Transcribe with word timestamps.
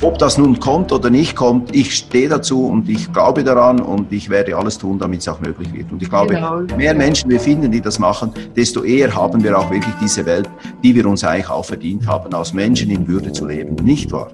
Ob 0.00 0.16
das 0.16 0.38
nun 0.38 0.60
kommt 0.60 0.92
oder 0.92 1.10
nicht 1.10 1.34
kommt, 1.34 1.74
ich 1.74 1.92
stehe 1.96 2.28
dazu 2.28 2.66
und 2.66 2.88
ich 2.88 3.12
glaube 3.12 3.42
daran 3.42 3.80
und 3.80 4.12
ich 4.12 4.30
werde 4.30 4.56
alles 4.56 4.78
tun, 4.78 4.96
damit 4.96 5.20
es 5.20 5.28
auch 5.28 5.40
möglich 5.40 5.72
wird. 5.72 5.90
Und 5.90 6.00
ich 6.00 6.08
glaube, 6.08 6.34
genau. 6.34 6.60
mehr 6.76 6.94
Menschen 6.94 7.28
wir 7.28 7.40
finden, 7.40 7.72
die 7.72 7.80
das 7.80 7.98
machen, 7.98 8.32
desto 8.54 8.84
eher 8.84 9.12
haben 9.12 9.42
wir 9.42 9.58
auch 9.58 9.68
wirklich 9.72 9.94
diese 10.00 10.24
Welt, 10.24 10.48
die 10.84 10.94
wir 10.94 11.04
uns 11.04 11.24
eigentlich 11.24 11.50
auch 11.50 11.64
verdient 11.64 12.06
haben, 12.06 12.32
als 12.32 12.52
Menschen 12.52 12.90
in 12.90 13.08
Würde 13.08 13.32
zu 13.32 13.46
leben. 13.46 13.74
Nicht 13.82 14.12
wahr? 14.12 14.30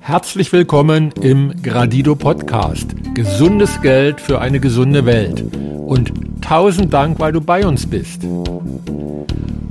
Herzlich 0.00 0.52
willkommen 0.54 1.12
im 1.20 1.52
Gradido 1.62 2.14
Podcast. 2.14 2.86
Gesundes 3.12 3.82
Geld 3.82 4.22
für 4.22 4.40
eine 4.40 4.58
gesunde 4.58 5.04
Welt. 5.04 5.44
Und 5.86 6.12
tausend 6.42 6.92
Dank, 6.92 7.20
weil 7.20 7.30
du 7.30 7.40
bei 7.40 7.64
uns 7.64 7.86
bist. 7.86 8.22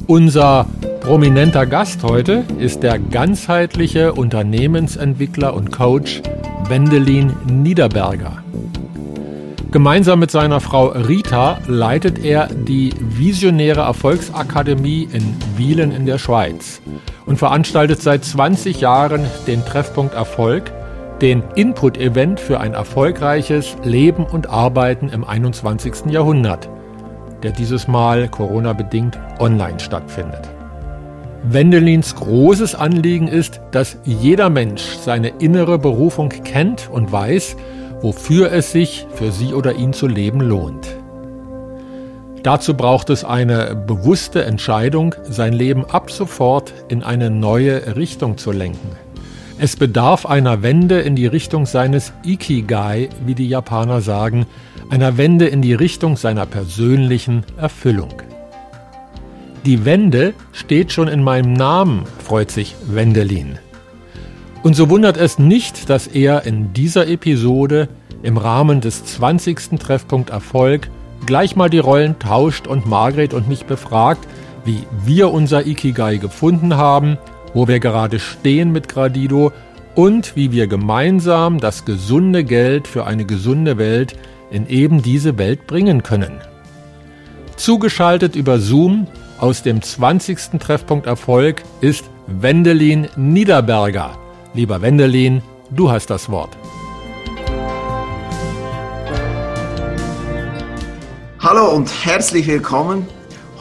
Unser 0.07 0.65
prominenter 1.01 1.65
Gast 1.65 2.03
heute 2.03 2.45
ist 2.57 2.83
der 2.83 2.99
ganzheitliche 2.99 4.13
Unternehmensentwickler 4.13 5.53
und 5.53 5.73
Coach 5.73 6.21
Wendelin 6.69 7.33
Niederberger. 7.47 8.43
Gemeinsam 9.71 10.19
mit 10.19 10.31
seiner 10.31 10.61
Frau 10.61 10.87
Rita 10.87 11.59
leitet 11.67 12.23
er 12.23 12.47
die 12.47 12.93
Visionäre 12.97 13.81
Erfolgsakademie 13.81 15.09
in 15.11 15.35
Wielen 15.57 15.91
in 15.91 16.05
der 16.05 16.17
Schweiz 16.17 16.81
und 17.25 17.35
veranstaltet 17.35 18.01
seit 18.01 18.23
20 18.23 18.79
Jahren 18.79 19.25
den 19.47 19.65
Treffpunkt 19.65 20.13
Erfolg, 20.13 20.71
den 21.21 21.43
Input-Event 21.55 22.39
für 22.39 22.59
ein 22.59 22.73
erfolgreiches 22.73 23.75
Leben 23.83 24.25
und 24.25 24.49
Arbeiten 24.49 25.09
im 25.09 25.23
21. 25.23 26.11
Jahrhundert, 26.11 26.69
der 27.43 27.51
dieses 27.51 27.87
Mal 27.87 28.27
Corona-bedingt 28.27 29.17
online 29.39 29.79
stattfindet. 29.79 30.49
Wendelins 31.43 32.15
großes 32.15 32.75
Anliegen 32.75 33.27
ist, 33.27 33.61
dass 33.71 33.97
jeder 34.03 34.49
Mensch 34.49 34.81
seine 34.81 35.29
innere 35.29 35.77
Berufung 35.77 36.29
kennt 36.29 36.89
und 36.91 37.11
weiß, 37.11 37.55
wofür 38.01 38.51
es 38.51 38.71
sich 38.71 39.05
für 39.13 39.31
sie 39.31 39.53
oder 39.53 39.73
ihn 39.73 39.93
zu 39.93 40.07
leben 40.07 40.41
lohnt. 40.41 40.87
Dazu 42.43 42.75
braucht 42.75 43.09
es 43.09 43.23
eine 43.23 43.75
bewusste 43.75 44.43
Entscheidung, 44.45 45.15
sein 45.23 45.53
Leben 45.53 45.85
ab 45.85 46.11
sofort 46.11 46.73
in 46.89 47.03
eine 47.03 47.29
neue 47.29 47.95
Richtung 47.95 48.37
zu 48.37 48.51
lenken. 48.51 49.04
Es 49.57 49.77
bedarf 49.77 50.25
einer 50.25 50.63
Wende 50.63 50.99
in 50.99 51.15
die 51.15 51.27
Richtung 51.27 51.65
seines 51.65 52.11
Ikigai, 52.25 53.07
wie 53.25 53.35
die 53.35 53.47
Japaner 53.47 54.01
sagen, 54.01 54.45
einer 54.89 55.17
Wende 55.17 55.47
in 55.47 55.61
die 55.61 55.73
Richtung 55.73 56.17
seiner 56.17 56.45
persönlichen 56.45 57.45
Erfüllung. 57.57 58.21
Die 59.65 59.85
Wende 59.85 60.33
steht 60.51 60.91
schon 60.91 61.07
in 61.07 61.23
meinem 61.23 61.53
Namen, 61.53 62.03
freut 62.19 62.51
sich 62.51 62.75
Wendelin. 62.85 63.57
Und 64.61 64.75
so 64.75 64.89
wundert 64.89 65.15
es 65.15 65.39
nicht, 65.39 65.89
dass 65.89 66.07
er 66.07 66.45
in 66.45 66.73
dieser 66.73 67.07
Episode 67.07 67.87
im 68.23 68.37
Rahmen 68.37 68.81
des 68.81 69.05
20. 69.05 69.79
Treffpunkt 69.79 70.31
Erfolg 70.31 70.89
gleich 71.25 71.55
mal 71.55 71.69
die 71.69 71.79
Rollen 71.79 72.19
tauscht 72.19 72.67
und 72.67 72.87
Margret 72.87 73.33
und 73.33 73.47
mich 73.47 73.65
befragt, 73.65 74.27
wie 74.65 74.83
wir 75.05 75.31
unser 75.31 75.65
Ikigai 75.65 76.17
gefunden 76.17 76.75
haben, 76.75 77.17
wo 77.55 77.67
wir 77.67 77.79
gerade 77.79 78.19
stehen 78.19 78.71
mit 78.71 78.89
Gradido 78.89 79.51
und 79.95 80.35
wie 80.35 80.51
wir 80.51 80.67
gemeinsam 80.67 81.59
das 81.59 81.85
gesunde 81.85 82.43
Geld 82.43 82.85
für 82.87 83.07
eine 83.07 83.25
gesunde 83.25 83.77
Welt 83.77 84.15
in 84.51 84.67
eben 84.67 85.01
diese 85.01 85.37
Welt 85.37 85.65
bringen 85.65 86.03
können. 86.03 86.41
Zugeschaltet 87.55 88.35
über 88.35 88.59
Zoom 88.59 89.07
aus 89.39 89.63
dem 89.63 89.81
20. 89.81 90.59
Treffpunkt 90.59 91.07
Erfolg 91.07 91.63
ist 91.79 92.03
Wendelin 92.27 93.07
Niederberger. 93.15 94.17
Lieber 94.53 94.81
Wendelin, 94.81 95.41
du 95.71 95.89
hast 95.89 96.09
das 96.09 96.29
Wort. 96.29 96.57
Hallo 101.39 101.69
und 101.73 101.89
herzlich 102.03 102.47
willkommen. 102.47 103.07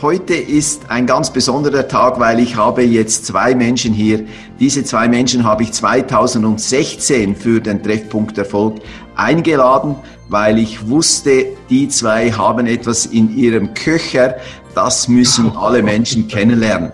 Heute 0.05 0.35
ist 0.35 0.91
ein 0.91 1.07
ganz 1.07 1.31
besonderer 1.31 1.89
Tag, 1.89 2.21
weil 2.21 2.39
ich 2.39 2.57
habe 2.57 2.83
jetzt 2.83 3.25
zwei 3.25 3.55
Menschen 3.55 3.95
hier. 3.95 4.27
Diese 4.61 4.85
zwei 4.85 5.09
Menschen 5.09 5.45
habe 5.45 5.63
ich 5.63 5.73
2016 5.73 7.35
für 7.35 7.59
den 7.59 7.83
Treffpunkt 7.83 8.37
Erfolg 8.37 8.83
eingeladen, 9.17 9.97
weil 10.29 10.59
ich 10.59 10.91
wusste, 10.91 11.47
die 11.71 11.89
zwei 11.89 12.31
haben 12.31 12.67
etwas 12.67 13.07
in 13.07 13.35
ihrem 13.35 13.73
Köcher, 13.73 14.37
das 14.75 15.09
müssen 15.09 15.57
alle 15.57 15.83
Menschen 15.83 16.29
kennenlernen. 16.29 16.93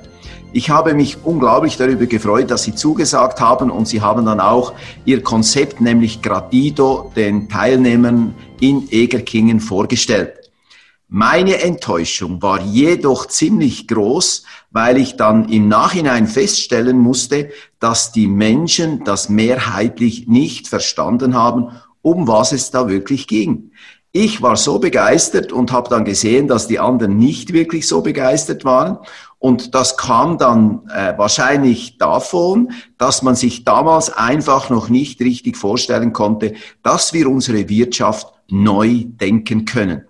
Ich 0.53 0.71
habe 0.71 0.95
mich 0.95 1.17
unglaublich 1.25 1.77
darüber 1.77 2.07
gefreut, 2.07 2.49
dass 2.53 2.63
Sie 2.63 2.77
zugesagt 2.77 3.41
haben 3.41 3.73
und 3.73 3.89
Sie 3.89 4.01
haben 4.01 4.25
dann 4.25 4.39
auch 4.39 4.73
Ihr 5.05 5.21
Konzept, 5.25 5.81
nämlich 5.81 6.23
Gratido, 6.23 7.11
den 7.17 7.49
Teilnehmern 7.49 8.37
in 8.61 8.87
Egerkingen 8.93 9.59
vorgestellt. 9.59 10.40
Meine 11.13 11.61
Enttäuschung 11.61 12.41
war 12.41 12.61
jedoch 12.61 13.27
ziemlich 13.27 13.89
groß, 13.89 14.45
weil 14.71 14.97
ich 14.97 15.17
dann 15.17 15.49
im 15.49 15.67
Nachhinein 15.67 16.29
feststellen 16.29 17.01
musste, 17.01 17.51
dass 17.81 18.13
die 18.13 18.29
Menschen 18.29 19.03
das 19.03 19.29
mehrheitlich 19.29 20.29
nicht 20.29 20.69
verstanden 20.69 21.35
haben, 21.35 21.73
um 22.01 22.29
was 22.29 22.53
es 22.53 22.71
da 22.71 22.89
wirklich 22.89 23.27
ging. 23.27 23.73
Ich 24.13 24.41
war 24.41 24.55
so 24.55 24.79
begeistert 24.79 25.51
und 25.53 25.73
habe 25.73 25.91
dann 25.91 26.05
gesehen, 26.05 26.47
dass 26.47 26.69
die 26.69 26.79
anderen 26.79 27.17
nicht 27.17 27.53
wirklich 27.53 27.89
so 27.89 28.03
begeistert 28.03 28.65
waren. 28.65 28.99
Und 29.41 29.75
das 29.75 29.97
kam 29.97 30.39
dann 30.39 30.89
äh, 30.95 31.19
wahrscheinlich 31.19 31.99
davon, 31.99 32.71
dass 32.99 33.23
man 33.23 33.35
sich 33.35 33.65
damals 33.65 34.13
einfach 34.13 34.71
noch 34.71 34.89
nicht 34.89 35.21
richtig 35.21 35.57
vorstellen 35.57 36.13
konnte, 36.13 36.55
dass 36.85 37.13
wir 37.13 37.29
unsere 37.29 37.69
Wirtschaft 37.69 38.33
neu 38.49 39.07
denken 39.07 39.65
können. 39.65 40.05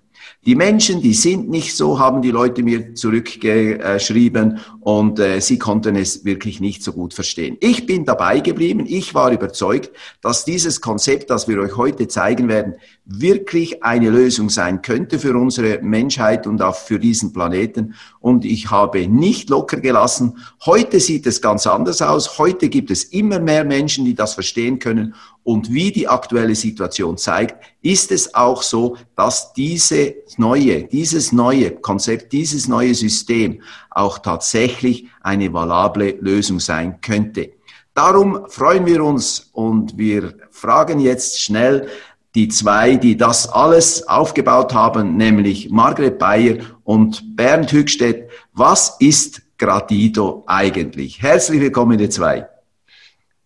Die 0.47 0.55
Menschen, 0.55 1.03
die 1.03 1.13
sind 1.13 1.51
nicht 1.51 1.77
so, 1.77 1.99
haben 1.99 2.23
die 2.23 2.31
Leute 2.31 2.63
mir 2.63 2.95
zurückgeschrieben 2.95 4.61
und 4.81 5.19
äh, 5.19 5.39
sie 5.41 5.59
konnten 5.59 5.97
es 5.97 6.25
wirklich 6.25 6.61
nicht 6.61 6.83
so 6.83 6.95
gut 6.95 7.13
verstehen. 7.13 7.59
Ich 7.61 7.85
bin 7.85 8.07
dabei 8.07 8.41
geblieben. 8.41 8.87
Ich 8.89 9.15
war 9.15 9.31
überzeugt, 9.33 9.91
dass 10.23 10.47
dieses 10.47 10.81
Konzept, 10.81 11.29
das 11.29 11.47
wir 11.47 11.61
euch 11.61 11.77
heute 11.77 12.09
zeigen 12.09 12.49
werden, 12.49 12.77
wirklich 13.05 13.83
eine 13.83 14.09
Lösung 14.09 14.49
sein 14.49 14.81
könnte 14.81 15.19
für 15.19 15.37
unsere 15.37 15.83
Menschheit 15.83 16.47
und 16.47 16.63
auch 16.63 16.77
für 16.77 16.99
diesen 16.99 17.35
Planeten. 17.35 17.95
Und 18.21 18.47
ich 18.47 18.71
habe 18.71 19.07
nicht 19.09 19.51
locker 19.51 19.79
gelassen. 19.79 20.39
Heute 20.65 21.01
sieht 21.01 21.27
es 21.27 21.43
ganz 21.43 21.67
anders 21.67 22.01
aus. 22.01 22.39
Heute 22.39 22.71
gibt 22.71 22.91
es 22.91 23.05
immer 23.05 23.41
mehr 23.41 23.65
Menschen, 23.65 24.07
die 24.07 24.15
das 24.15 24.33
verstehen 24.33 24.79
können. 24.79 25.15
Und 25.51 25.73
wie 25.73 25.91
die 25.91 26.07
aktuelle 26.07 26.55
Situation 26.55 27.17
zeigt, 27.17 27.57
ist 27.83 28.13
es 28.13 28.37
auch 28.37 28.63
so, 28.63 28.97
dass 29.17 29.53
diese 29.53 30.15
neue, 30.37 30.85
dieses 30.85 31.33
neue 31.33 31.73
Konzept, 31.73 32.33
dieses 32.33 32.69
neue 32.69 32.95
System 32.95 33.61
auch 33.91 34.21
tatsächlich 34.21 35.09
eine 35.23 35.53
valable 35.53 36.13
Lösung 36.21 36.61
sein 36.61 37.01
könnte. 37.01 37.51
Darum 37.95 38.47
freuen 38.47 38.87
wir 38.87 39.03
uns 39.03 39.51
und 39.53 39.99
wir 39.99 40.35
fragen 40.53 41.01
jetzt 41.01 41.41
schnell 41.41 41.89
die 42.37 42.47
zwei, 42.47 42.95
die 42.95 43.17
das 43.17 43.49
alles 43.49 44.07
aufgebaut 44.07 44.73
haben, 44.73 45.17
nämlich 45.17 45.69
Margret 45.69 46.21
Bayer 46.21 46.59
und 46.85 47.35
Bernd 47.35 47.73
Hückstedt. 47.73 48.31
Was 48.53 48.99
ist 49.01 49.43
Gradido 49.59 50.45
eigentlich? 50.47 51.21
Herzlich 51.21 51.61
willkommen, 51.61 51.99
ihr 51.99 52.11
zwei. 52.11 52.49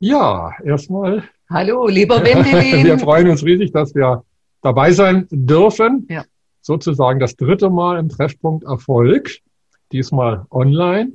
Ja, 0.01 0.53
erstmal 0.63 1.31
Hallo, 1.55 1.87
lieber 1.87 2.25
Wendelin. 2.25 2.85
wir 2.85 2.99
freuen 2.99 3.29
uns 3.29 3.45
riesig, 3.45 3.71
dass 3.71 3.95
wir 3.95 4.25
dabei 4.61 4.91
sein 4.91 5.29
dürfen. 5.31 6.05
Ja. 6.11 6.25
Sozusagen 6.61 7.21
das 7.21 7.37
dritte 7.37 7.71
Mal 7.71 7.97
im 8.01 8.09
Treffpunkt 8.09 8.65
Erfolg, 8.65 9.39
diesmal 9.93 10.47
online. 10.51 11.13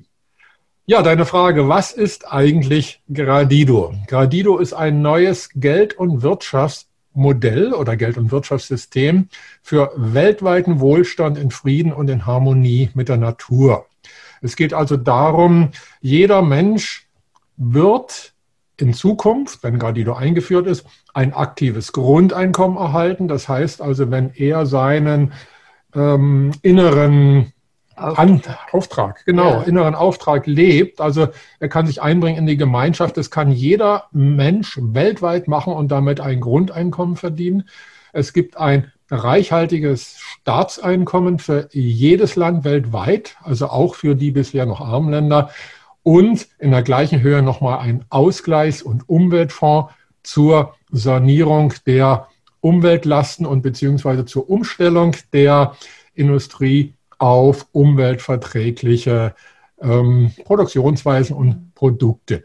Ja, 0.85 1.01
deine 1.01 1.25
Frage, 1.25 1.68
was 1.68 1.91
ist 1.91 2.31
eigentlich 2.31 3.01
Gradido? 3.13 3.94
Gradido 4.07 4.59
ist 4.59 4.71
ein 4.71 5.01
neues 5.01 5.50
Geld- 5.56 6.00
und 6.00 6.21
Wirtschaftsmodell 6.21 7.74
oder 7.74 7.97
Geld- 7.97 8.18
und 8.18 8.31
Wirtschaftssystem 8.31 9.27
für 9.62 9.92
weltweiten 9.97 10.80
Wohlstand 10.80 11.38
in 11.38 11.51
Frieden 11.51 11.92
und 11.92 12.09
in 12.09 12.25
Harmonie 12.25 12.92
mit 12.94 13.09
der 13.09 13.18
Natur. 13.18 13.88
Es 14.42 14.56
geht 14.56 14.74
also 14.74 14.95
darum, 14.95 15.71
jeder 16.00 16.42
Mensch 16.42 17.09
wird 17.57 18.29
in 18.81 18.94
Zukunft, 18.94 19.64
wenn 19.64 19.80
Gradido 19.80 20.14
eingeführt 20.14 20.68
ist, 20.68 20.86
ein 21.14 21.34
aktives 21.34 21.92
Grundeinkommen 21.92 22.78
erhalten. 22.78 23.28
Das 23.28 23.48
heißt 23.50 23.81
also, 23.81 24.12
wenn 24.12 24.31
er 24.36 24.66
seinen 24.66 25.34
ähm, 25.96 26.52
inneren 26.62 27.54
An 27.96 28.42
Auftrag, 28.72 29.26
genau, 29.26 29.60
ja. 29.60 29.62
inneren 29.64 29.96
Auftrag 29.96 30.48
lebt, 30.48 31.02
also 31.02 31.28
er 31.60 31.68
kann 31.68 31.88
sich 31.88 32.02
einbringen 32.02 32.38
in 32.38 32.48
die 32.48 32.58
Gemeinschaft. 32.58 33.18
Das 33.18 33.30
kann 33.30 33.52
jeder 33.52 34.06
Mensch 34.12 34.80
weltweit 34.81 35.48
machen 35.48 35.74
und 35.74 35.90
damit 35.90 36.22
ein 36.22 36.40
Grundeinkommen 36.40 37.18
verdienen. 37.18 37.68
Es 38.14 38.34
gibt 38.34 38.58
ein 38.58 38.92
reichhaltiges 39.12 40.18
Staatseinkommen 40.20 41.40
für 41.40 41.68
jedes 41.72 42.36
Land 42.36 42.64
weltweit, 42.64 43.36
also 43.44 43.68
auch 43.68 43.96
für 43.96 44.16
die 44.16 44.31
bisher 44.31 44.66
noch 44.66 44.81
armen 44.81 45.12
Länder. 45.12 45.50
Und 46.04 46.48
in 46.60 46.72
der 46.72 46.84
gleichen 46.84 47.22
Höhe 47.22 47.42
nochmal 47.42 47.80
ein 47.80 48.06
Ausgleichs- 48.10 48.84
und 48.84 49.07
Umweltfonds 49.07 49.94
zur 50.24 50.75
Sanierung 50.92 51.74
der 51.86 52.28
Umweltlasten 52.62 53.46
und 53.46 53.62
beziehungsweise 53.62 54.25
zur 54.25 54.50
Umstellung 54.50 55.16
der 55.34 55.75
Industrie 56.13 56.96
auf 57.18 57.68
umweltverträgliche 57.72 59.36
ähm, 59.81 60.31
Produktionsweisen 60.46 61.36
und 61.36 61.74
Produkte. 61.75 62.44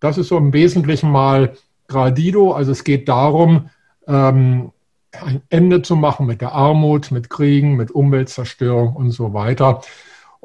Das 0.00 0.18
ist 0.18 0.28
so 0.28 0.36
im 0.36 0.52
Wesentlichen 0.52 1.10
mal 1.10 1.54
Gradido. 1.88 2.52
Also 2.52 2.72
es 2.72 2.84
geht 2.84 3.08
darum, 3.08 3.70
ähm, 4.06 4.72
ein 5.12 5.42
Ende 5.48 5.82
zu 5.82 5.96
machen 5.96 6.26
mit 6.26 6.40
der 6.40 6.52
Armut, 6.52 7.10
mit 7.10 7.30
Kriegen, 7.30 7.76
mit 7.76 7.90
Umweltzerstörung 7.90 8.94
und 8.94 9.10
so 9.10 9.32
weiter. 9.32 9.80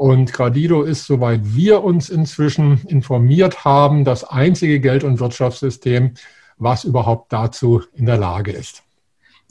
Und 0.01 0.33
Gradido 0.33 0.81
ist, 0.81 1.06
soweit 1.06 1.42
wir 1.44 1.83
uns 1.83 2.09
inzwischen 2.09 2.80
informiert 2.88 3.65
haben, 3.65 4.03
das 4.03 4.24
einzige 4.24 4.80
Geld- 4.80 5.03
und 5.03 5.19
Wirtschaftssystem, 5.19 6.15
was 6.57 6.86
überhaupt 6.86 7.31
dazu 7.31 7.83
in 7.94 8.07
der 8.07 8.18
Lage 8.18 8.51
ist. 8.51 8.81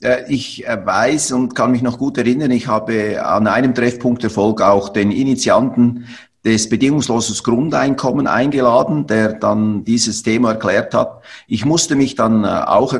Äh, 0.02 0.25
ich 0.29 0.67
äh, 0.67 0.85
weiß 0.85 1.31
und 1.31 1.55
kann 1.55 1.70
mich 1.70 1.82
noch 1.82 1.99
gut 1.99 2.19
erinnern, 2.19 2.50
ich 2.50 2.67
habe 2.67 3.25
an 3.25 3.47
einem 3.47 3.76
Treffpunkt 3.76 4.25
Erfolg 4.25 4.61
auch 4.61 4.88
den 4.88 5.12
Initianten 5.12 6.08
des 6.44 6.69
bedingungsloses 6.69 7.44
Grundeinkommen 7.44 8.26
eingeladen, 8.26 9.06
der 9.06 9.35
dann 9.35 9.85
dieses 9.85 10.25
Thema 10.25 10.55
erklärt 10.55 10.94
hat. 10.94 11.23
Ich 11.46 11.64
musste 11.64 11.94
mich 11.94 12.17
dann 12.17 12.43
äh, 12.43 12.49
auch, 12.49 12.93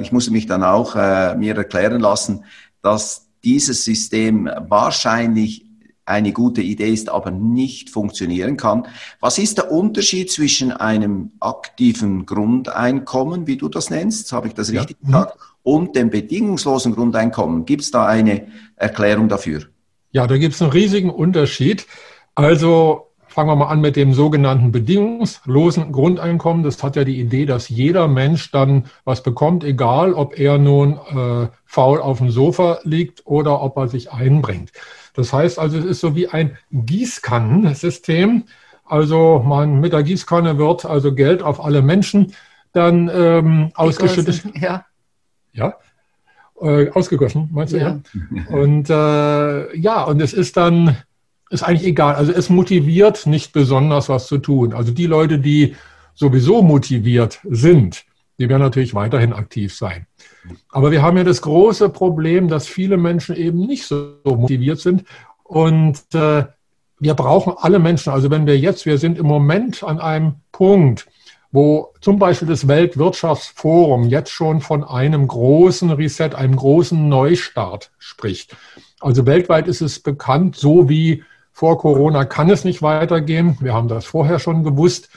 ich 0.00 0.12
musste 0.12 0.30
mich 0.30 0.46
dann 0.46 0.62
auch 0.62 0.94
mir 0.94 1.56
erklären 1.56 1.98
lassen, 1.98 2.44
dass 2.82 3.26
dieses 3.42 3.84
System 3.84 4.48
wahrscheinlich 4.68 5.63
eine 6.06 6.32
gute 6.32 6.60
Idee 6.60 6.92
ist, 6.92 7.08
aber 7.08 7.30
nicht 7.30 7.90
funktionieren 7.90 8.56
kann. 8.56 8.86
Was 9.20 9.38
ist 9.38 9.58
der 9.58 9.72
Unterschied 9.72 10.30
zwischen 10.30 10.72
einem 10.72 11.32
aktiven 11.40 12.26
Grundeinkommen, 12.26 13.46
wie 13.46 13.56
du 13.56 13.68
das 13.68 13.90
nennst, 13.90 14.32
habe 14.32 14.48
ich 14.48 14.54
das 14.54 14.70
richtig 14.70 14.98
ja. 15.02 15.06
gesagt, 15.06 15.38
und 15.62 15.96
dem 15.96 16.10
bedingungslosen 16.10 16.94
Grundeinkommen? 16.94 17.64
Gibt 17.64 17.82
es 17.82 17.90
da 17.90 18.06
eine 18.06 18.46
Erklärung 18.76 19.28
dafür? 19.28 19.62
Ja, 20.12 20.26
da 20.26 20.36
gibt 20.38 20.54
es 20.54 20.62
einen 20.62 20.72
riesigen 20.72 21.10
Unterschied. 21.10 21.86
Also 22.34 23.08
fangen 23.34 23.48
wir 23.48 23.56
mal 23.56 23.66
an 23.66 23.80
mit 23.80 23.96
dem 23.96 24.12
sogenannten 24.12 24.70
bedingungslosen 24.70 25.90
Grundeinkommen. 25.90 26.62
Das 26.62 26.82
hat 26.84 26.94
ja 26.94 27.02
die 27.02 27.18
Idee, 27.18 27.46
dass 27.46 27.68
jeder 27.68 28.06
Mensch 28.06 28.52
dann 28.52 28.84
was 29.04 29.24
bekommt, 29.24 29.64
egal 29.64 30.14
ob 30.14 30.38
er 30.38 30.56
nun 30.58 30.98
äh, 31.10 31.48
faul 31.64 32.00
auf 32.00 32.18
dem 32.18 32.30
Sofa 32.30 32.78
liegt 32.84 33.26
oder 33.26 33.60
ob 33.60 33.76
er 33.76 33.88
sich 33.88 34.12
einbringt. 34.12 34.70
Das 35.14 35.32
heißt 35.32 35.58
also, 35.58 35.78
es 35.78 35.84
ist 35.84 36.00
so 36.00 36.14
wie 36.14 36.28
ein 36.28 36.58
Gießkannensystem. 36.72 38.44
Also 38.84 39.42
man 39.44 39.80
mit 39.80 39.92
der 39.92 40.02
Gießkanne 40.02 40.58
wird 40.58 40.84
also 40.84 41.14
Geld 41.14 41.42
auf 41.42 41.64
alle 41.64 41.80
Menschen 41.80 42.34
dann 42.72 43.10
ähm, 43.12 43.70
ausgeschüttet. 43.74 44.42
Ja. 44.60 44.84
Ja. 45.52 45.74
Äh, 46.60 46.90
ausgegossen, 46.90 47.48
meinst 47.52 47.72
du? 47.72 47.78
Ja. 47.78 48.00
ja? 48.12 48.56
Und 48.56 48.90
äh, 48.90 49.76
ja, 49.76 50.02
und 50.02 50.20
es 50.20 50.32
ist 50.32 50.56
dann 50.56 50.96
ist 51.50 51.62
eigentlich 51.62 51.86
egal. 51.86 52.16
Also 52.16 52.32
es 52.32 52.50
motiviert 52.50 53.26
nicht 53.26 53.52
besonders 53.52 54.08
was 54.08 54.26
zu 54.26 54.38
tun. 54.38 54.74
Also 54.74 54.92
die 54.92 55.06
Leute, 55.06 55.38
die 55.38 55.76
sowieso 56.14 56.62
motiviert 56.62 57.40
sind, 57.44 58.04
die 58.38 58.48
werden 58.48 58.62
natürlich 58.62 58.94
weiterhin 58.94 59.32
aktiv 59.32 59.74
sein. 59.74 60.06
Aber 60.70 60.90
wir 60.90 61.02
haben 61.02 61.16
ja 61.16 61.24
das 61.24 61.42
große 61.42 61.88
Problem, 61.88 62.48
dass 62.48 62.66
viele 62.66 62.96
Menschen 62.96 63.36
eben 63.36 63.66
nicht 63.66 63.86
so 63.86 64.16
motiviert 64.24 64.80
sind. 64.80 65.04
Und 65.44 66.00
äh, 66.14 66.44
wir 66.98 67.14
brauchen 67.14 67.54
alle 67.56 67.78
Menschen. 67.78 68.12
Also 68.12 68.30
wenn 68.30 68.46
wir 68.46 68.58
jetzt, 68.58 68.86
wir 68.86 68.98
sind 68.98 69.18
im 69.18 69.26
Moment 69.26 69.82
an 69.82 70.00
einem 70.00 70.36
Punkt, 70.52 71.06
wo 71.52 71.92
zum 72.00 72.18
Beispiel 72.18 72.48
das 72.48 72.66
Weltwirtschaftsforum 72.66 74.08
jetzt 74.08 74.30
schon 74.30 74.60
von 74.60 74.82
einem 74.82 75.28
großen 75.28 75.90
Reset, 75.90 76.30
einem 76.34 76.56
großen 76.56 77.08
Neustart 77.08 77.92
spricht. 77.98 78.56
Also 79.00 79.24
weltweit 79.26 79.68
ist 79.68 79.80
es 79.80 80.00
bekannt, 80.00 80.56
so 80.56 80.88
wie 80.88 81.22
vor 81.52 81.78
Corona 81.78 82.24
kann 82.24 82.50
es 82.50 82.64
nicht 82.64 82.82
weitergehen. 82.82 83.56
Wir 83.60 83.72
haben 83.72 83.86
das 83.86 84.04
vorher 84.04 84.40
schon 84.40 84.64
gewusst. 84.64 85.08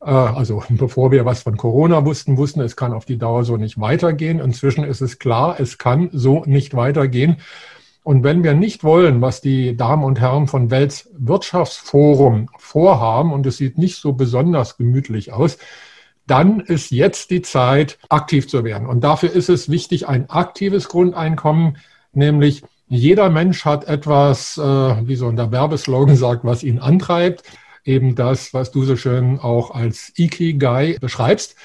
Äh, 0.00 0.10
also 0.10 0.62
bevor 0.70 1.10
wir 1.10 1.24
was 1.24 1.42
von 1.42 1.56
Corona 1.56 2.04
wussten, 2.04 2.36
wussten, 2.36 2.60
es 2.60 2.76
kann 2.76 2.92
auf 2.92 3.04
die 3.04 3.18
Dauer 3.18 3.44
so 3.44 3.56
nicht 3.56 3.80
weitergehen. 3.80 4.40
Inzwischen 4.40 4.84
ist 4.84 5.00
es 5.00 5.18
klar, 5.18 5.58
es 5.58 5.78
kann 5.78 6.10
so 6.12 6.44
nicht 6.46 6.74
weitergehen. 6.74 7.36
Und 8.02 8.24
wenn 8.24 8.42
wir 8.42 8.54
nicht 8.54 8.82
wollen, 8.82 9.20
was 9.20 9.40
die 9.40 9.76
Damen 9.76 10.04
und 10.04 10.20
Herren 10.20 10.46
von 10.46 10.70
Weltwirtschaftsforum 10.70 12.48
vorhaben, 12.58 13.32
und 13.32 13.44
es 13.46 13.58
sieht 13.58 13.76
nicht 13.76 13.96
so 13.96 14.14
besonders 14.14 14.78
gemütlich 14.78 15.32
aus, 15.32 15.58
dann 16.26 16.60
ist 16.60 16.90
jetzt 16.92 17.30
die 17.30 17.42
Zeit, 17.42 17.98
aktiv 18.08 18.48
zu 18.48 18.64
werden. 18.64 18.86
Und 18.86 19.02
dafür 19.02 19.32
ist 19.32 19.48
es 19.48 19.68
wichtig, 19.68 20.08
ein 20.08 20.30
aktives 20.30 20.88
Grundeinkommen, 20.88 21.76
nämlich 22.12 22.62
jeder 22.88 23.30
Mensch 23.30 23.64
hat 23.64 23.84
etwas, 23.84 24.56
äh, 24.56 24.62
wie 24.62 25.16
so 25.16 25.30
der 25.30 25.52
Werbeslogan 25.52 26.16
sagt, 26.16 26.44
was 26.44 26.62
ihn 26.62 26.78
antreibt. 26.78 27.42
Eben 27.84 28.14
das, 28.14 28.52
was 28.54 28.70
du 28.70 28.84
so 28.84 28.96
schön 28.96 29.38
auch 29.38 29.70
als 29.72 30.12
Ikigai 30.16 30.96
beschreibst. 31.00 31.56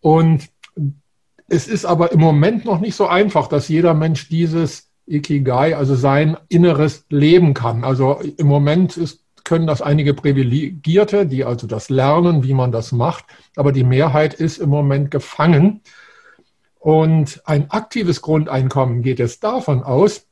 Und 0.00 0.48
es 1.48 1.68
ist 1.68 1.84
aber 1.84 2.12
im 2.12 2.20
Moment 2.20 2.64
noch 2.64 2.80
nicht 2.80 2.94
so 2.94 3.06
einfach, 3.06 3.48
dass 3.48 3.68
jeder 3.68 3.94
Mensch 3.94 4.28
dieses 4.28 4.90
Ikigai, 5.06 5.76
also 5.76 5.94
sein 5.94 6.36
inneres 6.48 7.04
Leben 7.10 7.54
kann. 7.54 7.84
Also 7.84 8.20
im 8.20 8.46
Moment 8.46 8.96
ist, 8.96 9.20
können 9.44 9.66
das 9.66 9.82
einige 9.82 10.14
Privilegierte, 10.14 11.26
die 11.26 11.44
also 11.44 11.66
das 11.66 11.90
lernen, 11.90 12.42
wie 12.44 12.54
man 12.54 12.72
das 12.72 12.92
macht, 12.92 13.26
aber 13.56 13.72
die 13.72 13.84
Mehrheit 13.84 14.32
ist 14.32 14.56
im 14.58 14.70
Moment 14.70 15.10
gefangen. 15.10 15.82
Und 16.78 17.42
ein 17.44 17.70
aktives 17.70 18.22
Grundeinkommen 18.22 19.02
geht 19.02 19.20
es 19.20 19.40
davon 19.40 19.82
aus, 19.82 20.26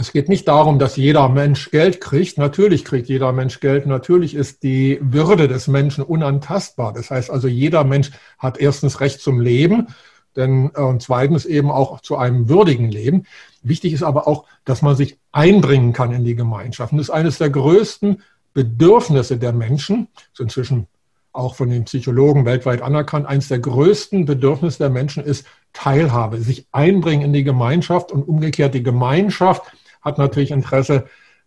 es 0.00 0.12
geht 0.12 0.30
nicht 0.30 0.48
darum, 0.48 0.78
dass 0.78 0.96
jeder 0.96 1.28
Mensch 1.28 1.70
Geld 1.70 2.00
kriegt. 2.00 2.38
Natürlich 2.38 2.84
kriegt 2.84 3.08
jeder 3.08 3.32
Mensch 3.32 3.60
Geld. 3.60 3.86
Natürlich 3.86 4.34
ist 4.34 4.62
die 4.62 4.98
Würde 5.02 5.46
des 5.46 5.68
Menschen 5.68 6.02
unantastbar. 6.02 6.94
Das 6.94 7.10
heißt 7.10 7.30
also, 7.30 7.48
jeder 7.48 7.84
Mensch 7.84 8.10
hat 8.38 8.58
erstens 8.58 9.00
Recht 9.00 9.20
zum 9.20 9.40
Leben, 9.40 9.88
denn 10.36 10.70
äh, 10.74 10.80
und 10.80 11.02
zweitens 11.02 11.44
eben 11.44 11.70
auch 11.70 12.00
zu 12.00 12.16
einem 12.16 12.48
würdigen 12.48 12.90
Leben. 12.90 13.24
Wichtig 13.62 13.92
ist 13.92 14.02
aber 14.02 14.26
auch, 14.26 14.46
dass 14.64 14.80
man 14.80 14.96
sich 14.96 15.18
einbringen 15.32 15.92
kann 15.92 16.12
in 16.12 16.24
die 16.24 16.34
Gemeinschaft. 16.34 16.92
Und 16.92 16.98
das 16.98 17.08
ist 17.08 17.14
eines 17.14 17.36
der 17.36 17.50
größten 17.50 18.22
Bedürfnisse 18.54 19.36
der 19.36 19.52
Menschen. 19.52 20.08
Das 20.14 20.24
ist 20.32 20.40
inzwischen 20.40 20.86
auch 21.32 21.54
von 21.54 21.68
den 21.68 21.84
Psychologen 21.84 22.46
weltweit 22.46 22.80
anerkannt. 22.80 23.26
Eines 23.26 23.48
der 23.48 23.58
größten 23.58 24.24
Bedürfnisse 24.24 24.78
der 24.78 24.90
Menschen 24.90 25.22
ist 25.22 25.46
Teilhabe, 25.72 26.38
sich 26.38 26.66
einbringen 26.72 27.22
in 27.22 27.32
die 27.32 27.44
Gemeinschaft 27.44 28.12
und 28.12 28.22
umgekehrt 28.22 28.74
die 28.74 28.82
Gemeinschaft 28.82 29.62
hat 30.00 30.18
natürlich 30.18 30.50
Interesse, 30.50 31.06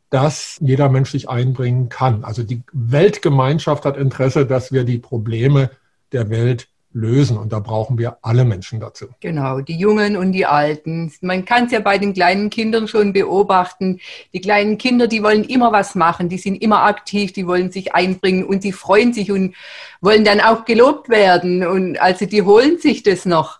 dass 0.09 0.57
jeder 0.61 0.89
Mensch 0.89 1.11
sich 1.11 1.27
einbringen 1.27 1.89
kann. 1.89 2.23
Also 2.23 2.43
die 2.43 2.61
Weltgemeinschaft 2.71 3.83
hat 3.83 3.97
Interesse, 3.97 4.45
dass 4.45 4.71
wir 4.71 4.83
die 4.83 4.99
Probleme 4.99 5.71
der 6.11 6.29
Welt 6.29 6.67
lösen. 6.93 7.37
Und 7.37 7.51
da 7.51 7.59
brauchen 7.59 7.97
wir 7.97 8.17
alle 8.21 8.45
Menschen 8.45 8.79
dazu. 8.79 9.07
Genau, 9.19 9.59
die 9.61 9.75
Jungen 9.75 10.15
und 10.15 10.31
die 10.31 10.45
Alten. 10.45 11.11
Man 11.21 11.43
kann 11.45 11.65
es 11.65 11.71
ja 11.71 11.79
bei 11.79 11.97
den 11.97 12.13
kleinen 12.13 12.49
Kindern 12.49 12.87
schon 12.87 13.13
beobachten. 13.13 13.99
Die 14.31 14.41
kleinen 14.41 14.77
Kinder, 14.77 15.07
die 15.07 15.23
wollen 15.23 15.43
immer 15.43 15.71
was 15.71 15.95
machen, 15.95 16.29
die 16.29 16.37
sind 16.37 16.61
immer 16.61 16.83
aktiv, 16.83 17.33
die 17.33 17.47
wollen 17.47 17.71
sich 17.71 17.95
einbringen 17.95 18.43
und 18.45 18.63
die 18.63 18.71
freuen 18.71 19.13
sich 19.13 19.31
und 19.31 19.55
wollen 20.01 20.23
dann 20.23 20.39
auch 20.39 20.65
gelobt 20.65 21.09
werden. 21.09 21.65
Und 21.65 21.97
also 21.97 22.25
die 22.25 22.43
holen 22.43 22.77
sich 22.77 23.03
das 23.03 23.25
noch. 23.25 23.59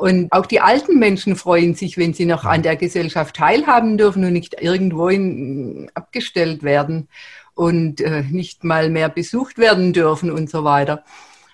Und 0.00 0.32
auch 0.32 0.46
die 0.46 0.62
alten 0.62 0.98
Menschen 0.98 1.36
freuen 1.36 1.74
sich, 1.74 1.98
wenn 1.98 2.14
sie 2.14 2.24
noch 2.24 2.46
an 2.46 2.62
der 2.62 2.76
Gesellschaft 2.76 3.36
teilhaben 3.36 3.98
dürfen 3.98 4.24
und 4.24 4.32
nicht 4.32 4.58
irgendwo 4.58 5.08
in, 5.08 5.90
abgestellt 5.92 6.62
werden 6.62 7.06
und 7.54 8.00
äh, 8.00 8.22
nicht 8.22 8.64
mal 8.64 8.88
mehr 8.88 9.10
besucht 9.10 9.58
werden 9.58 9.92
dürfen 9.92 10.30
und 10.30 10.48
so 10.48 10.64
weiter. 10.64 11.04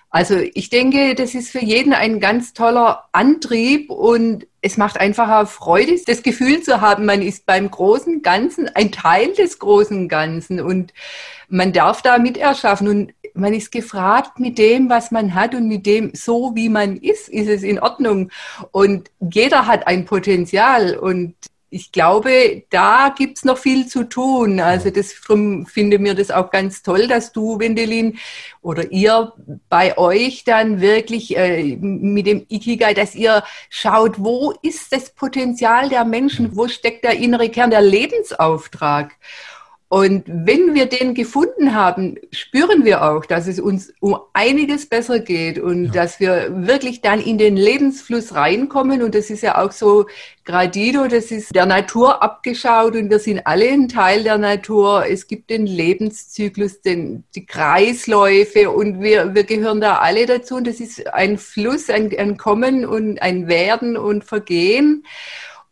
Also 0.09 0.35
ich 0.53 0.69
denke, 0.69 1.13
das 1.13 1.35
ist 1.35 1.49
für 1.51 1.61
jeden 1.61 1.91
ein 1.91 2.21
ganz 2.21 2.53
toller 2.53 3.09
Antrieb 3.11 3.89
und 3.89 4.47
es 4.67 4.77
macht 4.77 4.99
einfach 4.99 5.47
Freude, 5.49 5.95
das 6.05 6.21
Gefühl 6.21 6.61
zu 6.61 6.81
haben, 6.81 7.05
man 7.05 7.21
ist 7.21 7.45
beim 7.45 7.71
großen 7.71 8.21
Ganzen 8.21 8.69
ein 8.75 8.91
Teil 8.91 9.33
des 9.33 9.59
großen 9.59 10.09
Ganzen 10.09 10.59
und 10.59 10.93
man 11.47 11.71
darf 11.71 12.01
da 12.01 12.17
miterschaffen 12.17 12.87
und 12.87 13.13
man 13.33 13.53
ist 13.53 13.71
gefragt 13.71 14.39
mit 14.39 14.57
dem, 14.57 14.89
was 14.89 15.11
man 15.11 15.33
hat 15.33 15.55
und 15.55 15.67
mit 15.67 15.85
dem, 15.85 16.11
so 16.13 16.53
wie 16.55 16.69
man 16.69 16.97
ist, 16.97 17.29
ist 17.29 17.47
es 17.47 17.63
in 17.63 17.79
Ordnung. 17.79 18.29
Und 18.71 19.09
jeder 19.19 19.67
hat 19.67 19.87
ein 19.87 20.05
Potenzial 20.05 20.97
und 20.97 21.35
ich 21.69 21.91
glaube, 21.91 22.63
da 22.69 23.13
gibt's 23.15 23.43
noch 23.43 23.57
viel 23.57 23.87
zu 23.87 24.03
tun. 24.03 24.59
Also 24.59 24.89
das 24.89 25.13
finde 25.13 25.99
mir 25.99 26.15
das 26.15 26.31
auch 26.31 26.49
ganz 26.49 26.81
toll, 26.81 27.07
dass 27.07 27.33
du, 27.33 27.59
Wendelin, 27.59 28.17
oder 28.61 28.91
ihr 28.91 29.33
bei 29.69 29.97
euch 29.97 30.43
dann 30.45 30.79
wirklich 30.79 31.35
äh, 31.37 31.75
mit 31.77 32.25
dem 32.25 32.45
Ikigai, 32.47 32.93
dass 32.93 33.15
ihr 33.15 33.43
schaut, 33.69 34.15
wo 34.17 34.53
ist 34.61 34.93
das 34.93 35.09
Potenzial 35.09 35.89
der 35.89 36.05
Menschen, 36.05 36.55
wo 36.55 36.67
steckt 36.67 37.03
der 37.03 37.17
innere 37.17 37.49
Kern, 37.49 37.69
der 37.69 37.81
Lebensauftrag. 37.81 39.15
Und 39.89 40.25
wenn 40.27 40.75
wir 40.75 40.87
den 40.87 41.13
gefunden 41.13 41.73
haben, 41.73 42.17
spüren 42.33 42.83
wir 42.83 43.09
auch, 43.09 43.25
dass 43.25 43.47
es 43.47 43.57
uns 43.57 43.93
um 44.01 44.17
einiges 44.33 44.85
besser 44.85 45.19
geht 45.19 45.59
und 45.59 45.85
ja. 45.85 45.91
dass 45.91 46.19
wir 46.19 46.67
wirklich 46.67 46.99
dann 46.99 47.21
in 47.21 47.37
den 47.37 47.55
Lebensfluss 47.55 48.35
reinkommen. 48.35 49.01
Und 49.01 49.15
das 49.15 49.29
ist 49.29 49.43
ja 49.43 49.63
auch 49.63 49.71
so 49.71 50.05
Gradido, 50.43 51.07
das 51.07 51.31
ist 51.31 51.55
der 51.55 51.65
Natur 51.65 52.21
abgeschaut 52.21 52.95
und 52.95 53.09
wir 53.09 53.19
sind 53.19 53.47
alle 53.47 53.69
ein 53.69 53.87
Teil 53.87 54.23
der 54.23 54.37
Natur. 54.37 55.05
Es 55.09 55.25
gibt 55.25 55.49
den 55.49 55.65
Lebenszyklus, 55.65 56.81
den, 56.81 57.23
die 57.33 57.45
Kreisläufe 57.45 58.69
und 58.69 58.99
wir, 58.99 59.35
wir 59.35 59.45
gehören 59.45 59.79
da 59.79 59.99
alle 59.99 60.25
dazu. 60.25 60.55
Und 60.55 60.67
das 60.67 60.81
ist 60.81 61.07
ein 61.13 61.37
Fluss, 61.37 61.89
ein, 61.89 62.13
ein 62.17 62.35
Kommen 62.35 62.85
und 62.85 63.21
ein 63.21 63.47
Werden 63.47 63.95
und 63.95 64.25
Vergehen. 64.25 65.05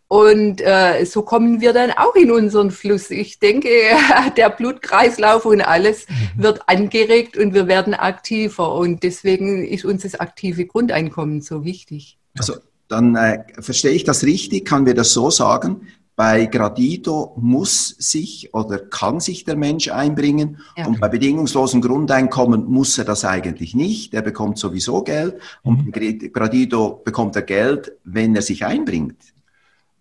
Und 0.08 0.62
äh, 0.62 1.04
so 1.06 1.24
kommen 1.24 1.62
wir 1.62 1.74
dann 1.74 1.92
auch 1.92 2.16
in 2.16 2.32
unseren 2.32 2.70
Fluss. 2.70 3.10
Ich 3.10 3.40
denke, 3.40 3.70
der 4.38 4.50
Blutkreislauf 4.50 5.46
und 5.46 5.62
alles 5.62 6.06
mhm. 6.08 6.44
wird 6.44 6.62
angeregt 6.68 7.38
und 7.38 7.54
wir 7.54 7.68
werden 7.68 7.94
aktiver. 7.94 8.76
Und 8.76 9.04
deswegen 9.04 9.66
ist 9.66 9.84
uns 9.84 10.04
das 10.04 10.16
aktive 10.16 10.66
Grundeinkommen 10.66 11.42
so 11.42 11.64
wichtig. 11.66 12.20
Also 12.38 12.56
dann 12.88 13.16
äh, 13.16 13.44
verstehe 13.60 13.92
ich 13.92 14.04
das 14.04 14.24
richtig, 14.24 14.66
kann 14.66 14.86
wir 14.86 14.94
das 14.94 15.12
so 15.12 15.32
sagen. 15.32 15.88
Bei 16.16 16.46
Gradido 16.46 17.34
muss 17.36 17.90
sich 17.90 18.54
oder 18.54 18.78
kann 18.78 19.20
sich 19.20 19.44
der 19.44 19.58
Mensch 19.58 19.90
einbringen 19.90 20.60
ja. 20.78 20.88
und 20.88 21.02
bei 21.02 21.10
bedingungslosem 21.10 21.82
Grundeinkommen 21.82 22.64
muss 22.66 22.98
er 22.98 23.04
das 23.04 23.26
eigentlich 23.26 23.76
nicht. 23.76 24.14
Er 24.14 24.22
bekommt 24.22 24.58
sowieso 24.58 25.04
Geld 25.04 25.42
und 25.62 25.88
mhm. 25.88 26.32
Gradido 26.32 27.02
bekommt 27.04 27.36
er 27.36 27.42
Geld, 27.42 27.92
wenn 28.06 28.34
er 28.34 28.44
sich 28.44 28.66
einbringt. 28.66 29.35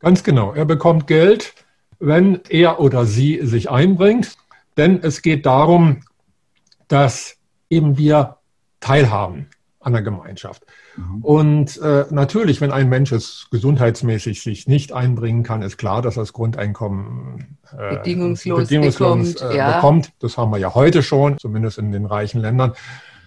Ganz 0.05 0.23
genau. 0.23 0.53
Er 0.53 0.67
bekommt 0.67 1.07
Geld, 1.07 1.55
wenn 1.99 2.41
er 2.51 2.79
oder 2.79 3.07
sie 3.07 3.41
sich 3.43 3.71
einbringt. 3.71 4.37
Denn 4.77 5.01
es 5.03 5.23
geht 5.23 5.47
darum, 5.47 6.03
dass 6.89 7.37
eben 7.71 7.97
wir 7.97 8.37
teilhaben 8.81 9.49
an 9.81 9.93
der 9.93 10.03
Gemeinschaft. 10.03 10.65
Mhm. 10.97 11.25
Und 11.25 11.81
äh, 11.81 12.05
natürlich, 12.11 12.61
wenn 12.61 12.71
ein 12.71 12.89
Mensch 12.89 13.13
es 13.13 13.49
gesundheitsmäßig 13.51 14.43
sich 14.43 14.67
nicht 14.67 14.93
einbringen 14.93 15.43
kann, 15.43 15.63
ist 15.63 15.77
klar, 15.77 16.03
dass 16.03 16.17
das 16.17 16.33
Grundeinkommen 16.33 17.59
äh, 17.77 17.97
bedingungslos, 17.97 18.61
bedingungslos 18.61 19.35
bekommt, 19.35 19.55
äh, 19.55 19.57
ja. 19.57 19.77
bekommt. 19.77 20.13
Das 20.21 20.37
haben 20.37 20.51
wir 20.51 20.59
ja 20.59 20.75
heute 20.75 21.03
schon, 21.03 21.39
zumindest 21.39 21.79
in 21.79 21.93
den 21.93 22.07
reichen 22.07 22.41
Ländern. 22.41 22.73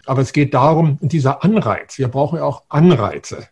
Aber 0.05 0.21
es 0.21 0.31
geht 0.31 0.53
darum, 0.53 0.97
dieser 1.01 1.43
Anreiz, 1.43 1.97
wir 1.97 2.07
brauchen 2.07 2.37
ja 2.37 2.43
auch 2.43 2.63
Anreize. 2.69 3.47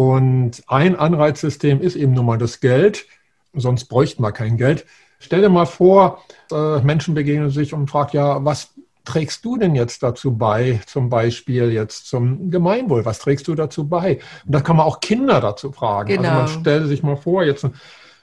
Und 0.00 0.62
ein 0.66 0.96
Anreizsystem 0.96 1.82
ist 1.82 1.94
eben 1.94 2.14
nun 2.14 2.24
mal 2.24 2.38
das 2.38 2.60
Geld, 2.60 3.04
sonst 3.52 3.84
bräuchten 3.84 4.22
wir 4.22 4.32
kein 4.32 4.56
Geld. 4.56 4.86
Stell 5.18 5.42
dir 5.42 5.50
mal 5.50 5.66
vor, 5.66 6.24
äh, 6.50 6.80
Menschen 6.80 7.12
begegnen 7.12 7.50
sich 7.50 7.74
und 7.74 7.90
fragen, 7.90 8.16
ja, 8.16 8.42
was 8.42 8.70
trägst 9.04 9.44
du 9.44 9.58
denn 9.58 9.74
jetzt 9.74 10.02
dazu 10.02 10.34
bei, 10.38 10.80
zum 10.86 11.10
Beispiel 11.10 11.70
jetzt 11.70 12.06
zum 12.06 12.50
Gemeinwohl? 12.50 13.04
Was 13.04 13.18
trägst 13.18 13.46
du 13.46 13.54
dazu 13.54 13.88
bei? 13.88 14.20
Und 14.46 14.54
da 14.54 14.62
kann 14.62 14.76
man 14.76 14.86
auch 14.86 15.00
Kinder 15.00 15.38
dazu 15.38 15.70
fragen. 15.70 16.08
Genau. 16.08 16.22
Also 16.22 16.34
man 16.34 16.46
genau. 16.46 16.60
stelle 16.60 16.86
sich 16.86 17.02
mal 17.02 17.16
vor, 17.16 17.44
jetzt 17.44 17.66
ein, 17.66 17.74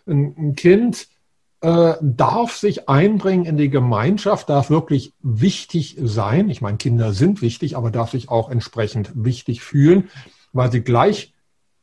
ein 0.08 0.56
Kind 0.56 1.08
äh, 1.62 1.94
darf 2.02 2.56
sich 2.56 2.90
einbringen 2.90 3.46
in 3.46 3.56
die 3.56 3.70
Gemeinschaft, 3.70 4.50
darf 4.50 4.72
wirklich 4.72 5.14
wichtig 5.22 5.96
sein. 6.02 6.50
Ich 6.50 6.60
meine, 6.60 6.78
Kinder 6.78 7.14
sind 7.14 7.44
wichtig, 7.44 7.78
aber 7.78 7.92
darf 7.92 8.10
sich 8.10 8.30
auch 8.30 8.50
entsprechend 8.50 9.12
wichtig 9.14 9.62
fühlen, 9.62 10.10
weil 10.54 10.72
sie 10.72 10.82
gleich 10.82 11.36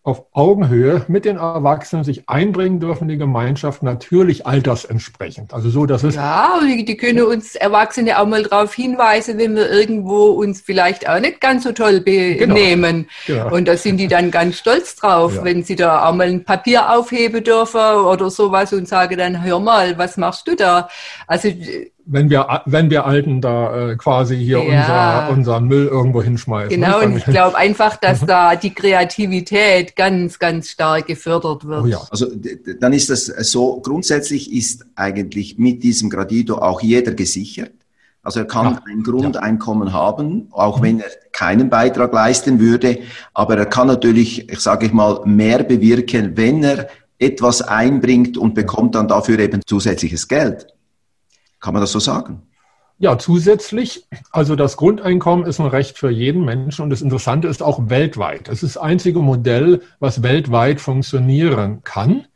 auf 0.04 0.26
Augenhöhe 0.32 1.02
mit 1.08 1.25
den 1.25 1.38
Erwachsenen 1.38 2.04
sich 2.04 2.28
einbringen 2.28 2.78
dürfen, 2.78 3.08
die 3.08 3.16
Gemeinschaft 3.16 3.82
natürlich 3.82 4.46
altersentsprechend. 4.46 5.54
Also 5.54 5.70
so, 5.70 5.87
dass 5.87 6.02
es. 6.02 6.14
Ja, 6.14 6.61
die, 6.62 6.84
die 6.84 6.99
können 6.99 7.25
uns 7.25 7.54
Erwachsene 7.54 8.18
auch 8.18 8.26
mal 8.26 8.42
darauf 8.42 8.75
hinweisen, 8.75 9.38
wenn 9.38 9.56
wir 9.56 9.70
irgendwo 9.70 10.26
uns 10.26 10.61
vielleicht 10.61 11.08
auch 11.08 11.18
nicht 11.20 11.40
ganz 11.40 11.64
so 11.64 11.73
toll 11.73 12.02
benehmen. 12.02 13.08
Genau. 13.26 13.44
Genau. 13.44 13.56
Und 13.56 13.66
da 13.66 13.78
sind 13.78 13.96
die 13.96 14.06
dann 14.06 14.30
ganz 14.30 14.58
stolz 14.58 14.94
drauf, 14.94 15.37
ja. 15.37 15.44
wenn 15.44 15.64
sie 15.64 15.75
da 15.75 16.06
auch 16.06 16.14
mal 16.14 16.28
ein 16.28 16.44
Papier 16.44 16.90
aufheben 16.90 17.42
dürfen 17.42 17.80
oder 17.80 18.28
sowas 18.28 18.75
und 18.75 18.87
sagen 18.87 19.16
dann, 19.16 19.42
hör 19.42 19.58
mal, 19.58 19.96
was 19.96 20.18
machst 20.18 20.46
du 20.46 20.54
da? 20.54 20.87
Also 21.26 21.49
wenn 22.06 22.30
wir, 22.30 22.62
wenn 22.66 22.90
wir 22.90 23.06
Alten 23.06 23.40
da 23.40 23.90
äh, 23.90 23.96
quasi 23.96 24.37
hier 24.37 24.62
ja. 24.62 25.28
unser, 25.28 25.37
unser 25.37 25.61
Müll 25.61 25.87
irgendwo 25.87 26.23
hinschmeißen. 26.23 26.70
Genau, 26.70 27.00
ne? 27.00 27.06
und 27.06 27.16
ich 27.16 27.25
glaube 27.25 27.56
einfach, 27.56 27.96
dass 27.96 28.23
mhm. 28.23 28.26
da 28.26 28.56
die 28.56 28.75
Kreativität 28.75 29.96
ganz, 29.96 30.38
ganz 30.38 30.68
stark 30.68 31.06
gefördert 31.06 31.66
wird. 31.66 31.84
Oh 31.84 31.87
ja. 31.87 32.00
Also 32.11 32.26
dann 32.80 32.92
ist 32.92 33.11
das 33.11 33.26
so, 33.26 33.80
grundsätzlich 33.80 34.52
ist 34.52 34.84
eigentlich 34.94 35.58
mit 35.58 35.82
diesem 35.82 36.11
Gradido 36.11 36.58
auch 36.58 36.82
jeder 36.82 37.12
gesichert. 37.12 37.73
Also 38.23 38.40
er 38.40 38.46
kann 38.46 38.66
ja. 38.66 38.82
ein 38.88 39.02
Grundeinkommen 39.02 39.88
ja. 39.88 39.94
haben, 39.94 40.49
auch 40.50 40.78
mhm. 40.78 40.82
wenn 40.82 41.00
er 41.00 41.11
keinen 41.32 41.70
Beitrag 41.70 42.12
leisten 42.12 42.61
würde, 42.61 42.99
aber 43.32 43.56
er 43.56 43.66
kann 43.66 43.87
natürlich, 43.87 44.50
ich 44.50 44.61
sage 44.61 44.87
ich 44.87 44.92
mal, 44.92 45.20
mehr 45.25 45.62
bewirken, 45.62 46.37
wenn 46.37 46.64
er 46.64 46.88
etwas 47.18 47.62
einbringt 47.62 48.37
und 48.37 48.54
bekommt 48.54 48.94
dann 48.94 49.08
dafür 49.08 49.38
eben 49.38 49.61
zusätzliches 49.66 50.26
Geld. 50.26 50.74
Kann 51.64 51.73
man 51.73 51.80
das 51.80 51.92
so 51.92 51.99
sagen? 51.99 52.42
Ja, 52.99 53.16
zusätzlich, 53.16 54.06
also 54.33 54.54
das 54.54 54.76
Grundeinkommen 54.76 55.47
ist 55.47 55.61
ein 55.61 55.66
Recht 55.66 55.97
für 55.97 56.11
jeden 56.11 56.44
Menschen 56.44 56.83
und 56.83 56.90
das 56.90 57.00
Interessante 57.00 57.49
ist 57.49 57.62
auch 57.62 57.88
weltweit. 57.88 58.49
Es 58.50 58.62
ist 58.62 58.76
das 58.76 58.83
einzige 58.83 59.21
Modell, 59.21 59.80
was 59.99 60.23
weltweit 60.23 60.78
funktionieren 60.78 61.83
kann. 61.83 62.26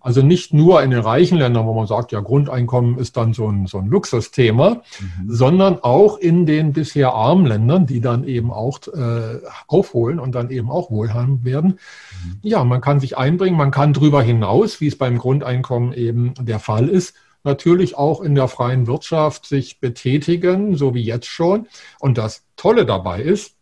Also 0.00 0.20
nicht 0.22 0.52
nur 0.52 0.82
in 0.82 0.90
den 0.90 0.98
reichen 0.98 1.38
Ländern, 1.38 1.64
wo 1.64 1.74
man 1.74 1.86
sagt, 1.86 2.10
ja, 2.10 2.18
Grundeinkommen 2.18 2.98
ist 2.98 3.16
dann 3.16 3.34
so 3.34 3.48
ein, 3.48 3.66
so 3.66 3.78
ein 3.78 3.86
Luxusthema, 3.86 4.70
mhm. 4.70 4.82
sondern 5.28 5.78
auch 5.80 6.18
in 6.18 6.44
den 6.44 6.72
bisher 6.72 7.12
armen 7.12 7.46
Ländern, 7.46 7.86
die 7.86 8.00
dann 8.00 8.24
eben 8.24 8.52
auch 8.52 8.80
äh, 8.88 9.40
aufholen 9.68 10.18
und 10.18 10.34
dann 10.34 10.50
eben 10.50 10.70
auch 10.72 10.90
wohlhabend 10.90 11.44
werden. 11.44 11.78
Mhm. 12.24 12.38
Ja, 12.42 12.64
man 12.64 12.80
kann 12.80 12.98
sich 12.98 13.16
einbringen, 13.16 13.56
man 13.56 13.70
kann 13.70 13.92
darüber 13.92 14.22
hinaus, 14.22 14.80
wie 14.80 14.88
es 14.88 14.98
beim 14.98 15.18
Grundeinkommen 15.18 15.92
eben 15.92 16.34
der 16.40 16.58
Fall 16.58 16.88
ist, 16.88 17.14
natürlich 17.46 17.96
auch 17.96 18.20
in 18.20 18.34
der 18.34 18.48
freien 18.48 18.86
Wirtschaft 18.86 19.46
sich 19.46 19.80
betätigen, 19.80 20.76
so 20.76 20.94
wie 20.94 21.02
jetzt 21.02 21.28
schon. 21.28 21.66
Und 21.98 22.18
das 22.18 22.44
Tolle 22.56 22.84
dabei 22.84 23.22
ist, 23.22 23.56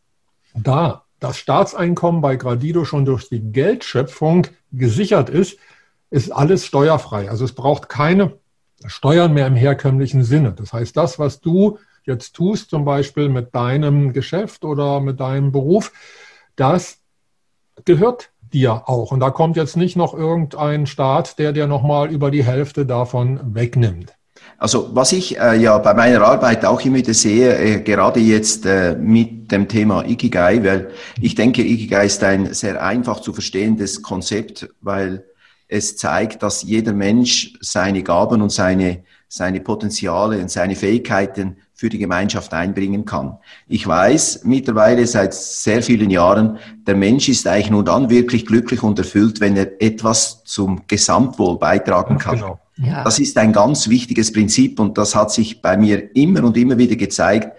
da 0.54 1.04
das 1.20 1.38
Staatseinkommen 1.38 2.20
bei 2.20 2.36
Gradido 2.36 2.84
schon 2.84 3.04
durch 3.04 3.28
die 3.28 3.40
Geldschöpfung 3.40 4.46
gesichert 4.72 5.30
ist, 5.30 5.58
ist 6.10 6.30
alles 6.30 6.66
steuerfrei. 6.66 7.30
Also 7.30 7.44
es 7.44 7.54
braucht 7.54 7.88
keine 7.88 8.38
Steuern 8.84 9.32
mehr 9.32 9.46
im 9.46 9.54
herkömmlichen 9.54 10.24
Sinne. 10.24 10.52
Das 10.52 10.72
heißt, 10.72 10.96
das, 10.96 11.18
was 11.18 11.40
du 11.40 11.78
jetzt 12.04 12.34
tust, 12.34 12.70
zum 12.70 12.84
Beispiel 12.84 13.28
mit 13.28 13.54
deinem 13.54 14.12
Geschäft 14.12 14.64
oder 14.64 15.00
mit 15.00 15.20
deinem 15.20 15.52
Beruf, 15.52 15.92
das 16.56 16.98
gehört 17.84 18.30
dir 18.54 18.88
auch. 18.88 19.12
Und 19.12 19.20
da 19.20 19.30
kommt 19.30 19.56
jetzt 19.56 19.76
nicht 19.76 19.96
noch 19.96 20.14
irgendein 20.14 20.86
Staat, 20.86 21.38
der 21.38 21.52
dir 21.52 21.66
nochmal 21.66 22.10
über 22.10 22.30
die 22.30 22.44
Hälfte 22.44 22.86
davon 22.86 23.40
wegnimmt. 23.54 24.14
Also 24.58 24.90
was 24.92 25.12
ich 25.12 25.38
äh, 25.38 25.56
ja 25.56 25.76
bei 25.78 25.94
meiner 25.94 26.22
Arbeit 26.22 26.64
auch 26.64 26.80
immer 26.82 26.96
wieder 26.96 27.12
sehe, 27.12 27.56
äh, 27.58 27.80
gerade 27.80 28.20
jetzt 28.20 28.64
äh, 28.64 28.96
mit 28.96 29.50
dem 29.50 29.68
Thema 29.68 30.04
Ikigai, 30.06 30.62
weil 30.64 30.90
ich 31.20 31.34
denke, 31.34 31.62
Ikigai 31.62 32.06
ist 32.06 32.22
ein 32.22 32.54
sehr 32.54 32.82
einfach 32.82 33.20
zu 33.20 33.32
verstehendes 33.32 34.00
Konzept, 34.02 34.68
weil 34.80 35.24
es 35.68 35.96
zeigt, 35.96 36.42
dass 36.42 36.62
jeder 36.62 36.92
Mensch 36.92 37.54
seine 37.60 38.02
Gaben 38.02 38.42
und 38.42 38.50
seine, 38.50 39.02
seine 39.28 39.60
Potenziale 39.60 40.38
und 40.38 40.50
seine 40.50 40.76
Fähigkeiten 40.76 41.56
für 41.84 41.90
die 41.90 41.98
Gemeinschaft 41.98 42.54
einbringen 42.54 43.04
kann. 43.04 43.36
Ich 43.68 43.86
weiß 43.86 44.44
mittlerweile 44.44 45.06
seit 45.06 45.34
sehr 45.34 45.82
vielen 45.82 46.08
Jahren, 46.08 46.56
der 46.86 46.96
Mensch 46.96 47.28
ist 47.28 47.46
eigentlich 47.46 47.68
nur 47.68 47.84
dann 47.84 48.08
wirklich 48.08 48.46
glücklich 48.46 48.82
und 48.82 48.98
erfüllt, 48.98 49.38
wenn 49.42 49.54
er 49.54 49.82
etwas 49.82 50.42
zum 50.44 50.80
Gesamtwohl 50.86 51.58
beitragen 51.58 52.16
kann. 52.16 52.36
Genau. 52.36 52.58
Ja. 52.78 53.04
Das 53.04 53.18
ist 53.18 53.36
ein 53.36 53.52
ganz 53.52 53.90
wichtiges 53.90 54.32
Prinzip 54.32 54.80
und 54.80 54.96
das 54.96 55.14
hat 55.14 55.30
sich 55.30 55.60
bei 55.60 55.76
mir 55.76 56.16
immer 56.16 56.42
und 56.44 56.56
immer 56.56 56.78
wieder 56.78 56.96
gezeigt, 56.96 57.54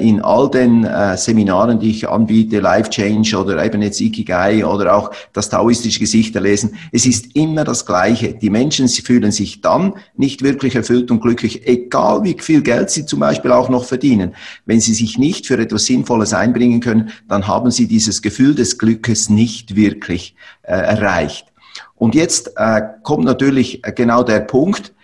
in 0.00 0.22
all 0.22 0.50
den 0.50 0.84
äh, 0.84 1.16
Seminaren, 1.18 1.78
die 1.78 1.90
ich 1.90 2.08
anbiete, 2.08 2.60
Life 2.60 2.88
Change 2.88 3.36
oder 3.36 3.62
eben 3.62 3.82
jetzt 3.82 4.00
Ikigai 4.00 4.64
oder 4.64 4.96
auch 4.96 5.10
das 5.34 5.50
taoistische 5.50 6.00
Gesicht 6.00 6.34
erlesen, 6.34 6.76
es 6.90 7.04
ist 7.04 7.36
immer 7.36 7.64
das 7.64 7.84
Gleiche. 7.84 8.32
Die 8.32 8.48
Menschen 8.48 8.88
sie 8.88 9.02
fühlen 9.02 9.30
sich 9.30 9.60
dann 9.60 9.92
nicht 10.16 10.42
wirklich 10.42 10.74
erfüllt 10.74 11.10
und 11.10 11.20
glücklich, 11.20 11.66
egal 11.68 12.24
wie 12.24 12.36
viel 12.40 12.62
Geld 12.62 12.88
sie 12.88 13.04
zum 13.04 13.20
Beispiel 13.20 13.52
auch 13.52 13.68
noch 13.68 13.84
verdienen. 13.84 14.34
Wenn 14.64 14.80
sie 14.80 14.94
sich 14.94 15.18
nicht 15.18 15.46
für 15.46 15.58
etwas 15.58 15.84
Sinnvolles 15.84 16.32
einbringen 16.32 16.80
können, 16.80 17.10
dann 17.28 17.46
haben 17.46 17.70
sie 17.70 17.86
dieses 17.86 18.22
Gefühl 18.22 18.54
des 18.54 18.78
Glückes 18.78 19.28
nicht 19.28 19.76
wirklich 19.76 20.34
äh, 20.62 20.72
erreicht. 20.72 21.46
Und 21.94 22.14
jetzt 22.14 22.52
äh, 22.56 22.80
kommt 23.02 23.24
natürlich 23.24 23.82
genau 23.94 24.22
der 24.22 24.40
Punkt, 24.40 24.94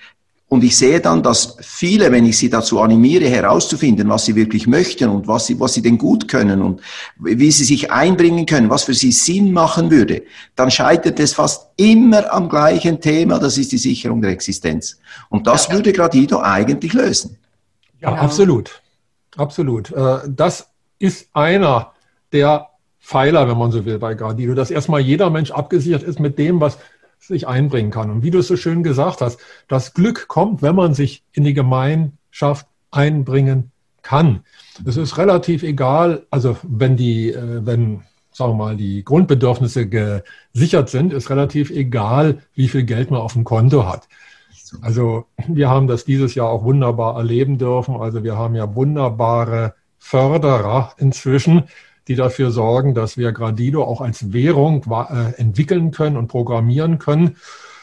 Und 0.55 0.63
ich 0.63 0.77
sehe 0.77 1.01
dann, 1.01 1.21
dass 1.21 1.57
viele, 1.63 2.13
wenn 2.13 2.25
ich 2.25 2.39
sie 2.39 2.49
dazu 2.49 2.81
animiere, 2.81 3.25
herauszufinden, 3.25 4.09
was 4.09 4.25
sie 4.25 4.37
wirklich 4.37 4.69
möchten 4.69 5.09
und 5.09 5.27
was 5.27 5.47
sie, 5.47 5.59
was 5.59 5.75
sie 5.75 5.83
denn 5.83 5.99
gut 5.99 6.29
können 6.29 6.63
und 6.63 6.81
wie 7.19 7.51
sie 7.51 7.65
sich 7.65 7.91
einbringen 7.91 8.47
können, 8.47 8.71
was 8.71 8.85
für 8.85 8.95
sie 8.95 9.11
Sinn 9.11 9.53
machen 9.53 9.91
würde, 9.91 10.23
dann 10.55 10.71
scheitert 10.71 11.19
es 11.19 11.35
fast 11.35 11.71
immer 11.77 12.33
am 12.33 12.49
gleichen 12.49 13.01
Thema, 13.01 13.41
das 13.41 13.59
ist 13.59 13.73
die 13.73 13.79
Sicherung 13.79 14.23
der 14.23 14.31
Existenz. 14.31 14.97
Und 15.29 15.49
das 15.49 15.73
würde 15.73 15.93
Gradido 15.93 16.39
eigentlich 16.41 16.93
lösen. 16.93 17.37
Ja, 18.01 18.11
genau. 18.11 18.23
absolut. 18.23 18.81
Absolut. 19.37 19.91
Äh, 19.91 20.19
das 20.29 20.69
ist 21.01 21.27
einer 21.33 21.95
der 22.33 22.69
Pfeiler, 23.01 23.49
wenn 23.49 23.59
man 23.59 23.73
so 23.73 23.85
will, 23.85 23.99
bei 23.99 24.15
Gradido, 24.15 24.55
dass 24.55 24.71
erstmal 24.71 25.01
jeder 25.01 25.31
Mensch 25.31 25.51
abgesichert 25.51 26.05
ist 26.05 26.21
mit 26.21 26.39
dem, 26.39 26.61
was 26.61 26.79
sich 27.27 27.49
einbringen 27.49 27.91
kann. 27.91 28.11
Und 28.11 28.23
wie 28.23 28.31
du 28.31 28.39
es 28.39 28.49
so 28.49 28.57
schön 28.57 28.83
gesagt 28.83 29.21
hast, 29.21 29.39
das 29.69 29.95
Glück 29.95 30.29
kommt, 30.29 30.63
wenn 30.63 30.75
man 30.75 30.95
sich 30.95 31.25
in 31.33 31.45
die 31.45 31.55
Gemeinschaft 31.55 32.67
einbringen 32.91 33.71
kann. 34.03 34.41
Es 34.85 34.97
ist 34.97 35.19
relativ 35.19 35.63
egal, 35.63 36.27
also 36.31 36.57
wenn 36.63 36.97
die, 36.97 37.33
äh, 37.33 37.65
wenn, 37.67 38.03
sagen 38.33 38.53
wir 38.53 38.57
mal, 38.57 38.77
die 38.77 39.05
Grundbedürfnisse 39.05 39.89
gesichert 39.89 40.91
sind, 40.91 41.13
ist 41.13 41.31
relativ 41.31 41.71
egal, 41.71 42.39
wie 42.55 42.69
viel 42.69 42.85
Geld 42.85 43.11
man 43.11 43.21
auf 43.21 43.33
dem 43.33 43.45
Konto 43.45 43.87
hat. 43.87 44.09
Also 44.83 45.27
wir 45.49 45.69
haben 45.69 45.87
das 45.87 46.05
dieses 46.05 46.35
Jahr 46.35 46.49
auch 46.49 46.65
wunderbar 46.65 47.17
erleben 47.17 47.59
dürfen. 47.59 47.97
Also 47.97 48.25
wir 48.25 48.37
haben 48.37 48.55
ja 48.55 48.75
wunderbare 48.75 49.75
Förderer 49.99 50.93
inzwischen, 50.99 51.65
die 52.09 52.15
dafür 52.15 52.51
sorgen, 52.51 52.95
dass 52.95 53.17
wir 53.17 53.33
Gradido 53.33 53.83
auch 53.85 54.01
als 54.01 54.33
Währung 54.33 54.85
äh, 54.91 55.41
entwickeln 55.41 55.91
können 55.91 56.17
und 56.17 56.29
programmieren 56.29 56.99
können. 56.99 57.37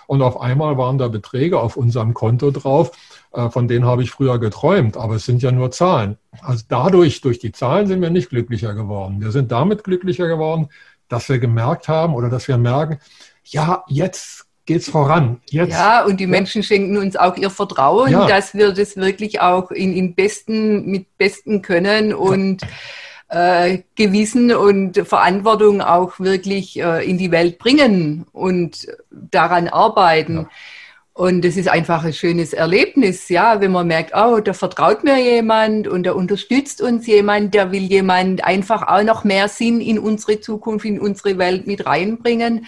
Und 0.08 0.22
auf 0.22 0.42
einmal 0.42 0.78
waren 0.78 0.98
da 0.98 1.08
Beträge 1.08 1.60
auf 1.60 1.78
unserem 1.78 2.14
Konto 2.14 2.52
drauf, 2.52 2.92
äh, 3.34 3.50
von 3.50 3.68
denen 3.68 3.86
habe 3.86 4.04
ich 4.04 4.12
früher 4.12 4.40
geträumt, 4.40 4.98
aber 4.98 5.16
es 5.16 5.26
sind 5.26 5.42
ja 5.42 5.52
nur 5.52 5.72
Zahlen. 5.72 6.18
Also 6.42 6.66
dadurch, 6.68 7.22
durch 7.22 7.40
die 7.40 7.52
Zahlen 7.52 7.88
sind 7.88 8.02
wir 8.02 8.10
nicht 8.10 8.30
glücklicher 8.30 8.74
geworden. 8.74 9.22
Wir 9.22 9.32
sind 9.32 9.52
damit 9.52 9.84
glücklicher 9.84 10.28
geworden, 10.28 10.68
dass 11.08 11.30
wir 11.30 11.40
gemerkt 11.40 11.88
haben 11.88 12.14
oder 12.14 12.30
dass 12.30 12.48
wir 12.48 12.58
merken, 12.58 13.00
ja, 13.46 13.84
jetzt 13.88 14.48
geht's 14.66 14.90
voran. 14.90 15.42
Jetzt. 15.50 15.72
Ja, 15.72 16.06
und 16.06 16.20
die 16.20 16.28
Menschen 16.28 16.64
schenken 16.64 16.98
uns 16.98 17.16
auch 17.16 17.36
ihr 17.36 17.50
Vertrauen, 17.50 18.12
ja. 18.12 18.28
dass 18.28 18.54
wir 18.54 18.74
das 18.74 18.96
wirklich 18.96 19.42
auch 19.42 19.72
in, 19.72 19.94
in 19.94 20.14
besten, 20.14 20.86
mit 20.86 21.18
besten 21.18 21.62
können 21.62 22.14
und 22.14 22.62
äh, 23.32 23.80
Gewissen 23.96 24.54
und 24.54 24.98
Verantwortung 25.08 25.82
auch 25.82 26.20
wirklich 26.20 26.80
äh, 26.80 27.10
in 27.10 27.18
die 27.18 27.32
Welt 27.32 27.60
bringen 27.60 28.26
und 28.34 28.88
daran 29.10 29.70
arbeiten. 29.70 30.36
Ja. 30.36 30.50
Und 31.14 31.46
es 31.46 31.58
ist 31.58 31.70
einfach 31.70 32.04
ein 32.04 32.14
schönes 32.14 32.54
Erlebnis, 32.54 33.30
ja, 33.30 33.62
wenn 33.62 33.72
man 33.72 33.88
merkt, 33.88 34.14
oh, 34.16 34.40
da 34.40 34.54
vertraut 34.54 35.04
mir 35.04 35.18
jemand 35.20 35.88
und 35.88 36.04
da 36.04 36.14
unterstützt 36.14 36.82
uns 36.82 37.06
jemand, 37.06 37.54
der 37.54 37.72
will 37.72 37.84
jemand 37.84 38.44
einfach 38.44 38.88
auch 38.88 39.04
noch 39.04 39.24
mehr 39.24 39.48
Sinn 39.48 39.82
in 39.82 40.00
unsere 40.00 40.40
Zukunft, 40.40 40.86
in 40.86 41.00
unsere 41.00 41.38
Welt 41.38 41.68
mit 41.68 41.86
reinbringen 41.86 42.66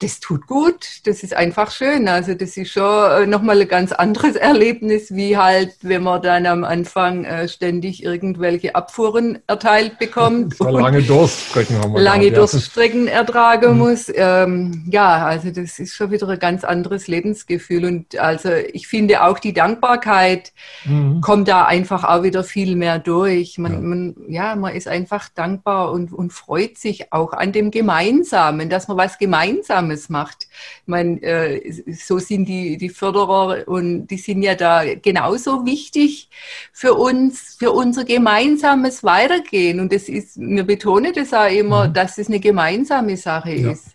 das 0.00 0.20
tut 0.20 0.46
gut, 0.46 0.86
das 1.06 1.24
ist 1.24 1.34
einfach 1.34 1.72
schön. 1.72 2.06
Also 2.06 2.34
das 2.34 2.56
ist 2.56 2.70
schon 2.70 3.10
äh, 3.10 3.26
nochmal 3.26 3.60
ein 3.60 3.66
ganz 3.66 3.90
anderes 3.90 4.36
Erlebnis, 4.36 5.14
wie 5.14 5.36
halt, 5.36 5.74
wenn 5.82 6.04
man 6.04 6.22
dann 6.22 6.46
am 6.46 6.62
Anfang 6.62 7.24
äh, 7.24 7.48
ständig 7.48 8.04
irgendwelche 8.04 8.76
Abfuhren 8.76 9.40
erteilt 9.48 9.98
bekommt. 9.98 10.58
lange 10.60 11.02
Durststrecken 11.02 11.78
haben 11.78 11.94
wir 11.94 12.00
Lange 12.00 12.30
gehabt, 12.30 12.38
Durststrecken 12.52 13.06
ja. 13.06 13.14
ertragen 13.14 13.72
mhm. 13.72 13.78
muss. 13.78 14.06
Ähm, 14.14 14.84
ja, 14.88 15.26
also 15.26 15.50
das 15.50 15.80
ist 15.80 15.94
schon 15.94 16.12
wieder 16.12 16.28
ein 16.28 16.38
ganz 16.38 16.62
anderes 16.62 17.08
Lebensgefühl. 17.08 17.84
Und 17.84 18.16
also 18.18 18.50
ich 18.52 18.86
finde 18.86 19.24
auch 19.24 19.40
die 19.40 19.52
Dankbarkeit 19.52 20.52
mhm. 20.84 21.20
kommt 21.22 21.48
da 21.48 21.64
einfach 21.64 22.04
auch 22.04 22.22
wieder 22.22 22.44
viel 22.44 22.76
mehr 22.76 23.00
durch. 23.00 23.58
Man, 23.58 23.72
ja. 23.72 23.80
man, 23.80 24.16
ja, 24.28 24.56
man 24.56 24.76
ist 24.76 24.86
einfach 24.86 25.28
dankbar 25.34 25.90
und, 25.90 26.12
und 26.12 26.32
freut 26.32 26.78
sich 26.78 27.12
auch 27.12 27.32
an 27.32 27.50
dem 27.50 27.72
Gemeinsamen, 27.72 28.70
dass 28.70 28.86
man 28.86 28.96
was 28.96 29.18
gemeinsam 29.18 29.87
Gemeinsames 29.88 30.08
macht. 30.08 30.48
Ich 30.82 30.88
meine, 30.88 31.22
äh, 31.22 31.72
so 31.92 32.18
sind 32.18 32.46
die, 32.46 32.76
die 32.76 32.88
Förderer 32.88 33.66
und 33.66 34.06
die 34.08 34.18
sind 34.18 34.42
ja 34.42 34.54
da 34.54 34.82
genauso 34.94 35.64
wichtig 35.64 36.28
für 36.72 36.94
uns, 36.94 37.56
für 37.58 37.72
unser 37.72 38.04
gemeinsames 38.04 39.02
Weitergehen. 39.04 39.80
Und 39.80 39.92
das 39.92 40.08
ist, 40.08 40.36
mir 40.36 40.64
betone 40.64 41.12
das 41.12 41.32
auch 41.32 41.50
immer, 41.50 41.88
mhm. 41.88 41.94
dass 41.94 42.18
es 42.18 42.28
eine 42.28 42.40
gemeinsame 42.40 43.16
Sache 43.16 43.52
ja. 43.52 43.72
ist. 43.72 43.88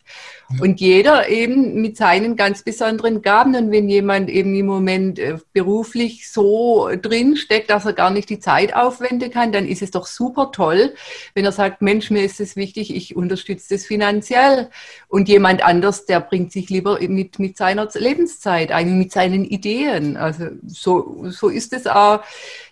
Und 0.59 0.79
jeder 0.79 1.29
eben 1.29 1.81
mit 1.81 1.97
seinen 1.97 2.35
ganz 2.35 2.63
besonderen 2.63 3.21
Gaben. 3.21 3.55
Und 3.55 3.71
wenn 3.71 3.89
jemand 3.89 4.29
eben 4.29 4.55
im 4.55 4.65
Moment 4.65 5.19
äh, 5.19 5.37
beruflich 5.53 6.29
so 6.29 6.89
drin 7.01 7.35
steckt, 7.35 7.69
dass 7.69 7.85
er 7.85 7.93
gar 7.93 8.09
nicht 8.09 8.29
die 8.29 8.39
Zeit 8.39 8.75
aufwenden 8.75 9.31
kann, 9.31 9.51
dann 9.51 9.67
ist 9.67 9.81
es 9.81 9.91
doch 9.91 10.05
super 10.05 10.51
toll, 10.51 10.93
wenn 11.33 11.45
er 11.45 11.51
sagt, 11.51 11.81
Mensch, 11.81 12.11
mir 12.11 12.23
ist 12.23 12.39
es 12.39 12.55
wichtig, 12.55 12.95
ich 12.95 13.15
unterstütze 13.15 13.75
das 13.75 13.85
finanziell. 13.85 14.69
Und 15.07 15.29
jemand 15.29 15.63
anders, 15.63 16.05
der 16.05 16.19
bringt 16.19 16.51
sich 16.51 16.69
lieber 16.69 16.99
mit, 17.01 17.39
mit 17.39 17.57
seiner 17.57 17.87
Lebenszeit 17.93 18.71
ein, 18.71 18.97
mit 18.97 19.11
seinen 19.11 19.45
Ideen. 19.45 20.17
Also 20.17 20.47
so, 20.65 21.25
so 21.29 21.49
ist 21.49 21.73
es 21.73 21.87
auch. 21.87 22.21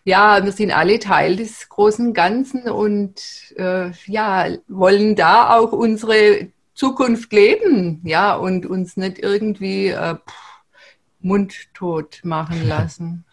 Ja, 0.04 0.44
wir 0.44 0.52
sind 0.52 0.72
alle 0.72 0.98
Teil 1.00 1.36
des 1.36 1.70
großen 1.70 2.14
Ganzen 2.14 2.64
und 2.64 3.22
äh, 3.56 3.92
ja, 4.08 4.48
wollen 4.68 5.16
da 5.16 5.56
auch 5.56 5.72
unsere 5.74 6.48
Zukunft 6.74 7.32
leben, 7.34 8.02
ja, 8.04 8.36
und 8.36 8.66
uns 8.66 8.98
nicht 8.98 9.20
irgendwie 9.20 9.88
äh, 9.88 10.16
mundtot 11.20 12.22
machen 12.24 12.68
lassen. 12.68 13.26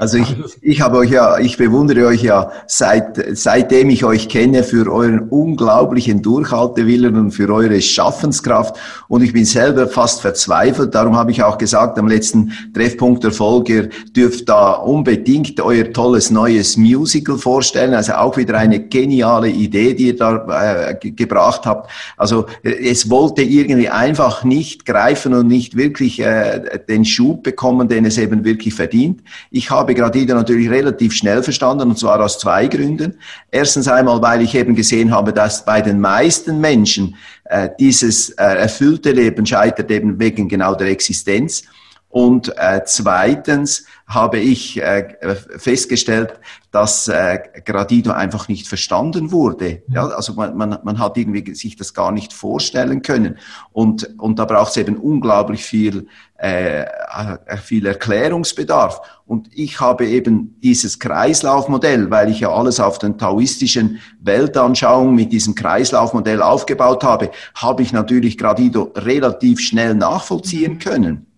Also 0.00 0.16
ich, 0.16 0.34
ich 0.62 0.80
habe 0.80 0.96
euch 0.96 1.10
ja, 1.10 1.38
ich 1.38 1.58
bewundere 1.58 2.06
euch 2.06 2.22
ja 2.22 2.50
seit, 2.66 3.22
seitdem 3.36 3.90
ich 3.90 4.02
euch 4.02 4.30
kenne 4.30 4.62
für 4.62 4.90
euren 4.90 5.28
unglaublichen 5.28 6.22
Durchhaltewillen 6.22 7.16
und 7.16 7.32
für 7.32 7.52
eure 7.52 7.82
Schaffenskraft. 7.82 8.76
Und 9.08 9.22
ich 9.22 9.34
bin 9.34 9.44
selber 9.44 9.86
fast 9.88 10.22
verzweifelt. 10.22 10.94
Darum 10.94 11.16
habe 11.16 11.32
ich 11.32 11.42
auch 11.42 11.58
gesagt 11.58 11.98
am 11.98 12.08
letzten 12.08 12.50
Treffpunkt 12.72 13.24
der 13.24 13.32
Folge, 13.32 13.74
ihr 13.74 13.88
dürft 14.16 14.48
da 14.48 14.72
unbedingt 14.72 15.60
euer 15.60 15.92
tolles 15.92 16.30
neues 16.30 16.78
Musical 16.78 17.36
vorstellen. 17.36 17.92
Also 17.92 18.14
auch 18.14 18.38
wieder 18.38 18.56
eine 18.56 18.80
geniale 18.80 19.50
Idee, 19.50 19.92
die 19.92 20.06
ihr 20.06 20.16
da 20.16 20.88
äh, 20.88 21.10
gebracht 21.10 21.66
habt. 21.66 21.90
Also 22.16 22.46
es 22.62 23.10
wollte 23.10 23.42
irgendwie 23.42 23.90
einfach 23.90 24.44
nicht 24.44 24.86
greifen 24.86 25.34
und 25.34 25.46
nicht 25.46 25.76
wirklich 25.76 26.20
äh, 26.20 26.78
den 26.88 27.04
Schub 27.04 27.42
bekommen, 27.42 27.86
den 27.86 28.06
es 28.06 28.16
eben 28.16 28.46
wirklich 28.46 28.72
verdient. 28.72 29.20
Ich 29.50 29.70
habe 29.70 29.89
habe 29.90 30.00
Gradido 30.00 30.34
natürlich 30.34 30.70
relativ 30.70 31.12
schnell 31.12 31.42
verstanden 31.42 31.90
und 31.90 31.98
zwar 31.98 32.20
aus 32.20 32.38
zwei 32.38 32.66
Gründen. 32.68 33.18
Erstens 33.50 33.88
einmal, 33.88 34.22
weil 34.22 34.42
ich 34.42 34.54
eben 34.54 34.74
gesehen 34.74 35.10
habe, 35.10 35.32
dass 35.32 35.64
bei 35.64 35.80
den 35.80 36.00
meisten 36.00 36.60
Menschen 36.60 37.16
äh, 37.44 37.68
dieses 37.78 38.30
äh, 38.30 38.44
erfüllte 38.44 39.10
Leben 39.10 39.44
scheitert 39.44 39.90
eben 39.90 40.18
wegen 40.18 40.48
genau 40.48 40.74
der 40.74 40.88
Existenz. 40.88 41.64
Und 42.10 42.52
äh, 42.58 42.82
zweitens 42.86 43.84
habe 44.08 44.40
ich 44.40 44.82
äh, 44.82 45.14
festgestellt, 45.58 46.40
dass 46.72 47.06
äh, 47.06 47.38
Gradido 47.64 48.10
einfach 48.10 48.48
nicht 48.48 48.66
verstanden 48.66 49.30
wurde. 49.30 49.84
Ja, 49.86 50.08
also 50.08 50.34
man, 50.34 50.56
man, 50.56 50.78
man 50.82 50.98
hat 50.98 51.16
irgendwie 51.16 51.54
sich 51.54 51.76
das 51.76 51.94
gar 51.94 52.10
nicht 52.10 52.32
vorstellen 52.32 53.02
können. 53.02 53.38
Und, 53.70 54.18
und 54.18 54.40
da 54.40 54.44
braucht 54.44 54.70
es 54.70 54.76
eben 54.78 54.96
unglaublich 54.96 55.62
viel, 55.62 56.08
äh, 56.36 56.82
äh, 56.82 57.56
viel 57.62 57.86
Erklärungsbedarf. 57.86 59.00
Und 59.24 59.48
ich 59.52 59.78
habe 59.78 60.04
eben 60.08 60.58
dieses 60.60 60.98
Kreislaufmodell, 60.98 62.10
weil 62.10 62.28
ich 62.28 62.40
ja 62.40 62.50
alles 62.52 62.80
auf 62.80 62.98
den 62.98 63.18
taoistischen 63.18 64.00
Weltanschauungen 64.20 65.14
mit 65.14 65.30
diesem 65.30 65.54
Kreislaufmodell 65.54 66.42
aufgebaut 66.42 67.04
habe, 67.04 67.30
habe 67.54 67.82
ich 67.84 67.92
natürlich 67.92 68.36
Gradido 68.36 68.90
relativ 68.96 69.60
schnell 69.60 69.94
nachvollziehen 69.94 70.80
können. 70.80 71.29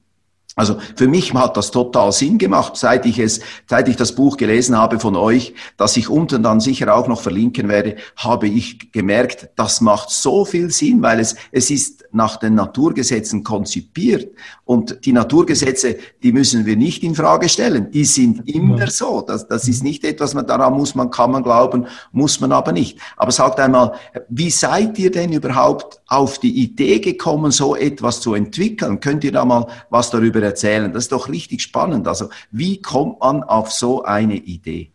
Also 0.54 0.76
für 0.96 1.08
mich 1.08 1.32
hat 1.32 1.56
das 1.56 1.70
total 1.70 2.12
Sinn 2.12 2.36
gemacht, 2.36 2.76
seit 2.76 3.06
ich 3.06 3.18
es, 3.18 3.40
seit 3.66 3.88
ich 3.88 3.96
das 3.96 4.14
Buch 4.14 4.36
gelesen 4.36 4.76
habe 4.76 5.00
von 5.00 5.16
euch, 5.16 5.54
das 5.78 5.96
ich 5.96 6.10
unten 6.10 6.42
dann 6.42 6.60
sicher 6.60 6.94
auch 6.94 7.08
noch 7.08 7.22
verlinken 7.22 7.68
werde, 7.68 7.96
habe 8.16 8.48
ich 8.48 8.92
gemerkt, 8.92 9.48
das 9.56 9.80
macht 9.80 10.10
so 10.10 10.44
viel 10.44 10.70
Sinn, 10.70 11.00
weil 11.00 11.20
es, 11.20 11.36
es 11.52 11.70
ist 11.70 12.04
nach 12.12 12.36
den 12.36 12.54
Naturgesetzen 12.54 13.44
konzipiert 13.44 14.28
und 14.66 15.06
die 15.06 15.14
Naturgesetze, 15.14 15.96
die 16.22 16.32
müssen 16.32 16.66
wir 16.66 16.76
nicht 16.76 17.02
in 17.02 17.14
Frage 17.14 17.48
stellen, 17.48 17.90
die 17.90 18.04
sind 18.04 18.46
immer 18.46 18.88
so. 18.88 19.22
Das, 19.22 19.48
das 19.48 19.66
ist 19.68 19.82
nicht 19.82 20.04
etwas, 20.04 20.34
man 20.34 20.46
daran 20.46 20.74
muss 20.74 20.94
man, 20.94 21.10
kann 21.10 21.30
man 21.30 21.42
glauben, 21.42 21.86
muss 22.12 22.40
man 22.40 22.52
aber 22.52 22.72
nicht. 22.72 22.98
Aber 23.16 23.32
sagt 23.32 23.58
einmal, 23.58 23.92
wie 24.28 24.50
seid 24.50 24.98
ihr 24.98 25.10
denn 25.10 25.32
überhaupt 25.32 26.02
auf 26.08 26.38
die 26.38 26.62
Idee 26.62 27.00
gekommen, 27.00 27.52
so 27.52 27.74
etwas 27.74 28.20
zu 28.20 28.34
entwickeln? 28.34 29.00
Könnt 29.00 29.24
ihr 29.24 29.32
da 29.32 29.46
mal 29.46 29.66
was 29.88 30.10
darüber 30.10 30.41
darüber 30.42 30.52
erzählen. 30.52 30.92
Das 30.92 31.04
ist 31.04 31.12
doch 31.12 31.28
richtig 31.28 31.62
spannend. 31.62 32.08
Also 32.08 32.28
wie 32.50 32.80
kommt 32.82 33.20
man 33.20 33.42
auf 33.42 33.70
so 33.70 34.02
eine 34.04 34.36
Idee? 34.36 34.92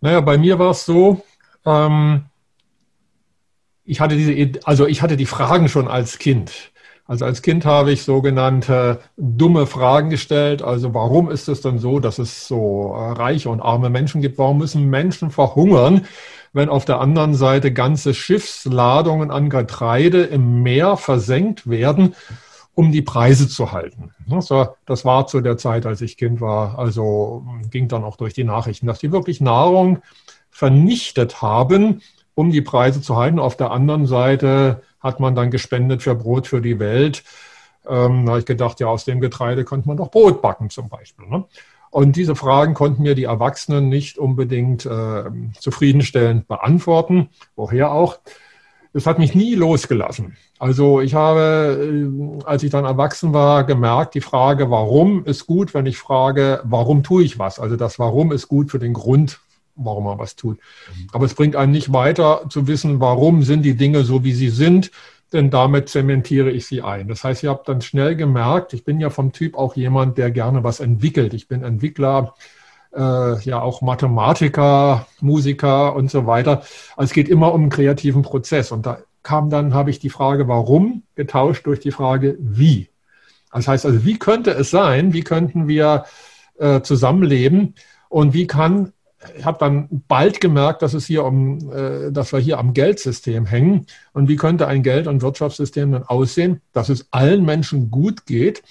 Naja, 0.00 0.20
bei 0.20 0.36
mir 0.36 0.58
war 0.58 0.70
es 0.70 0.84
so, 0.84 1.22
ähm, 1.64 2.24
ich 3.84 4.00
hatte 4.00 4.16
diese, 4.16 4.60
also 4.64 4.86
ich 4.86 5.02
hatte 5.02 5.16
die 5.16 5.26
Fragen 5.26 5.68
schon 5.68 5.88
als 5.88 6.18
Kind. 6.18 6.72
Also 7.04 7.24
als 7.24 7.42
Kind 7.42 7.64
habe 7.64 7.92
ich 7.92 8.04
sogenannte 8.04 9.00
dumme 9.16 9.66
Fragen 9.66 10.10
gestellt. 10.10 10.62
Also 10.62 10.94
warum 10.94 11.30
ist 11.30 11.48
es 11.48 11.60
denn 11.60 11.78
so, 11.78 11.98
dass 11.98 12.18
es 12.18 12.46
so 12.46 12.94
äh, 12.94 13.12
reiche 13.12 13.50
und 13.50 13.60
arme 13.60 13.90
Menschen 13.90 14.22
gibt? 14.22 14.38
Warum 14.38 14.58
müssen 14.58 14.88
Menschen 14.88 15.30
verhungern, 15.30 16.06
wenn 16.52 16.68
auf 16.68 16.84
der 16.84 17.00
anderen 17.00 17.34
Seite 17.34 17.72
ganze 17.72 18.14
Schiffsladungen 18.14 19.30
an 19.30 19.50
Getreide 19.50 20.22
im 20.22 20.62
Meer 20.62 20.96
versenkt 20.96 21.68
werden, 21.68 22.14
um 22.74 22.92
die 22.92 23.02
Preise 23.02 23.48
zu 23.48 23.72
halten? 23.72 24.10
Das 24.86 25.04
war 25.04 25.26
zu 25.26 25.40
der 25.40 25.58
Zeit, 25.58 25.86
als 25.86 26.00
ich 26.00 26.16
Kind 26.16 26.40
war. 26.40 26.78
Also 26.78 27.44
ging 27.70 27.88
dann 27.88 28.04
auch 28.04 28.16
durch 28.16 28.34
die 28.34 28.44
Nachrichten, 28.44 28.86
dass 28.86 28.98
die 28.98 29.12
wirklich 29.12 29.40
Nahrung 29.40 30.02
vernichtet 30.50 31.42
haben, 31.42 32.02
um 32.34 32.50
die 32.50 32.62
Preise 32.62 33.00
zu 33.00 33.16
halten. 33.16 33.38
Auf 33.38 33.56
der 33.56 33.70
anderen 33.70 34.06
Seite 34.06 34.82
hat 35.00 35.20
man 35.20 35.34
dann 35.34 35.50
gespendet 35.50 36.02
für 36.02 36.14
Brot 36.14 36.46
für 36.46 36.60
die 36.60 36.78
Welt. 36.78 37.24
Ähm, 37.86 38.24
da 38.24 38.32
habe 38.32 38.40
ich 38.40 38.46
gedacht, 38.46 38.80
ja, 38.80 38.86
aus 38.86 39.04
dem 39.04 39.20
Getreide 39.20 39.64
könnte 39.64 39.88
man 39.88 39.96
doch 39.96 40.10
Brot 40.10 40.40
backen 40.40 40.70
zum 40.70 40.88
Beispiel. 40.88 41.26
Ne? 41.26 41.44
Und 41.90 42.16
diese 42.16 42.34
Fragen 42.34 42.72
konnten 42.72 43.02
mir 43.02 43.14
die 43.14 43.24
Erwachsenen 43.24 43.90
nicht 43.90 44.16
unbedingt 44.16 44.86
äh, 44.86 45.24
zufriedenstellend 45.58 46.48
beantworten. 46.48 47.28
Woher 47.54 47.92
auch? 47.92 48.18
Das 48.92 49.06
hat 49.06 49.18
mich 49.18 49.34
nie 49.34 49.54
losgelassen. 49.54 50.36
Also 50.58 51.00
ich 51.00 51.14
habe, 51.14 51.78
äh, 51.82 52.44
als 52.44 52.62
ich 52.62 52.70
dann 52.70 52.84
erwachsen 52.84 53.32
war, 53.32 53.64
gemerkt, 53.64 54.14
die 54.14 54.20
Frage, 54.20 54.70
warum 54.70 55.24
ist 55.24 55.46
gut, 55.46 55.72
wenn 55.72 55.86
ich 55.86 55.98
frage, 55.98 56.60
warum 56.64 57.02
tue 57.02 57.24
ich 57.24 57.38
was? 57.38 57.58
Also 57.58 57.76
das 57.76 57.98
Warum 57.98 58.32
ist 58.32 58.48
gut 58.48 58.70
für 58.70 58.78
den 58.78 58.92
Grund, 58.92 59.40
warum 59.76 60.04
man 60.04 60.18
was 60.18 60.36
tut. 60.36 60.58
Aber 61.12 61.24
es 61.24 61.34
bringt 61.34 61.56
einen 61.56 61.72
nicht 61.72 61.92
weiter 61.92 62.42
zu 62.50 62.66
wissen, 62.66 63.00
warum 63.00 63.42
sind 63.42 63.62
die 63.62 63.76
Dinge 63.76 64.04
so, 64.04 64.24
wie 64.24 64.32
sie 64.32 64.50
sind, 64.50 64.90
denn 65.32 65.50
damit 65.50 65.88
zementiere 65.88 66.50
ich 66.50 66.66
sie 66.66 66.82
ein. 66.82 67.08
Das 67.08 67.24
heißt, 67.24 67.42
ihr 67.42 67.50
habt 67.50 67.68
dann 67.68 67.80
schnell 67.80 68.16
gemerkt, 68.16 68.74
ich 68.74 68.84
bin 68.84 69.00
ja 69.00 69.08
vom 69.08 69.32
Typ 69.32 69.56
auch 69.56 69.76
jemand, 69.76 70.18
der 70.18 70.30
gerne 70.30 70.62
was 70.62 70.80
entwickelt. 70.80 71.32
Ich 71.32 71.48
bin 71.48 71.62
Entwickler, 71.62 72.34
äh, 72.94 73.40
ja 73.40 73.60
auch 73.60 73.82
Mathematiker, 73.82 75.06
Musiker 75.20 75.94
und 75.94 76.10
so 76.10 76.26
weiter. 76.26 76.62
Also 76.96 77.10
es 77.10 77.12
geht 77.12 77.28
immer 77.28 77.52
um 77.52 77.62
einen 77.62 77.70
kreativen 77.70 78.22
Prozess. 78.22 78.72
Und 78.72 78.86
da 78.86 78.98
kam 79.22 79.50
dann, 79.50 79.74
habe 79.74 79.90
ich 79.90 79.98
die 79.98 80.10
Frage, 80.10 80.48
warum, 80.48 81.02
getauscht 81.14 81.66
durch 81.66 81.80
die 81.80 81.92
Frage, 81.92 82.36
wie. 82.40 82.88
Das 83.52 83.68
heißt 83.68 83.86
also, 83.86 84.04
wie 84.04 84.18
könnte 84.18 84.50
es 84.50 84.70
sein, 84.70 85.12
wie 85.12 85.22
könnten 85.22 85.68
wir 85.68 86.04
äh, 86.58 86.80
zusammenleben 86.80 87.74
und 88.08 88.34
wie 88.34 88.46
kann 88.46 88.92
ich 89.36 89.44
habe 89.44 89.58
dann 89.58 89.88
bald 90.08 90.40
gemerkt, 90.40 90.82
dass 90.82 90.94
es 90.94 91.06
hier 91.06 91.24
um, 91.24 91.72
äh, 91.72 92.10
dass 92.10 92.32
wir 92.32 92.40
hier 92.40 92.58
am 92.58 92.74
Geldsystem 92.74 93.46
hängen. 93.46 93.86
Und 94.12 94.28
wie 94.28 94.36
könnte 94.36 94.66
ein 94.66 94.82
Geld- 94.82 95.06
und 95.06 95.22
Wirtschaftssystem 95.22 95.92
dann 95.92 96.02
aussehen, 96.02 96.60
dass 96.72 96.88
es 96.88 97.06
allen 97.10 97.44
Menschen 97.44 97.90
gut 97.90 98.26
geht, 98.26 98.62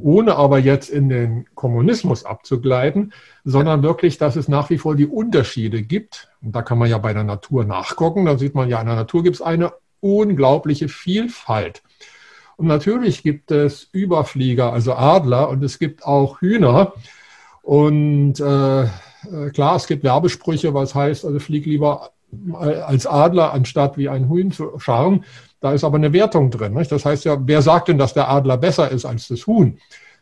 ohne 0.00 0.36
aber 0.36 0.58
jetzt 0.58 0.90
in 0.90 1.08
den 1.08 1.46
Kommunismus 1.54 2.24
abzugleiten, 2.24 3.12
sondern 3.44 3.82
wirklich, 3.82 4.18
dass 4.18 4.36
es 4.36 4.48
nach 4.48 4.70
wie 4.70 4.78
vor 4.78 4.94
die 4.94 5.06
Unterschiede 5.06 5.82
gibt. 5.82 6.28
Und 6.42 6.54
da 6.54 6.62
kann 6.62 6.78
man 6.78 6.90
ja 6.90 6.98
bei 6.98 7.12
der 7.12 7.24
Natur 7.24 7.64
nachgucken. 7.64 8.26
Da 8.26 8.38
sieht 8.38 8.54
man 8.54 8.68
ja, 8.68 8.80
in 8.80 8.86
der 8.86 8.96
Natur 8.96 9.22
gibt 9.22 9.36
es 9.36 9.42
eine 9.42 9.72
unglaubliche 10.00 10.88
Vielfalt. 10.88 11.82
Und 12.56 12.66
natürlich 12.66 13.22
gibt 13.22 13.50
es 13.50 13.88
Überflieger, 13.92 14.72
also 14.72 14.94
Adler, 14.94 15.48
und 15.48 15.62
es 15.62 15.78
gibt 15.78 16.04
auch 16.04 16.40
Hühner. 16.40 16.92
Und 17.62 18.40
äh, 18.40 18.82
äh, 18.82 19.50
klar, 19.52 19.76
es 19.76 19.86
gibt 19.86 20.04
Werbesprüche, 20.04 20.74
was 20.74 20.94
heißt, 20.94 21.24
also 21.24 21.38
flieg 21.38 21.66
lieber 21.66 22.10
als 22.52 23.06
Adler, 23.06 23.52
anstatt 23.52 23.96
wie 23.96 24.08
ein 24.08 24.28
Huhn 24.28 24.50
zu 24.50 24.78
scharren. 24.78 25.24
Da 25.60 25.72
ist 25.72 25.84
aber 25.84 25.96
eine 25.96 26.12
Wertung 26.12 26.50
drin. 26.50 26.74
Nicht? 26.74 26.92
Das 26.92 27.04
heißt 27.04 27.24
ja, 27.24 27.36
wer 27.40 27.62
sagt 27.62 27.88
denn, 27.88 27.98
dass 27.98 28.14
der 28.14 28.28
Adler 28.28 28.56
besser 28.56 28.90
ist 28.90 29.04
als 29.04 29.28
das 29.28 29.46
Huhn? 29.46 29.78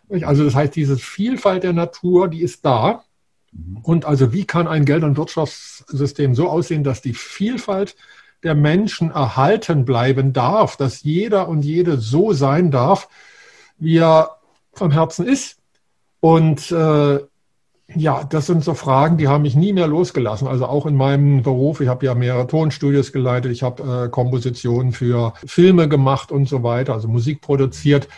Nicht? 0.09 0.25
Also 0.27 0.45
das 0.45 0.55
heißt, 0.55 0.75
diese 0.75 0.97
Vielfalt 0.97 1.63
der 1.63 1.73
Natur, 1.73 2.29
die 2.29 2.43
ist 2.43 2.65
da. 2.65 3.05
Mhm. 3.53 3.79
Und 3.83 4.05
also 4.05 4.33
wie 4.33 4.45
kann 4.45 4.67
ein 4.67 4.85
Geld- 4.85 5.05
und 5.05 5.17
Wirtschaftssystem 5.17 6.35
so 6.35 6.49
aussehen, 6.49 6.85
dass 6.85 7.03
die 7.03 7.15
Vielfalt 7.15 7.97
der 8.43 8.55
Menschen 8.55 9.11
erhalten 9.11 9.85
bleiben 9.85 10.33
darf, 10.33 10.77
dass 10.77 11.03
jeder 11.03 11.49
und 11.49 11.65
jede 11.65 11.99
so 11.99 12.33
sein 12.33 12.71
darf, 12.71 13.09
wie 13.79 13.99
er 13.99 14.37
vom 14.73 14.91
Herzen 14.91 15.27
ist. 15.27 15.59
Und 16.21 16.71
äh, 16.71 17.21
ja, 17.95 18.25
das 18.25 18.47
sind 18.47 18.65
so 18.65 18.75
Fragen, 18.75 19.17
die 19.17 19.29
haben 19.29 19.43
mich 19.43 19.55
nie 19.55 19.73
mehr 19.73 19.87
losgelassen. 19.87 20.49
Also 20.49 20.67
auch 20.67 20.87
in 20.87 20.97
meinem 20.97 21.43
Beruf, 21.43 21.81
ich 21.81 21.89
habe 21.89 22.05
ja 22.05 22.15
mehrere 22.15 22.47
Tonstudios 22.47 23.13
geleitet, 23.13 23.53
ich 23.53 23.63
habe 23.63 24.07
äh, 24.07 24.09
Kompositionen 24.09 24.93
für 24.93 25.35
Filme 25.47 25.89
gemacht 25.89 26.33
und 26.33 26.49
so 26.49 26.63
weiter, 26.63 26.95
also 26.95 27.07
Musik 27.07 27.41
produziert. 27.41 28.09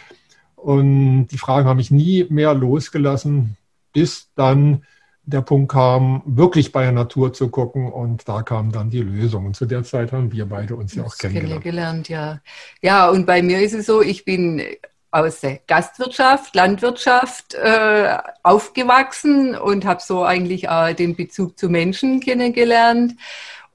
Und 0.56 1.28
die 1.28 1.38
Fragen 1.38 1.68
haben 1.68 1.76
mich 1.76 1.90
nie 1.90 2.26
mehr 2.30 2.54
losgelassen, 2.54 3.56
bis 3.92 4.30
dann 4.34 4.84
der 5.28 5.42
Punkt 5.42 5.70
kam, 5.70 6.22
wirklich 6.24 6.72
bei 6.72 6.84
der 6.84 6.92
Natur 6.92 7.34
zu 7.34 7.50
gucken 7.50 7.92
und 7.92 8.26
da 8.26 8.42
kam 8.42 8.72
dann 8.72 8.88
die 8.88 9.02
Lösung. 9.02 9.44
Und 9.44 9.56
zu 9.56 9.66
der 9.66 9.84
Zeit 9.84 10.12
haben 10.12 10.32
wir 10.32 10.46
beide 10.46 10.74
uns 10.74 10.94
ja 10.94 11.04
auch 11.04 11.16
kennengelernt. 11.18 11.62
kennengelernt. 11.62 12.08
Ja, 12.08 12.40
ja 12.80 13.10
und 13.10 13.26
bei 13.26 13.42
mir 13.42 13.60
ist 13.60 13.74
es 13.74 13.84
so, 13.84 14.00
ich 14.00 14.24
bin 14.24 14.62
aus 15.10 15.40
der 15.40 15.60
Gastwirtschaft, 15.66 16.54
Landwirtschaft 16.54 17.54
äh, 17.54 18.18
aufgewachsen 18.42 19.54
und 19.54 19.84
habe 19.84 20.02
so 20.02 20.24
eigentlich 20.24 20.68
äh, 20.68 20.94
den 20.94 21.16
Bezug 21.16 21.58
zu 21.58 21.68
Menschen 21.68 22.20
kennengelernt 22.20 23.14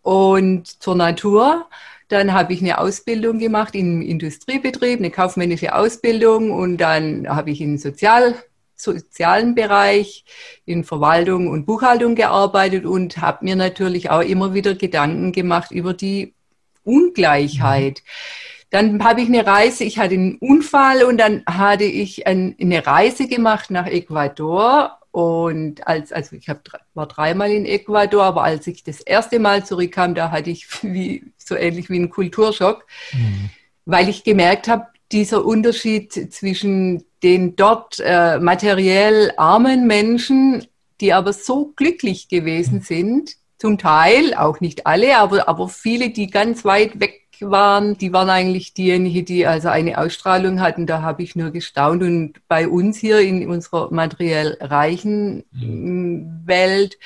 und 0.02 0.68
zur 0.82 0.96
Natur. 0.96 1.68
Dann 2.10 2.34
habe 2.34 2.54
ich 2.54 2.62
eine 2.62 2.78
Ausbildung 2.78 3.40
gemacht 3.40 3.74
im 3.74 4.02
Industriebetrieb, 4.02 5.00
eine 5.00 5.10
kaufmännische 5.10 5.74
Ausbildung 5.74 6.52
und 6.52 6.78
dann 6.78 7.28
habe 7.28 7.50
ich 7.50 7.62
im 7.62 7.78
Sozial, 7.78 8.36
sozialen 8.76 9.56
Bereich 9.56 10.26
in 10.66 10.84
Verwaltung 10.84 11.48
und 11.48 11.66
Buchhaltung 11.66 12.14
gearbeitet 12.14 12.86
und 12.86 13.18
habe 13.18 13.46
mir 13.46 13.56
natürlich 13.56 14.12
auch 14.12 14.22
immer 14.22 14.54
wieder 14.54 14.76
Gedanken 14.76 15.32
gemacht 15.32 15.72
über 15.72 15.94
die 15.94 16.36
Ungleichheit. 16.84 18.04
Mhm 18.04 18.53
dann 18.74 19.04
habe 19.04 19.22
ich 19.22 19.28
eine 19.28 19.46
Reise, 19.46 19.84
ich 19.84 20.00
hatte 20.00 20.16
einen 20.16 20.38
Unfall 20.38 21.04
und 21.04 21.20
dann 21.20 21.44
hatte 21.46 21.84
ich 21.84 22.26
ein, 22.26 22.56
eine 22.60 22.86
Reise 22.86 23.28
gemacht 23.28 23.70
nach 23.70 23.86
Ecuador. 23.86 24.98
Und 25.12 25.86
als, 25.86 26.12
also 26.12 26.36
ich 26.36 26.50
hab, 26.50 26.68
war 26.96 27.06
dreimal 27.06 27.52
in 27.52 27.68
Ecuador, 27.68 28.24
aber 28.24 28.44
als 28.44 28.66
ich 28.66 28.84
das 28.84 29.00
erste 29.02 29.38
Mal 29.38 29.64
zurückkam, 29.64 30.16
da 30.16 30.32
hatte 30.32 30.50
ich 30.50 30.66
wie, 30.82 31.24
so 31.38 31.56
ähnlich 31.56 31.92
wie 31.92 31.98
einen 31.98 32.10
Kulturschock, 32.10 32.88
mhm. 33.12 33.52
weil 33.86 34.10
ich 34.10 34.24
gemerkt 34.24 34.68
habe, 34.68 34.88
dieser 35.12 35.46
Unterschied 35.46 36.34
zwischen 36.34 37.04
den 37.22 37.56
dort 37.56 38.00
äh, 38.00 38.40
materiell 38.40 39.34
armen 39.38 39.86
Menschen, 39.86 40.66
die 41.00 41.14
aber 41.14 41.32
so 41.32 41.74
glücklich 41.76 42.28
gewesen 42.28 42.80
mhm. 42.80 42.82
sind, 42.82 43.32
zum 43.60 43.78
Teil, 43.78 44.34
auch 44.34 44.62
nicht 44.62 44.88
alle, 44.88 45.20
aber, 45.20 45.48
aber 45.48 45.70
viele, 45.70 46.10
die 46.10 46.32
ganz 46.32 46.66
weit 46.66 47.00
weg 47.00 47.23
waren, 47.42 47.98
die 47.98 48.14
waren 48.14 48.30
eigentlich 48.30 48.74
diejenigen, 48.74 49.26
die 49.26 49.46
also 49.48 49.70
eine 49.70 49.98
Ausstrahlung 49.98 50.62
hatten. 50.62 50.88
Da 50.88 51.02
habe 51.02 51.24
ich 51.24 51.36
nur 51.36 51.52
gestaunt. 51.52 52.04
Und 52.04 52.48
bei 52.48 52.68
uns 52.68 52.98
hier 52.98 53.20
in 53.20 53.48
unserer 53.50 53.92
materiell 53.94 54.58
reichen 54.60 55.44
mhm. 55.52 56.42
Welt, 56.46 56.98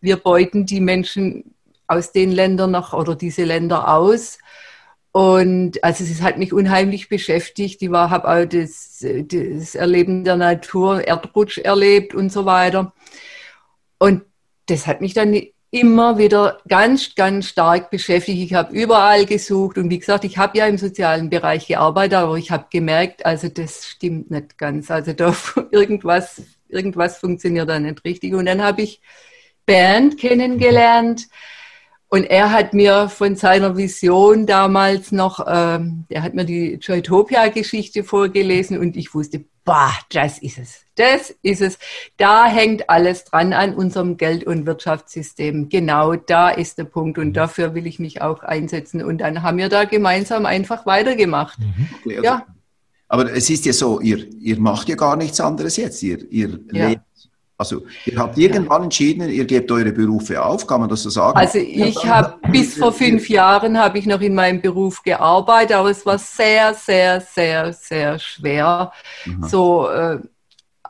wir 0.00 0.16
beuten 0.16 0.66
die 0.66 0.80
Menschen 0.80 1.54
aus 1.86 2.12
den 2.12 2.32
Ländern 2.32 2.70
noch 2.70 2.92
oder 2.92 3.14
diese 3.14 3.44
Länder 3.44 3.88
aus. 3.88 4.38
Und 5.12 5.84
also 5.84 6.04
es 6.04 6.22
hat 6.22 6.38
mich 6.38 6.54
unheimlich 6.54 7.08
beschäftigt. 7.10 7.82
Ich 7.82 7.90
habe 7.90 8.28
auch 8.28 8.48
das, 8.48 9.04
das 9.04 9.74
Erleben 9.74 10.24
der 10.24 10.36
Natur, 10.36 11.06
Erdrutsch 11.06 11.58
erlebt 11.58 12.14
und 12.14 12.32
so 12.32 12.46
weiter. 12.46 12.94
Und 13.98 14.22
das 14.66 14.86
hat 14.86 15.02
mich 15.02 15.12
dann 15.12 15.38
immer 15.72 16.18
wieder 16.18 16.58
ganz, 16.68 17.14
ganz 17.14 17.48
stark 17.48 17.90
beschäftigt. 17.90 18.42
Ich 18.42 18.52
habe 18.52 18.74
überall 18.74 19.24
gesucht 19.24 19.78
und 19.78 19.88
wie 19.88 19.98
gesagt, 19.98 20.22
ich 20.24 20.36
habe 20.36 20.58
ja 20.58 20.66
im 20.66 20.76
sozialen 20.76 21.30
Bereich 21.30 21.66
gearbeitet, 21.66 22.18
aber 22.18 22.36
ich 22.36 22.50
habe 22.50 22.66
gemerkt, 22.70 23.24
also 23.24 23.48
das 23.48 23.86
stimmt 23.86 24.30
nicht 24.30 24.58
ganz. 24.58 24.90
Also 24.90 25.14
da 25.14 25.34
irgendwas, 25.70 26.42
irgendwas 26.68 27.16
funktioniert 27.16 27.70
da 27.70 27.80
nicht 27.80 28.04
richtig. 28.04 28.34
Und 28.34 28.44
dann 28.46 28.62
habe 28.62 28.82
ich 28.82 29.00
Bernd 29.64 30.18
kennengelernt. 30.18 31.28
Und 32.08 32.24
er 32.24 32.52
hat 32.52 32.74
mir 32.74 33.08
von 33.08 33.36
seiner 33.36 33.74
Vision 33.74 34.44
damals 34.44 35.10
noch, 35.10 35.40
ähm, 35.48 36.04
er 36.10 36.22
hat 36.22 36.34
mir 36.34 36.44
die 36.44 36.74
Joytopia-Geschichte 36.74 38.04
vorgelesen 38.04 38.78
und 38.78 38.98
ich 38.98 39.14
wusste, 39.14 39.46
bah, 39.64 39.92
das 40.10 40.38
ist 40.38 40.58
es. 40.58 40.80
Das 40.96 41.34
ist 41.42 41.62
es. 41.62 41.78
Da 42.16 42.46
hängt 42.46 42.90
alles 42.90 43.24
dran 43.24 43.52
an 43.52 43.74
unserem 43.74 44.16
Geld- 44.16 44.44
und 44.44 44.66
Wirtschaftssystem. 44.66 45.68
Genau 45.68 46.14
da 46.14 46.50
ist 46.50 46.78
der 46.78 46.84
Punkt. 46.84 47.18
Und 47.18 47.28
mhm. 47.28 47.32
dafür 47.32 47.74
will 47.74 47.86
ich 47.86 47.98
mich 47.98 48.20
auch 48.22 48.42
einsetzen. 48.42 49.02
Und 49.02 49.18
dann 49.18 49.42
haben 49.42 49.58
wir 49.58 49.68
da 49.68 49.84
gemeinsam 49.84 50.46
einfach 50.46 50.86
weitergemacht. 50.86 51.58
Mhm. 51.58 51.88
Okay, 52.00 52.16
also, 52.16 52.24
ja. 52.24 52.46
Aber 53.08 53.30
es 53.30 53.50
ist 53.50 53.66
ja 53.66 53.72
so, 53.72 54.00
ihr, 54.00 54.26
ihr 54.40 54.58
macht 54.58 54.88
ja 54.88 54.96
gar 54.96 55.16
nichts 55.16 55.40
anderes 55.40 55.76
jetzt. 55.76 56.02
Ihr, 56.02 56.30
ihr 56.30 56.60
ja. 56.72 56.88
lebt 56.88 57.02
Also 57.58 57.82
ihr 58.06 58.18
habt 58.18 58.38
irgendwann 58.38 58.84
entschieden, 58.84 59.28
ihr 59.28 59.44
gebt 59.44 59.70
eure 59.70 59.92
Berufe 59.92 60.42
auf, 60.42 60.66
kann 60.66 60.80
man 60.80 60.88
das 60.88 61.02
so 61.02 61.10
sagen? 61.10 61.38
Also 61.38 61.58
ich 61.58 62.04
habe 62.04 62.36
bis 62.50 62.76
vor 62.76 62.92
fünf 62.92 63.28
Jahren 63.28 63.78
habe 63.78 63.98
ich 63.98 64.06
noch 64.06 64.20
in 64.20 64.34
meinem 64.34 64.60
Beruf 64.60 65.02
gearbeitet, 65.02 65.76
aber 65.76 65.90
es 65.90 66.04
war 66.04 66.18
sehr, 66.18 66.74
sehr, 66.74 67.20
sehr, 67.20 67.72
sehr 67.72 68.18
schwer, 68.18 68.92
mhm. 69.24 69.44
so 69.44 69.88
äh, 69.88 70.18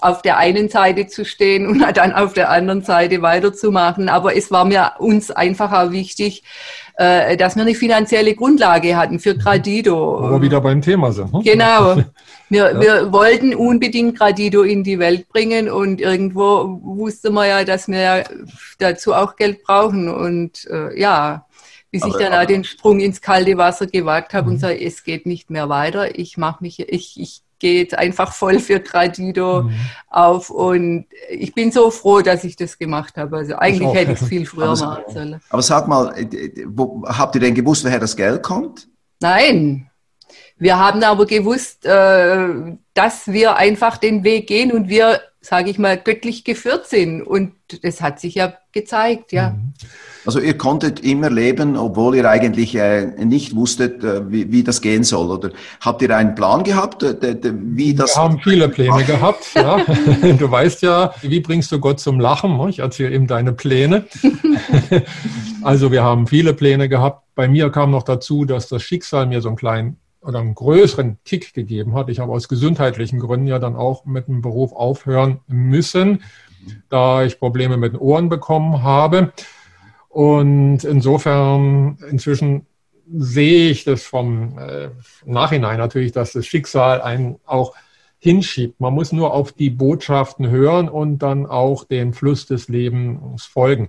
auf 0.02 0.22
der 0.22 0.36
einen 0.36 0.68
Seite 0.68 1.06
zu 1.06 1.24
stehen 1.24 1.66
und 1.66 1.80
dann 1.96 2.12
auf 2.12 2.32
der 2.32 2.50
anderen 2.50 2.82
Seite 2.82 3.22
weiterzumachen. 3.22 4.08
Aber 4.08 4.36
es 4.36 4.50
war 4.50 4.64
mir 4.64 4.92
uns 4.98 5.30
einfach 5.30 5.72
auch 5.72 5.90
wichtig, 5.90 6.42
äh, 6.94 7.36
dass 7.36 7.56
wir 7.56 7.62
eine 7.62 7.74
finanzielle 7.74 8.34
Grundlage 8.34 8.96
hatten 8.96 9.18
für 9.18 9.36
Gradido. 9.36 10.18
Aber 10.18 10.42
wieder 10.42 10.60
beim 10.60 10.82
Thema 10.82 11.12
sind. 11.12 11.32
Ne? 11.32 11.40
Genau. 11.44 11.96
Wir, 12.48 12.70
ja. 12.70 12.80
wir 12.82 13.12
wollten 13.14 13.54
unbedingt 13.54 14.18
Gradido 14.18 14.60
in 14.60 14.84
die 14.84 14.98
Welt 14.98 15.26
bringen 15.30 15.70
und 15.70 16.02
irgendwo 16.02 16.80
wusste 16.82 17.30
man 17.30 17.48
ja, 17.48 17.64
dass 17.64 17.88
wir 17.88 18.24
dazu 18.78 19.14
auch 19.14 19.36
Geld 19.36 19.62
brauchen. 19.62 20.10
Und 20.10 20.68
äh, 20.70 21.00
ja, 21.00 21.46
bis 21.90 22.02
aber, 22.02 22.12
ich 22.12 22.18
dann 22.18 22.34
auch 22.34 22.46
den 22.46 22.64
Sprung 22.64 23.00
ins 23.00 23.22
kalte 23.22 23.56
Wasser 23.56 23.86
gewagt 23.86 24.34
habe 24.34 24.48
mhm. 24.48 24.52
und 24.52 24.58
sage, 24.58 24.84
es 24.84 25.02
geht 25.02 25.24
nicht 25.24 25.48
mehr 25.48 25.70
weiter. 25.70 26.18
Ich 26.18 26.36
mache 26.36 26.62
mich, 26.62 26.78
ich, 26.78 27.18
ich 27.18 27.42
jetzt 27.62 27.94
einfach 27.96 28.32
voll 28.32 28.58
für 28.58 28.80
Gradido 28.80 29.62
mhm. 29.62 29.74
auf 30.08 30.50
und 30.50 31.06
ich 31.30 31.54
bin 31.54 31.72
so 31.72 31.90
froh, 31.90 32.20
dass 32.20 32.44
ich 32.44 32.56
das 32.56 32.78
gemacht 32.78 33.16
habe. 33.16 33.36
Also 33.38 33.56
eigentlich 33.56 33.88
ich 33.88 33.94
hätte 33.94 34.12
ich 34.12 34.20
es 34.20 34.28
viel 34.28 34.46
früher 34.46 34.76
machen 34.76 35.04
sollen. 35.08 35.40
Aber 35.50 35.62
sag 35.62 35.88
mal, 35.88 36.14
äh, 36.16 36.64
wo, 36.66 37.04
habt 37.06 37.34
ihr 37.34 37.40
denn 37.40 37.54
gewusst, 37.54 37.84
woher 37.84 37.98
das 37.98 38.16
Geld 38.16 38.42
kommt? 38.42 38.88
Nein, 39.20 39.90
wir 40.58 40.78
haben 40.78 41.02
aber 41.02 41.26
gewusst, 41.26 41.84
äh, 41.86 42.76
dass 42.94 43.26
wir 43.26 43.56
einfach 43.56 43.96
den 43.96 44.22
Weg 44.22 44.46
gehen 44.46 44.72
und 44.72 44.88
wir, 44.88 45.20
sage 45.42 45.70
ich 45.70 45.78
mal, 45.78 45.98
göttlich 45.98 46.44
geführt 46.44 46.86
sind. 46.86 47.22
Und 47.22 47.52
das 47.82 48.00
hat 48.00 48.20
sich 48.20 48.36
ja 48.36 48.54
gezeigt, 48.70 49.32
ja. 49.32 49.50
Mhm. 49.50 49.74
Also 50.24 50.38
ihr 50.38 50.56
konntet 50.56 51.00
immer 51.00 51.30
leben, 51.30 51.76
obwohl 51.76 52.14
ihr 52.14 52.30
eigentlich 52.30 52.76
äh, 52.76 53.06
nicht 53.24 53.56
wusstet, 53.56 54.04
äh, 54.04 54.30
wie, 54.30 54.52
wie, 54.52 54.62
das 54.62 54.80
gehen 54.80 55.02
soll. 55.02 55.30
Oder 55.30 55.50
habt 55.80 56.00
ihr 56.00 56.16
einen 56.16 56.36
Plan 56.36 56.62
gehabt, 56.62 57.02
wie 57.02 57.94
das? 57.94 58.16
Wir 58.16 58.22
haben 58.22 58.38
viele 58.38 58.68
Pläne 58.68 59.04
gehabt. 59.04 59.44
Ja. 59.54 59.84
Du 60.38 60.50
weißt 60.50 60.82
ja, 60.82 61.12
wie 61.22 61.40
bringst 61.40 61.72
du 61.72 61.80
Gott 61.80 62.00
zum 62.00 62.20
Lachen? 62.20 62.68
Ich 62.68 62.78
erzähle 62.78 63.10
eben 63.12 63.26
deine 63.26 63.52
Pläne. 63.52 64.06
Also 65.62 65.92
wir 65.92 66.02
haben 66.02 66.26
viele 66.26 66.54
Pläne 66.54 66.88
gehabt. 66.88 67.24
Bei 67.36 67.46
mir 67.46 67.70
kam 67.70 67.92
noch 67.92 68.02
dazu, 68.02 68.44
dass 68.44 68.68
das 68.68 68.82
Schicksal 68.82 69.26
mir 69.26 69.40
so 69.40 69.48
einen 69.48 69.56
kleinen 69.56 69.96
oder 70.22 70.38
einen 70.38 70.54
größeren 70.54 71.18
Kick 71.24 71.52
gegeben 71.52 71.94
hat. 71.94 72.08
Ich 72.08 72.20
habe 72.20 72.32
aus 72.32 72.48
gesundheitlichen 72.48 73.18
Gründen 73.18 73.46
ja 73.46 73.58
dann 73.58 73.76
auch 73.76 74.04
mit 74.04 74.28
dem 74.28 74.40
Beruf 74.40 74.72
aufhören 74.72 75.40
müssen, 75.46 76.22
da 76.88 77.24
ich 77.24 77.38
Probleme 77.38 77.76
mit 77.76 77.94
den 77.94 78.00
Ohren 78.00 78.28
bekommen 78.28 78.82
habe. 78.82 79.32
Und 80.08 80.84
insofern 80.84 81.98
inzwischen 82.10 82.66
sehe 83.12 83.70
ich 83.70 83.84
das 83.84 84.04
vom 84.04 84.58
äh, 84.58 84.90
Nachhinein 85.24 85.78
natürlich, 85.78 86.12
dass 86.12 86.32
das 86.32 86.46
Schicksal 86.46 87.00
einen 87.00 87.38
auch 87.44 87.74
hinschiebt. 88.18 88.80
Man 88.80 88.94
muss 88.94 89.10
nur 89.10 89.34
auf 89.34 89.52
die 89.52 89.70
Botschaften 89.70 90.48
hören 90.48 90.88
und 90.88 91.18
dann 91.18 91.44
auch 91.46 91.84
den 91.84 92.12
Fluss 92.12 92.46
des 92.46 92.68
Lebens 92.68 93.44
folgen. 93.44 93.88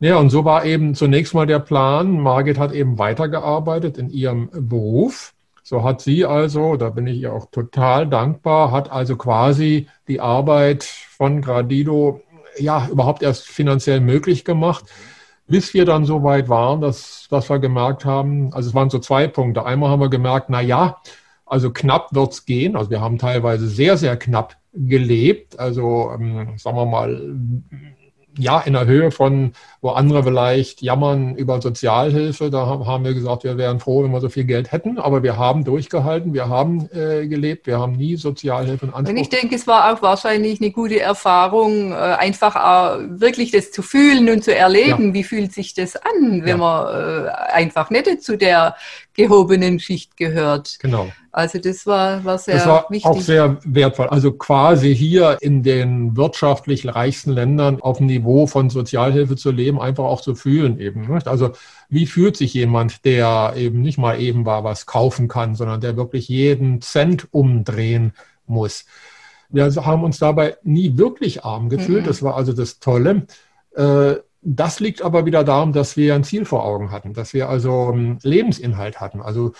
Ja, 0.00 0.16
und 0.16 0.30
so 0.30 0.44
war 0.44 0.64
eben 0.64 0.94
zunächst 0.94 1.34
mal 1.34 1.46
der 1.46 1.58
Plan. 1.58 2.20
Margit 2.20 2.58
hat 2.58 2.72
eben 2.72 2.98
weitergearbeitet 2.98 3.98
in 3.98 4.10
ihrem 4.10 4.48
Beruf. 4.52 5.34
So 5.64 5.82
hat 5.82 6.00
sie 6.00 6.24
also, 6.24 6.76
da 6.76 6.90
bin 6.90 7.06
ich 7.08 7.18
ihr 7.18 7.32
auch 7.32 7.50
total 7.50 8.06
dankbar, 8.06 8.70
hat 8.70 8.90
also 8.90 9.16
quasi 9.16 9.88
die 10.06 10.20
Arbeit 10.20 10.84
von 10.84 11.42
Gradido 11.42 12.22
ja 12.58 12.88
überhaupt 12.90 13.22
erst 13.22 13.48
finanziell 13.48 14.00
möglich 14.00 14.44
gemacht, 14.44 14.84
bis 15.46 15.74
wir 15.74 15.84
dann 15.84 16.04
so 16.04 16.22
weit 16.22 16.48
waren, 16.48 16.80
dass, 16.80 17.26
dass 17.28 17.50
wir 17.50 17.58
gemerkt 17.58 18.04
haben, 18.04 18.52
also 18.54 18.68
es 18.68 18.74
waren 18.74 18.90
so 18.90 18.98
zwei 18.98 19.26
Punkte. 19.26 19.66
Einmal 19.66 19.90
haben 19.90 20.00
wir 20.00 20.10
gemerkt, 20.10 20.48
na 20.48 20.60
ja, 20.60 20.98
also 21.44 21.70
knapp 21.72 22.14
wird's 22.14 22.46
gehen. 22.46 22.76
Also 22.76 22.90
wir 22.90 23.00
haben 23.00 23.18
teilweise 23.18 23.68
sehr, 23.68 23.96
sehr 23.96 24.16
knapp 24.16 24.56
gelebt. 24.72 25.58
Also 25.58 26.12
ähm, 26.14 26.56
sagen 26.56 26.76
wir 26.76 26.86
mal 26.86 27.36
ja, 28.38 28.60
in 28.60 28.72
der 28.72 28.86
Höhe 28.86 29.10
von, 29.10 29.52
wo 29.80 29.90
andere 29.90 30.24
vielleicht 30.24 30.82
jammern 30.82 31.36
über 31.36 31.60
Sozialhilfe, 31.60 32.50
da 32.50 32.66
haben 32.66 33.04
wir 33.04 33.14
gesagt, 33.14 33.44
wir 33.44 33.56
wären 33.56 33.78
froh, 33.78 34.02
wenn 34.02 34.10
wir 34.10 34.20
so 34.20 34.28
viel 34.28 34.44
Geld 34.44 34.72
hätten, 34.72 34.98
aber 34.98 35.22
wir 35.22 35.36
haben 35.36 35.64
durchgehalten, 35.64 36.34
wir 36.34 36.48
haben 36.48 36.88
äh, 36.92 37.28
gelebt, 37.28 37.66
wir 37.66 37.78
haben 37.78 37.92
nie 37.92 38.16
Sozialhilfe 38.16 38.86
in 38.86 38.92
Anspruch. 38.92 39.14
Und 39.14 39.20
ich 39.20 39.28
denke, 39.28 39.54
es 39.54 39.66
war 39.66 39.92
auch 39.92 40.02
wahrscheinlich 40.02 40.60
eine 40.60 40.72
gute 40.72 40.98
Erfahrung, 40.98 41.92
äh, 41.92 41.94
einfach 41.94 42.98
wirklich 43.08 43.52
das 43.52 43.70
zu 43.70 43.82
fühlen 43.82 44.28
und 44.28 44.42
zu 44.42 44.54
erleben, 44.54 45.08
ja. 45.08 45.14
wie 45.14 45.24
fühlt 45.24 45.52
sich 45.52 45.74
das 45.74 45.96
an, 45.96 46.42
wenn 46.42 46.48
ja. 46.48 46.56
man 46.56 47.26
äh, 47.26 47.28
einfach 47.52 47.90
nicht 47.90 48.22
zu 48.22 48.36
der 48.36 48.74
gehobenen 49.14 49.80
Schicht 49.80 50.16
gehört. 50.16 50.78
Genau. 50.80 51.08
Also 51.32 51.58
das 51.58 51.86
war, 51.86 52.24
war 52.24 52.38
sehr 52.38 52.54
das 52.54 52.66
war 52.66 52.86
wichtig. 52.88 53.06
auch 53.06 53.20
sehr 53.20 53.58
wertvoll. 53.64 54.08
Also 54.08 54.32
quasi 54.32 54.94
hier 54.96 55.36
in 55.40 55.62
den 55.62 56.16
wirtschaftlich 56.16 56.86
reichsten 56.86 57.32
Ländern 57.32 57.80
auf 57.80 57.98
dem 57.98 58.06
Niveau 58.06 58.46
von 58.46 58.70
Sozialhilfe 58.70 59.36
zu 59.36 59.50
leben, 59.50 59.67
einfach 59.76 60.04
auch 60.04 60.20
zu 60.20 60.34
fühlen 60.34 60.78
eben. 60.78 61.12
Nicht? 61.12 61.28
Also 61.28 61.50
wie 61.88 62.06
fühlt 62.06 62.36
sich 62.36 62.54
jemand, 62.54 63.04
der 63.04 63.54
eben 63.56 63.82
nicht 63.82 63.98
mal 63.98 64.20
eben 64.20 64.46
war 64.46 64.64
was 64.64 64.86
kaufen 64.86 65.28
kann, 65.28 65.54
sondern 65.56 65.80
der 65.80 65.96
wirklich 65.96 66.28
jeden 66.28 66.80
Cent 66.80 67.26
umdrehen 67.32 68.12
muss. 68.46 68.86
Wir 69.50 69.74
haben 69.74 70.04
uns 70.04 70.18
dabei 70.18 70.56
nie 70.62 70.96
wirklich 70.96 71.44
arm 71.44 71.68
gefühlt. 71.68 72.02
Mhm. 72.02 72.06
Das 72.06 72.22
war 72.22 72.36
also 72.36 72.52
das 72.52 72.78
Tolle. 72.78 73.26
Äh, 73.74 74.14
das 74.40 74.80
liegt 74.80 75.02
aber 75.02 75.26
wieder 75.26 75.44
darum, 75.44 75.72
dass 75.72 75.96
wir 75.96 76.14
ein 76.14 76.24
Ziel 76.24 76.44
vor 76.44 76.64
Augen 76.64 76.90
hatten, 76.92 77.12
dass 77.12 77.34
wir 77.34 77.48
also 77.48 77.94
Lebensinhalt 78.22 79.00
hatten. 79.00 79.20
Also 79.20 79.52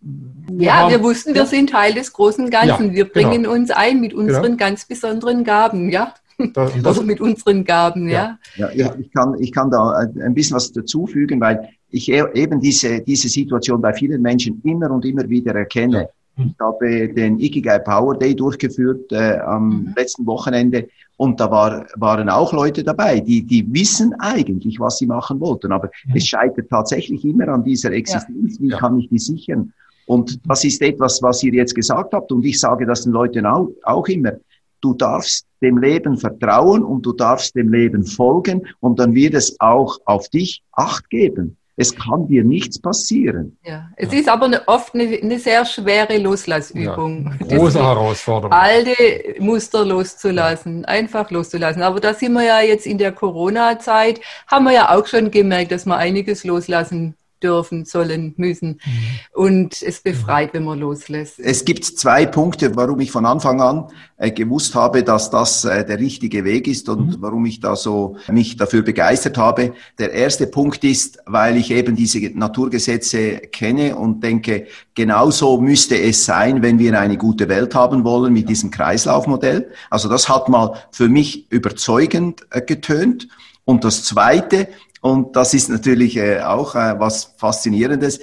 wir 0.00 0.66
ja, 0.66 0.74
haben, 0.74 0.90
wir 0.90 1.02
wussten, 1.02 1.34
wir 1.34 1.42
ja. 1.42 1.46
sind 1.46 1.70
Teil 1.70 1.92
des 1.92 2.12
großen 2.12 2.50
Ganzen. 2.50 2.88
Ja, 2.88 2.94
wir 2.94 3.08
bringen 3.08 3.42
genau. 3.42 3.52
uns 3.52 3.70
ein 3.70 4.00
mit 4.00 4.14
unseren 4.14 4.42
genau. 4.42 4.56
ganz 4.56 4.86
besonderen 4.86 5.44
Gaben, 5.44 5.90
ja. 5.90 6.14
Das, 6.52 6.72
das, 6.74 6.84
also 6.84 7.02
mit 7.02 7.20
unseren 7.20 7.64
Gaben, 7.64 8.08
ja. 8.08 8.38
Ja, 8.56 8.70
ja 8.72 8.94
ich, 8.98 9.12
kann, 9.12 9.34
ich 9.38 9.52
kann 9.52 9.70
da 9.70 9.90
ein 9.90 10.34
bisschen 10.34 10.56
was 10.56 10.72
dazufügen, 10.72 11.40
weil 11.40 11.68
ich 11.90 12.10
e, 12.10 12.24
eben 12.34 12.60
diese, 12.60 13.00
diese 13.00 13.28
Situation 13.28 13.80
bei 13.80 13.92
vielen 13.92 14.22
Menschen 14.22 14.60
immer 14.64 14.90
und 14.90 15.04
immer 15.04 15.28
wieder 15.28 15.54
erkenne. 15.54 16.08
Ich 16.36 16.54
habe 16.58 17.08
den 17.12 17.38
Ikigai 17.38 17.80
Power 17.80 18.18
Day 18.18 18.34
durchgeführt 18.34 19.12
äh, 19.12 19.38
am 19.38 19.68
mhm. 19.68 19.94
letzten 19.96 20.26
Wochenende 20.26 20.88
und 21.16 21.38
da 21.38 21.50
war, 21.50 21.86
waren 21.96 22.30
auch 22.30 22.52
Leute 22.54 22.82
dabei, 22.82 23.20
die, 23.20 23.42
die 23.42 23.70
wissen 23.74 24.14
eigentlich, 24.20 24.80
was 24.80 24.96
sie 24.96 25.06
machen 25.06 25.38
wollten, 25.40 25.70
aber 25.70 25.90
mhm. 26.06 26.16
es 26.16 26.26
scheitert 26.26 26.70
tatsächlich 26.70 27.24
immer 27.24 27.48
an 27.48 27.62
dieser 27.62 27.92
Existenz. 27.92 28.54
Ja. 28.54 28.60
Wie 28.62 28.70
ja. 28.70 28.78
kann 28.78 28.98
ich 28.98 29.10
die 29.10 29.18
sichern? 29.18 29.72
Und 30.06 30.40
das 30.48 30.64
ist 30.64 30.80
etwas, 30.80 31.22
was 31.22 31.42
ihr 31.42 31.52
jetzt 31.52 31.74
gesagt 31.74 32.14
habt 32.14 32.32
und 32.32 32.44
ich 32.44 32.58
sage 32.58 32.86
das 32.86 33.02
den 33.02 33.12
Leuten 33.12 33.44
auch, 33.44 33.68
auch 33.82 34.08
immer. 34.08 34.32
Du 34.80 34.94
darfst 34.94 35.46
dem 35.62 35.78
Leben 35.78 36.16
vertrauen 36.16 36.82
und 36.82 37.04
du 37.04 37.12
darfst 37.12 37.54
dem 37.54 37.72
Leben 37.72 38.04
folgen 38.04 38.66
und 38.80 38.98
dann 38.98 39.14
wird 39.14 39.34
es 39.34 39.60
auch 39.60 39.98
auf 40.04 40.28
dich 40.28 40.62
Acht 40.72 41.10
geben. 41.10 41.56
Es 41.76 41.96
kann 41.96 42.28
dir 42.28 42.44
nichts 42.44 42.78
passieren. 42.78 43.56
Ja, 43.64 43.88
es 43.96 44.12
ja. 44.12 44.18
ist 44.18 44.28
aber 44.28 44.44
eine, 44.44 44.68
oft 44.68 44.94
eine, 44.94 45.04
eine, 45.04 45.38
sehr 45.38 45.64
schwere 45.64 46.18
Loslassübung. 46.18 47.34
Ja, 47.40 47.56
große 47.56 47.82
Herausforderung. 47.82 48.52
Alte 48.52 48.94
Muster 49.38 49.86
loszulassen, 49.86 50.82
ja. 50.82 50.88
einfach 50.88 51.30
loszulassen. 51.30 51.82
Aber 51.82 51.98
da 52.00 52.12
sind 52.12 52.34
wir 52.34 52.44
ja 52.44 52.60
jetzt 52.60 52.86
in 52.86 52.98
der 52.98 53.12
Corona-Zeit, 53.12 54.20
haben 54.46 54.66
wir 54.66 54.72
ja 54.72 54.94
auch 54.94 55.06
schon 55.06 55.30
gemerkt, 55.30 55.72
dass 55.72 55.86
wir 55.86 55.96
einiges 55.96 56.44
loslassen 56.44 57.14
dürfen, 57.42 57.84
sollen, 57.84 58.34
müssen. 58.36 58.80
Mhm. 58.84 59.40
Und 59.42 59.82
es 59.82 60.00
befreit, 60.00 60.54
wenn 60.54 60.64
man 60.64 60.78
loslässt. 60.78 61.38
Es 61.38 61.64
gibt 61.64 61.84
zwei 61.84 62.26
Punkte, 62.26 62.76
warum 62.76 63.00
ich 63.00 63.10
von 63.10 63.26
Anfang 63.26 63.60
an 63.60 63.88
äh, 64.16 64.30
gewusst 64.30 64.74
habe, 64.74 65.02
dass 65.02 65.30
das 65.30 65.64
äh, 65.64 65.84
der 65.84 65.98
richtige 65.98 66.44
Weg 66.44 66.66
ist 66.66 66.88
und 66.88 67.06
mhm. 67.06 67.16
warum 67.20 67.46
ich 67.46 67.60
da 67.60 67.76
so 67.76 68.16
mich 68.30 68.56
dafür 68.56 68.82
begeistert 68.82 69.38
habe. 69.38 69.72
Der 69.98 70.12
erste 70.12 70.46
Punkt 70.46 70.84
ist, 70.84 71.18
weil 71.26 71.56
ich 71.56 71.70
eben 71.70 71.96
diese 71.96 72.20
Naturgesetze 72.34 73.38
kenne 73.38 73.96
und 73.96 74.22
denke, 74.22 74.66
genauso 74.94 75.60
müsste 75.60 76.00
es 76.00 76.24
sein, 76.24 76.62
wenn 76.62 76.78
wir 76.78 76.98
eine 76.98 77.16
gute 77.16 77.48
Welt 77.48 77.74
haben 77.74 78.04
wollen 78.04 78.32
mit 78.32 78.48
diesem 78.48 78.70
Kreislaufmodell. 78.70 79.70
Also 79.88 80.08
das 80.08 80.28
hat 80.28 80.48
mal 80.48 80.74
für 80.90 81.08
mich 81.08 81.50
überzeugend 81.50 82.46
äh, 82.50 82.60
getönt. 82.60 83.28
Und 83.64 83.84
das 83.84 84.04
Zweite, 84.04 84.68
und 85.00 85.36
das 85.36 85.54
ist 85.54 85.68
natürlich 85.68 86.16
äh, 86.16 86.40
auch 86.40 86.74
äh, 86.74 86.98
was 86.98 87.34
Faszinierendes. 87.38 88.20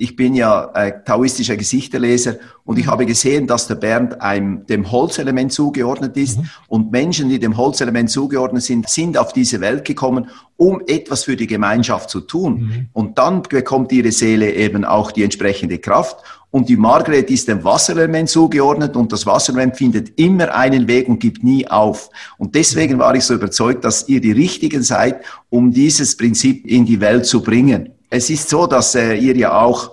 Ich 0.00 0.14
bin 0.14 0.34
ja 0.34 0.70
äh, 0.74 1.02
taoistischer 1.04 1.56
Gesichterleser 1.56 2.36
und 2.64 2.78
ich 2.78 2.86
mhm. 2.86 2.90
habe 2.90 3.06
gesehen, 3.06 3.48
dass 3.48 3.66
der 3.66 3.74
Bernd 3.74 4.20
einem, 4.20 4.64
dem 4.66 4.92
Holzelement 4.92 5.52
zugeordnet 5.52 6.16
ist. 6.16 6.38
Mhm. 6.38 6.50
Und 6.68 6.92
Menschen, 6.92 7.30
die 7.30 7.40
dem 7.40 7.56
Holzelement 7.56 8.08
zugeordnet 8.08 8.62
sind, 8.62 8.88
sind 8.88 9.18
auf 9.18 9.32
diese 9.32 9.60
Welt 9.60 9.84
gekommen, 9.84 10.28
um 10.56 10.82
etwas 10.86 11.24
für 11.24 11.34
die 11.34 11.48
Gemeinschaft 11.48 12.10
zu 12.10 12.20
tun. 12.20 12.60
Mhm. 12.60 12.88
Und 12.92 13.18
dann 13.18 13.42
bekommt 13.42 13.90
ihre 13.90 14.12
Seele 14.12 14.54
eben 14.54 14.84
auch 14.84 15.10
die 15.10 15.24
entsprechende 15.24 15.78
Kraft. 15.78 16.22
Und 16.50 16.68
die 16.68 16.76
Margret 16.76 17.30
ist 17.30 17.48
dem 17.48 17.62
Wasserelement 17.62 18.28
zugeordnet 18.28 18.96
und 18.96 19.12
das 19.12 19.26
Wasserelement 19.26 19.76
findet 19.76 20.18
immer 20.18 20.54
einen 20.54 20.88
Weg 20.88 21.08
und 21.08 21.20
gibt 21.20 21.44
nie 21.44 21.66
auf. 21.68 22.08
Und 22.38 22.54
deswegen 22.54 22.98
war 22.98 23.14
ich 23.14 23.24
so 23.24 23.34
überzeugt, 23.34 23.84
dass 23.84 24.08
ihr 24.08 24.20
die 24.20 24.32
Richtigen 24.32 24.82
seid, 24.82 25.22
um 25.50 25.72
dieses 25.72 26.16
Prinzip 26.16 26.66
in 26.66 26.86
die 26.86 27.00
Welt 27.00 27.26
zu 27.26 27.42
bringen 27.42 27.90
es 28.10 28.30
ist 28.30 28.48
so, 28.48 28.66
dass 28.66 28.94
äh, 28.94 29.14
ihr 29.14 29.36
ja 29.36 29.60
auch 29.60 29.90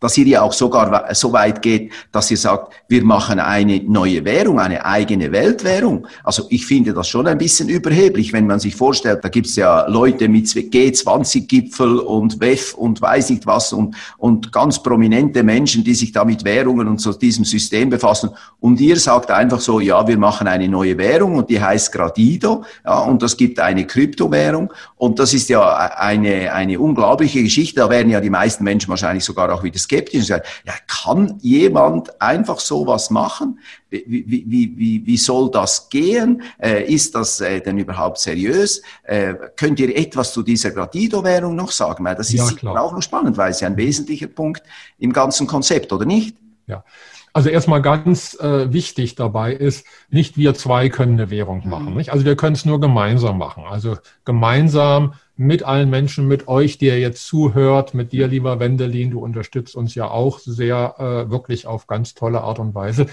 dass 0.00 0.16
ihr 0.16 0.26
ja 0.26 0.42
auch 0.42 0.52
sogar 0.52 1.14
so 1.14 1.32
weit 1.32 1.62
geht, 1.62 1.92
dass 2.12 2.30
ihr 2.30 2.36
sagt, 2.36 2.72
wir 2.88 3.04
machen 3.04 3.40
eine 3.40 3.80
neue 3.80 4.24
Währung, 4.24 4.60
eine 4.60 4.84
eigene 4.84 5.32
Weltwährung. 5.32 6.06
Also 6.24 6.46
ich 6.50 6.66
finde 6.66 6.92
das 6.92 7.08
schon 7.08 7.26
ein 7.26 7.38
bisschen 7.38 7.68
überheblich, 7.68 8.32
wenn 8.32 8.46
man 8.46 8.60
sich 8.60 8.76
vorstellt, 8.76 9.20
da 9.22 9.28
gibt's 9.28 9.56
ja 9.56 9.86
Leute 9.86 10.28
mit 10.28 10.46
G20-Gipfel 10.46 11.98
und 11.98 12.40
WEF 12.40 12.74
und 12.74 13.00
weiß 13.00 13.30
nicht 13.30 13.46
was 13.46 13.72
und, 13.72 13.96
und 14.16 14.52
ganz 14.52 14.82
prominente 14.82 15.42
Menschen, 15.42 15.84
die 15.84 15.94
sich 15.94 16.12
da 16.12 16.24
mit 16.24 16.44
Währungen 16.44 16.88
und 16.88 17.00
so 17.00 17.12
diesem 17.12 17.44
System 17.44 17.90
befassen. 17.90 18.30
Und 18.60 18.80
ihr 18.80 18.96
sagt 18.96 19.30
einfach 19.30 19.60
so, 19.60 19.80
ja, 19.80 20.06
wir 20.06 20.18
machen 20.18 20.46
eine 20.48 20.68
neue 20.68 20.96
Währung 20.98 21.36
und 21.36 21.50
die 21.50 21.60
heißt 21.60 21.92
Gradido 21.92 22.64
ja, 22.84 23.00
und 23.00 23.22
das 23.22 23.36
gibt 23.36 23.58
eine 23.60 23.86
Kryptowährung 23.86 24.72
und 24.96 25.18
das 25.18 25.34
ist 25.34 25.48
ja 25.48 25.74
eine, 25.96 26.52
eine 26.52 26.78
unglaubliche 26.78 27.42
Geschichte. 27.42 27.80
Da 27.80 27.90
werden 27.90 28.10
ja 28.10 28.20
die 28.20 28.30
meisten 28.30 28.64
Menschen 28.64 28.88
wahrscheinlich 28.88 29.24
sogar 29.24 29.52
auch 29.52 29.62
wieder 29.62 29.78
skeptisch 29.88 30.20
und 30.20 30.26
sagen, 30.26 30.44
ja, 30.66 30.74
kann 30.86 31.38
jemand 31.40 32.20
einfach 32.20 32.60
sowas 32.60 33.10
machen? 33.10 33.58
Wie, 33.90 34.24
wie, 34.26 34.74
wie, 34.76 35.06
wie 35.06 35.16
soll 35.16 35.50
das 35.50 35.88
gehen? 35.88 36.42
Äh, 36.58 36.84
ist 36.92 37.14
das 37.14 37.40
äh, 37.40 37.60
denn 37.60 37.78
überhaupt 37.78 38.18
seriös? 38.18 38.82
Äh, 39.04 39.34
könnt 39.56 39.80
ihr 39.80 39.96
etwas 39.96 40.32
zu 40.32 40.42
dieser 40.42 40.70
Gradido-Währung 40.70 41.56
noch 41.56 41.72
sagen? 41.72 42.04
Weil 42.04 42.14
das 42.14 42.32
ist 42.32 42.60
ja, 42.62 42.70
auch 42.76 42.92
noch 42.92 43.02
spannend, 43.02 43.36
weil 43.38 43.50
es 43.50 43.60
ja 43.60 43.68
ein 43.68 43.76
wesentlicher 43.76 44.28
Punkt 44.28 44.62
im 44.98 45.12
ganzen 45.12 45.46
Konzept, 45.46 45.92
oder 45.92 46.04
nicht? 46.04 46.36
Ja. 46.66 46.84
Also 47.32 47.50
erstmal 47.50 47.82
ganz 47.82 48.34
äh, 48.40 48.72
wichtig 48.72 49.14
dabei 49.14 49.52
ist, 49.52 49.86
nicht 50.10 50.36
wir 50.36 50.54
zwei 50.54 50.88
können 50.88 51.14
eine 51.14 51.30
Währung 51.30 51.68
machen. 51.68 51.94
Nicht? 51.94 52.10
Also 52.10 52.24
wir 52.24 52.36
können 52.36 52.54
es 52.54 52.64
nur 52.64 52.80
gemeinsam 52.80 53.38
machen. 53.38 53.64
Also 53.68 53.96
gemeinsam 54.24 55.14
mit 55.38 55.62
allen 55.62 55.88
Menschen, 55.88 56.26
mit 56.26 56.48
euch, 56.48 56.78
die 56.78 56.86
ihr 56.86 56.98
jetzt 56.98 57.24
zuhört, 57.24 57.94
mit 57.94 58.10
dir, 58.10 58.26
lieber 58.26 58.58
Wendelin, 58.58 59.12
du 59.12 59.20
unterstützt 59.20 59.76
uns 59.76 59.94
ja 59.94 60.10
auch 60.10 60.40
sehr, 60.40 60.96
äh, 60.98 61.30
wirklich 61.30 61.64
auf 61.64 61.86
ganz 61.86 62.14
tolle 62.14 62.40
Art 62.40 62.58
und 62.58 62.74
Weise. 62.74 63.06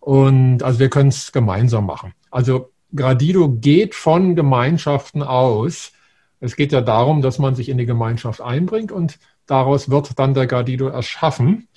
Und 0.00 0.64
also 0.64 0.80
wir 0.80 0.90
können 0.90 1.10
es 1.10 1.30
gemeinsam 1.30 1.86
machen. 1.86 2.12
Also 2.32 2.72
Gradido 2.94 3.48
geht 3.48 3.94
von 3.94 4.34
Gemeinschaften 4.34 5.22
aus. 5.22 5.92
Es 6.40 6.56
geht 6.56 6.72
ja 6.72 6.80
darum, 6.80 7.22
dass 7.22 7.38
man 7.38 7.54
sich 7.54 7.68
in 7.68 7.78
die 7.78 7.86
Gemeinschaft 7.86 8.40
einbringt 8.40 8.90
und 8.90 9.20
daraus 9.46 9.88
wird 9.88 10.18
dann 10.18 10.34
der 10.34 10.48
Gradido 10.48 10.88
erschaffen. 10.88 11.68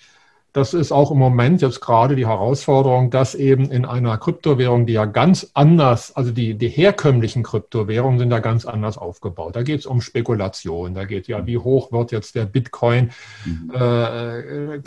Das 0.54 0.74
ist 0.74 0.92
auch 0.92 1.12
im 1.12 1.20
Moment 1.20 1.62
jetzt 1.62 1.82
gerade 1.82 2.16
die 2.16 2.26
Herausforderung, 2.26 3.12
dass 3.12 3.36
eben 3.36 3.70
in 3.70 3.86
einer 3.86 4.18
Kryptowährung, 4.18 4.86
die 4.86 4.94
ja 4.94 5.06
ganz 5.06 5.52
anders, 5.54 6.16
also 6.16 6.32
die, 6.32 6.56
die 6.56 6.70
herkömmlichen 6.70 7.44
Kryptowährungen 7.44 8.18
sind 8.18 8.32
ja 8.32 8.40
ganz 8.40 8.66
anders 8.66 8.98
aufgebaut. 8.98 9.56
Da 9.56 9.64
geht 9.64 9.82
es 9.82 9.86
um 9.86 10.02
Spekulation, 10.02 10.96
da 10.96 11.06
geht 11.06 11.28
ja, 11.28 11.46
wie 11.46 11.58
hoch 11.58 11.92
wird 11.92 12.12
jetzt 12.12 12.36
der 12.36 12.46
Bitcoin, 12.46 13.12
mhm. 13.46 13.72
äh, 13.74 14.80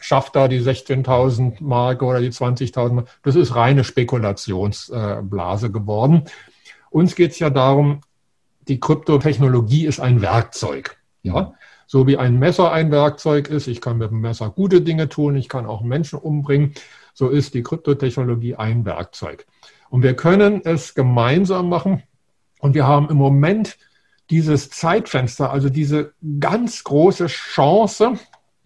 schafft 0.00 0.36
da 0.36 0.48
die 0.48 0.60
16.000 0.60 1.62
Mark 1.62 2.02
oder 2.02 2.20
die 2.20 2.30
20.000 2.30 2.92
Mark. 2.92 3.08
Das 3.22 3.36
ist 3.36 3.54
reine 3.54 3.84
Spekulationsblase 3.84 5.70
geworden. 5.70 6.24
Uns 6.90 7.14
geht 7.14 7.30
es 7.30 7.38
ja 7.38 7.48
darum, 7.48 8.02
die 8.68 8.80
Kryptotechnologie 8.80 9.86
ist 9.86 10.00
ein 10.00 10.20
Werkzeug. 10.20 10.96
Ja, 11.22 11.54
so 11.86 12.06
wie 12.06 12.16
ein 12.16 12.38
Messer 12.38 12.72
ein 12.72 12.90
Werkzeug 12.90 13.48
ist, 13.48 13.66
ich 13.66 13.80
kann 13.80 13.98
mit 13.98 14.10
dem 14.10 14.20
Messer 14.20 14.50
gute 14.50 14.80
Dinge 14.80 15.08
tun, 15.08 15.36
ich 15.36 15.48
kann 15.48 15.66
auch 15.66 15.82
Menschen 15.82 16.18
umbringen, 16.18 16.74
so 17.12 17.28
ist 17.28 17.54
die 17.54 17.62
Kryptotechnologie 17.62 18.56
ein 18.56 18.84
Werkzeug. 18.84 19.46
Und 19.90 20.02
wir 20.02 20.14
können 20.14 20.62
es 20.64 20.94
gemeinsam 20.94 21.68
machen. 21.68 22.02
Und 22.58 22.74
wir 22.74 22.86
haben 22.86 23.08
im 23.10 23.16
Moment 23.16 23.78
dieses 24.30 24.70
Zeitfenster, 24.70 25.50
also 25.50 25.68
diese 25.68 26.14
ganz 26.40 26.82
große 26.82 27.26
Chance, 27.26 28.14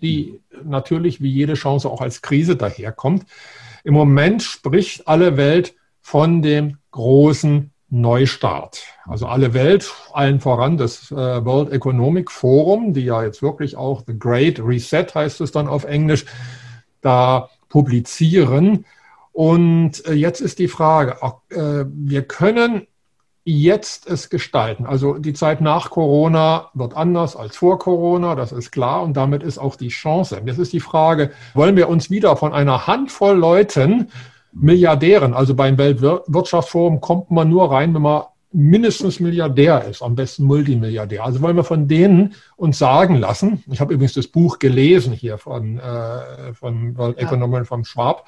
die 0.00 0.40
natürlich 0.64 1.20
wie 1.20 1.31
jede 1.31 1.54
Chance 1.54 1.88
auch 1.90 2.00
als 2.00 2.22
Krise 2.22 2.57
daherkommt. 2.57 3.26
Im 3.85 3.94
Moment 3.94 4.42
spricht 4.42 5.09
alle 5.09 5.37
Welt 5.37 5.74
von 6.00 6.42
dem 6.42 6.78
großen 6.92 7.72
Neustart. 7.90 8.83
Also 9.07 9.27
alle 9.27 9.55
Welt, 9.55 9.92
allen 10.12 10.40
voran 10.40 10.77
das 10.77 11.11
äh, 11.11 11.44
World 11.44 11.72
Economic 11.72 12.31
Forum, 12.31 12.92
die 12.92 13.05
ja 13.05 13.22
jetzt 13.22 13.42
wirklich 13.42 13.77
auch 13.77 14.03
The 14.07 14.18
Great 14.18 14.61
Reset 14.61 15.07
heißt 15.14 15.40
es 15.40 15.53
dann 15.53 15.68
auf 15.68 15.85
Englisch, 15.85 16.27
da 17.01 17.48
publizieren. 17.68 18.85
Und 19.33 20.05
äh, 20.07 20.12
jetzt 20.12 20.40
ist 20.40 20.59
die 20.59 20.68
Frage, 20.68 21.16
äh, 21.51 21.85
wir 21.87 22.22
können 22.22 22.87
jetzt 23.44 24.07
es 24.07 24.29
gestalten. 24.29 24.85
Also 24.85 25.14
die 25.14 25.33
Zeit 25.33 25.62
nach 25.62 25.88
Corona 25.88 26.68
wird 26.74 26.94
anders 26.94 27.35
als 27.37 27.57
vor 27.57 27.79
Corona, 27.79 28.35
das 28.35 28.53
ist 28.53 28.70
klar. 28.70 29.03
Und 29.03 29.16
damit 29.16 29.42
ist 29.42 29.57
auch 29.57 29.77
die 29.77 29.88
Chance. 29.88 30.42
Jetzt 30.44 30.59
ist 30.59 30.74
die 30.74 30.81
Frage, 30.81 31.31
wollen 31.55 31.77
wir 31.77 31.88
uns 31.88 32.11
wieder 32.11 32.37
von 32.37 32.53
einer 32.53 32.87
Handvoll 32.87 33.38
Leuten 33.38 34.11
Milliardären. 34.61 35.35
Also 35.35 35.55
beim 35.55 35.79
Weltwirtschaftsforum 35.79 37.01
kommt 37.01 37.31
man 37.31 37.49
nur 37.49 37.71
rein, 37.71 37.94
wenn 37.94 38.03
man 38.03 38.23
mindestens 38.53 39.21
Milliardär 39.21 39.85
ist, 39.85 40.03
am 40.03 40.14
besten 40.14 40.44
Multimilliardär. 40.44 41.25
Also 41.25 41.40
wollen 41.42 41.57
wir 41.57 41.64
von 41.64 41.87
denen 41.87 42.35
uns 42.57 42.79
sagen 42.79 43.16
lassen, 43.16 43.62
ich 43.71 43.81
habe 43.81 43.92
übrigens 43.92 44.14
das 44.14 44.27
Buch 44.27 44.59
gelesen 44.59 45.12
hier 45.12 45.38
von, 45.38 45.79
äh, 45.79 46.55
von 46.55 46.97
World 46.97 47.18
Economic 47.18 47.66
vom 47.66 47.85
Schwab 47.85 48.27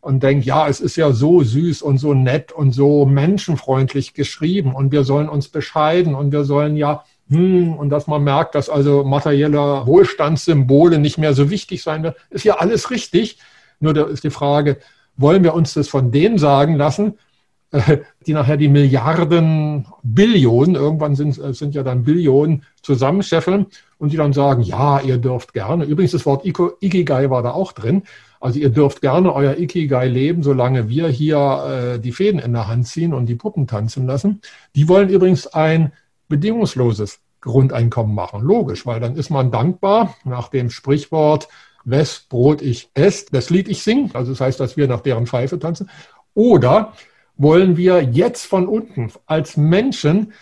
und 0.00 0.22
denke, 0.22 0.46
ja, 0.46 0.68
es 0.68 0.80
ist 0.80 0.96
ja 0.96 1.12
so 1.12 1.42
süß 1.42 1.82
und 1.82 1.98
so 1.98 2.14
nett 2.14 2.52
und 2.52 2.72
so 2.72 3.06
menschenfreundlich 3.06 4.14
geschrieben 4.14 4.74
und 4.74 4.92
wir 4.92 5.02
sollen 5.02 5.28
uns 5.28 5.48
bescheiden 5.48 6.14
und 6.14 6.30
wir 6.30 6.44
sollen 6.44 6.76
ja, 6.76 7.04
hm, 7.28 7.74
und 7.74 7.88
dass 7.88 8.06
man 8.06 8.22
merkt, 8.22 8.54
dass 8.54 8.68
also 8.68 9.02
materielle 9.02 9.86
Wohlstandssymbole 9.86 10.98
nicht 10.98 11.18
mehr 11.18 11.34
so 11.34 11.50
wichtig 11.50 11.82
sein 11.82 12.02
werden, 12.04 12.16
ist 12.30 12.44
ja 12.44 12.56
alles 12.56 12.90
richtig. 12.90 13.38
Nur 13.80 13.94
da 13.94 14.04
ist 14.04 14.22
die 14.24 14.30
Frage, 14.30 14.78
wollen 15.16 15.44
wir 15.44 15.54
uns 15.54 15.74
das 15.74 15.88
von 15.88 16.10
denen 16.10 16.38
sagen 16.38 16.76
lassen, 16.76 17.14
äh, 17.74 17.98
die 18.26 18.32
nachher 18.32 18.56
die 18.56 18.68
Milliarden, 18.68 19.86
Billionen, 20.02 20.76
irgendwann 20.76 21.16
sind, 21.16 21.38
äh, 21.38 21.52
sind 21.52 21.74
ja 21.74 21.82
dann 21.82 22.04
Billionen 22.04 22.62
zusammenscheffeln 22.82 23.66
und 23.98 24.12
die 24.12 24.16
dann 24.16 24.32
sagen, 24.32 24.62
ja, 24.62 25.00
ihr 25.00 25.18
dürft 25.18 25.52
gerne. 25.52 25.84
Übrigens, 25.84 26.12
das 26.12 26.24
Wort 26.24 26.44
Ikigai 26.44 27.30
war 27.30 27.42
da 27.42 27.50
auch 27.50 27.72
drin. 27.72 28.02
Also 28.40 28.58
ihr 28.58 28.68
dürft 28.68 29.00
gerne 29.00 29.32
euer 29.32 29.56
Ikigai 29.56 30.06
leben, 30.06 30.42
solange 30.42 30.88
wir 30.88 31.08
hier 31.08 31.94
äh, 31.96 31.98
die 31.98 32.12
Fäden 32.12 32.38
in 32.38 32.52
der 32.52 32.68
Hand 32.68 32.86
ziehen 32.86 33.14
und 33.14 33.26
die 33.26 33.34
Puppen 33.34 33.66
tanzen 33.66 34.06
lassen. 34.06 34.40
Die 34.76 34.88
wollen 34.88 35.08
übrigens 35.08 35.46
ein 35.46 35.92
bedingungsloses 36.28 37.20
Grundeinkommen 37.40 38.14
machen. 38.14 38.42
Logisch, 38.42 38.86
weil 38.86 39.00
dann 39.00 39.16
ist 39.16 39.30
man 39.30 39.50
dankbar 39.50 40.14
nach 40.24 40.48
dem 40.48 40.70
Sprichwort, 40.70 41.48
wes 41.84 42.26
Brot 42.28 42.62
ich 42.62 42.90
esse, 42.94 43.26
das 43.30 43.50
Lied 43.50 43.68
ich 43.68 43.82
singe, 43.82 44.10
also 44.14 44.32
das 44.32 44.40
heißt, 44.40 44.60
dass 44.60 44.76
wir 44.76 44.88
nach 44.88 45.00
deren 45.00 45.26
Pfeife 45.26 45.58
tanzen, 45.58 45.90
oder 46.34 46.92
wollen 47.36 47.76
wir 47.76 48.02
jetzt 48.02 48.46
von 48.46 48.66
unten 48.66 49.12
als 49.26 49.56
Menschen 49.56 50.32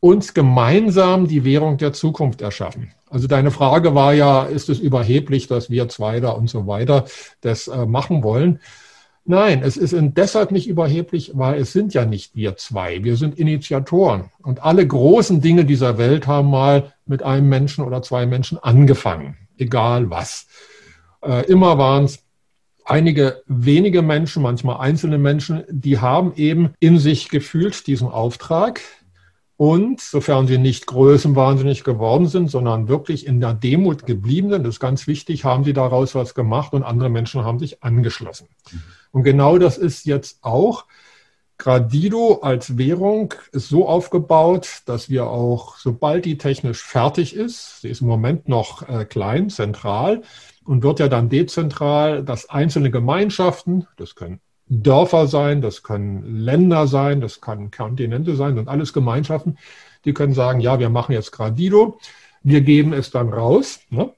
uns 0.00 0.34
gemeinsam 0.34 1.26
die 1.26 1.44
Währung 1.44 1.76
der 1.76 1.92
Zukunft 1.92 2.40
erschaffen. 2.40 2.92
Also 3.10 3.26
deine 3.26 3.50
Frage 3.50 3.94
war 3.94 4.14
ja, 4.14 4.44
ist 4.44 4.68
es 4.68 4.78
überheblich, 4.78 5.48
dass 5.48 5.70
wir 5.70 5.88
zwei 5.88 6.20
da 6.20 6.30
und 6.30 6.48
so 6.48 6.66
weiter 6.66 7.06
das 7.40 7.68
äh, 7.68 7.86
machen 7.86 8.22
wollen? 8.22 8.60
Nein, 9.24 9.62
es 9.62 9.76
ist 9.76 9.94
deshalb 10.16 10.52
nicht 10.52 10.68
überheblich, 10.68 11.32
weil 11.34 11.60
es 11.60 11.72
sind 11.72 11.92
ja 11.92 12.06
nicht 12.06 12.34
wir 12.34 12.56
zwei. 12.56 13.04
Wir 13.04 13.16
sind 13.16 13.38
Initiatoren. 13.38 14.30
Und 14.42 14.62
alle 14.62 14.86
großen 14.86 15.42
Dinge 15.42 15.66
dieser 15.66 15.98
Welt 15.98 16.26
haben 16.26 16.48
mal 16.48 16.94
mit 17.04 17.22
einem 17.22 17.46
Menschen 17.46 17.84
oder 17.84 18.00
zwei 18.00 18.24
Menschen 18.24 18.56
angefangen. 18.56 19.36
Egal 19.58 20.08
was. 20.08 20.46
Äh, 21.22 21.46
immer 21.46 21.78
waren 21.78 22.04
es 22.04 22.24
einige 22.84 23.42
wenige 23.46 24.02
Menschen, 24.02 24.42
manchmal 24.42 24.78
einzelne 24.78 25.18
Menschen, 25.18 25.64
die 25.68 25.98
haben 25.98 26.32
eben 26.36 26.74
in 26.80 26.98
sich 26.98 27.28
gefühlt 27.28 27.86
diesen 27.86 28.08
Auftrag. 28.08 28.80
Und 29.56 30.00
sofern 30.00 30.46
sie 30.46 30.56
nicht 30.56 30.86
größenwahnsinnig 30.86 31.82
geworden 31.82 32.28
sind, 32.28 32.48
sondern 32.48 32.86
wirklich 32.86 33.26
in 33.26 33.40
der 33.40 33.54
Demut 33.54 34.06
geblieben 34.06 34.50
sind, 34.50 34.62
das 34.62 34.76
ist 34.76 34.80
ganz 34.80 35.08
wichtig, 35.08 35.44
haben 35.44 35.64
sie 35.64 35.72
daraus 35.72 36.14
was 36.14 36.36
gemacht 36.36 36.74
und 36.74 36.84
andere 36.84 37.10
Menschen 37.10 37.44
haben 37.44 37.58
sich 37.58 37.82
angeschlossen. 37.82 38.46
Und 39.10 39.24
genau 39.24 39.58
das 39.58 39.76
ist 39.76 40.06
jetzt 40.06 40.38
auch 40.42 40.84
Gradido 41.58 42.38
als 42.40 42.78
Währung 42.78 43.34
ist 43.50 43.68
so 43.68 43.88
aufgebaut, 43.88 44.82
dass 44.86 45.10
wir 45.10 45.26
auch, 45.26 45.76
sobald 45.76 46.24
die 46.24 46.38
technisch 46.38 46.80
fertig 46.80 47.34
ist, 47.34 47.80
sie 47.80 47.88
ist 47.88 48.00
im 48.00 48.06
Moment 48.06 48.48
noch 48.48 48.88
äh, 48.88 49.04
klein, 49.04 49.50
zentral 49.50 50.22
und 50.68 50.82
wird 50.82 51.00
ja 51.00 51.08
dann 51.08 51.30
dezentral, 51.30 52.22
dass 52.22 52.50
einzelne 52.50 52.90
Gemeinschaften, 52.90 53.86
das 53.96 54.14
können 54.14 54.40
Dörfer 54.68 55.26
sein, 55.26 55.62
das 55.62 55.82
können 55.82 56.40
Länder 56.44 56.86
sein, 56.86 57.22
das 57.22 57.40
können 57.40 57.70
Kontinente 57.70 58.36
sein, 58.36 58.58
und 58.58 58.68
alles 58.68 58.92
Gemeinschaften, 58.92 59.56
die 60.04 60.12
können 60.12 60.34
sagen, 60.34 60.60
ja, 60.60 60.78
wir 60.78 60.90
machen 60.90 61.12
jetzt 61.12 61.32
Gradido, 61.32 61.98
wir 62.42 62.60
geben 62.60 62.92
es 62.92 63.10
dann 63.10 63.30
raus. 63.30 63.80
Ne? 63.88 64.10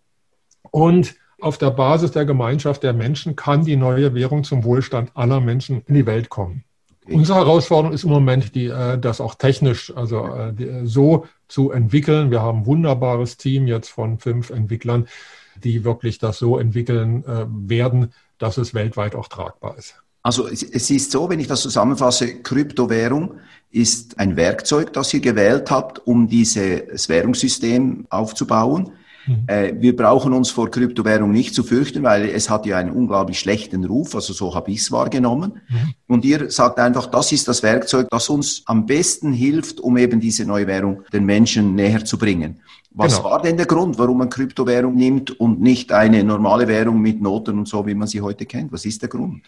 Und 0.72 1.14
auf 1.40 1.56
der 1.56 1.70
Basis 1.70 2.10
der 2.10 2.24
Gemeinschaft 2.24 2.82
der 2.82 2.94
Menschen 2.94 3.36
kann 3.36 3.64
die 3.64 3.76
neue 3.76 4.12
Währung 4.14 4.42
zum 4.42 4.64
Wohlstand 4.64 5.12
aller 5.14 5.40
Menschen 5.40 5.84
in 5.86 5.94
die 5.94 6.06
Welt 6.06 6.30
kommen. 6.30 6.64
Unsere 7.06 7.38
Herausforderung 7.38 7.94
ist 7.94 8.02
im 8.02 8.10
Moment, 8.10 8.56
die, 8.56 8.66
äh, 8.66 8.98
das 8.98 9.20
auch 9.20 9.36
technisch 9.36 9.92
also 9.96 10.26
äh, 10.26 10.84
so 10.84 11.26
zu 11.46 11.70
entwickeln. 11.70 12.32
Wir 12.32 12.42
haben 12.42 12.60
ein 12.60 12.66
wunderbares 12.66 13.36
Team 13.36 13.68
jetzt 13.68 13.88
von 13.88 14.18
fünf 14.18 14.50
Entwicklern, 14.50 15.06
die 15.62 15.84
wirklich 15.84 16.18
das 16.18 16.38
so 16.38 16.58
entwickeln 16.58 17.24
äh, 17.24 17.46
werden, 17.48 18.12
dass 18.38 18.56
es 18.56 18.74
weltweit 18.74 19.14
auch 19.14 19.28
tragbar 19.28 19.76
ist. 19.78 19.94
Also 20.22 20.48
es 20.48 20.62
ist 20.62 21.10
so, 21.10 21.30
wenn 21.30 21.40
ich 21.40 21.46
das 21.46 21.62
zusammenfasse, 21.62 22.42
Kryptowährung 22.42 23.38
ist 23.70 24.18
ein 24.18 24.36
Werkzeug, 24.36 24.92
das 24.92 25.14
ihr 25.14 25.20
gewählt 25.20 25.70
habt, 25.70 26.06
um 26.06 26.28
dieses 26.28 27.08
Währungssystem 27.08 28.06
aufzubauen. 28.10 28.92
Mhm. 29.26 29.44
Äh, 29.46 29.74
wir 29.78 29.96
brauchen 29.96 30.32
uns 30.32 30.50
vor 30.50 30.70
Kryptowährung 30.70 31.30
nicht 31.30 31.54
zu 31.54 31.62
fürchten, 31.62 32.02
weil 32.02 32.28
es 32.28 32.48
hat 32.50 32.66
ja 32.66 32.78
einen 32.78 32.90
unglaublich 32.90 33.38
schlechten 33.38 33.84
Ruf, 33.84 34.14
also 34.14 34.32
so 34.32 34.54
habe 34.54 34.70
ich 34.70 34.78
es 34.78 34.92
wahrgenommen. 34.92 35.60
Mhm. 35.68 35.94
Und 36.06 36.24
ihr 36.24 36.50
sagt 36.50 36.78
einfach, 36.78 37.06
das 37.06 37.32
ist 37.32 37.48
das 37.48 37.62
Werkzeug, 37.62 38.08
das 38.10 38.28
uns 38.28 38.62
am 38.66 38.86
besten 38.86 39.32
hilft, 39.32 39.80
um 39.80 39.96
eben 39.96 40.20
diese 40.20 40.44
neue 40.44 40.66
Währung 40.66 41.02
den 41.12 41.24
Menschen 41.24 41.74
näher 41.74 42.04
zu 42.04 42.18
bringen. 42.18 42.60
Was 42.92 43.16
genau. 43.16 43.30
war 43.30 43.42
denn 43.42 43.56
der 43.56 43.66
Grund, 43.66 43.98
warum 43.98 44.18
man 44.18 44.30
Kryptowährung 44.30 44.94
nimmt 44.94 45.38
und 45.38 45.60
nicht 45.60 45.92
eine 45.92 46.24
normale 46.24 46.66
Währung 46.66 47.00
mit 47.00 47.22
Noten 47.22 47.58
und 47.58 47.68
so, 47.68 47.86
wie 47.86 47.94
man 47.94 48.08
sie 48.08 48.20
heute 48.20 48.46
kennt? 48.46 48.72
Was 48.72 48.84
ist 48.84 49.02
der 49.02 49.08
Grund? 49.08 49.42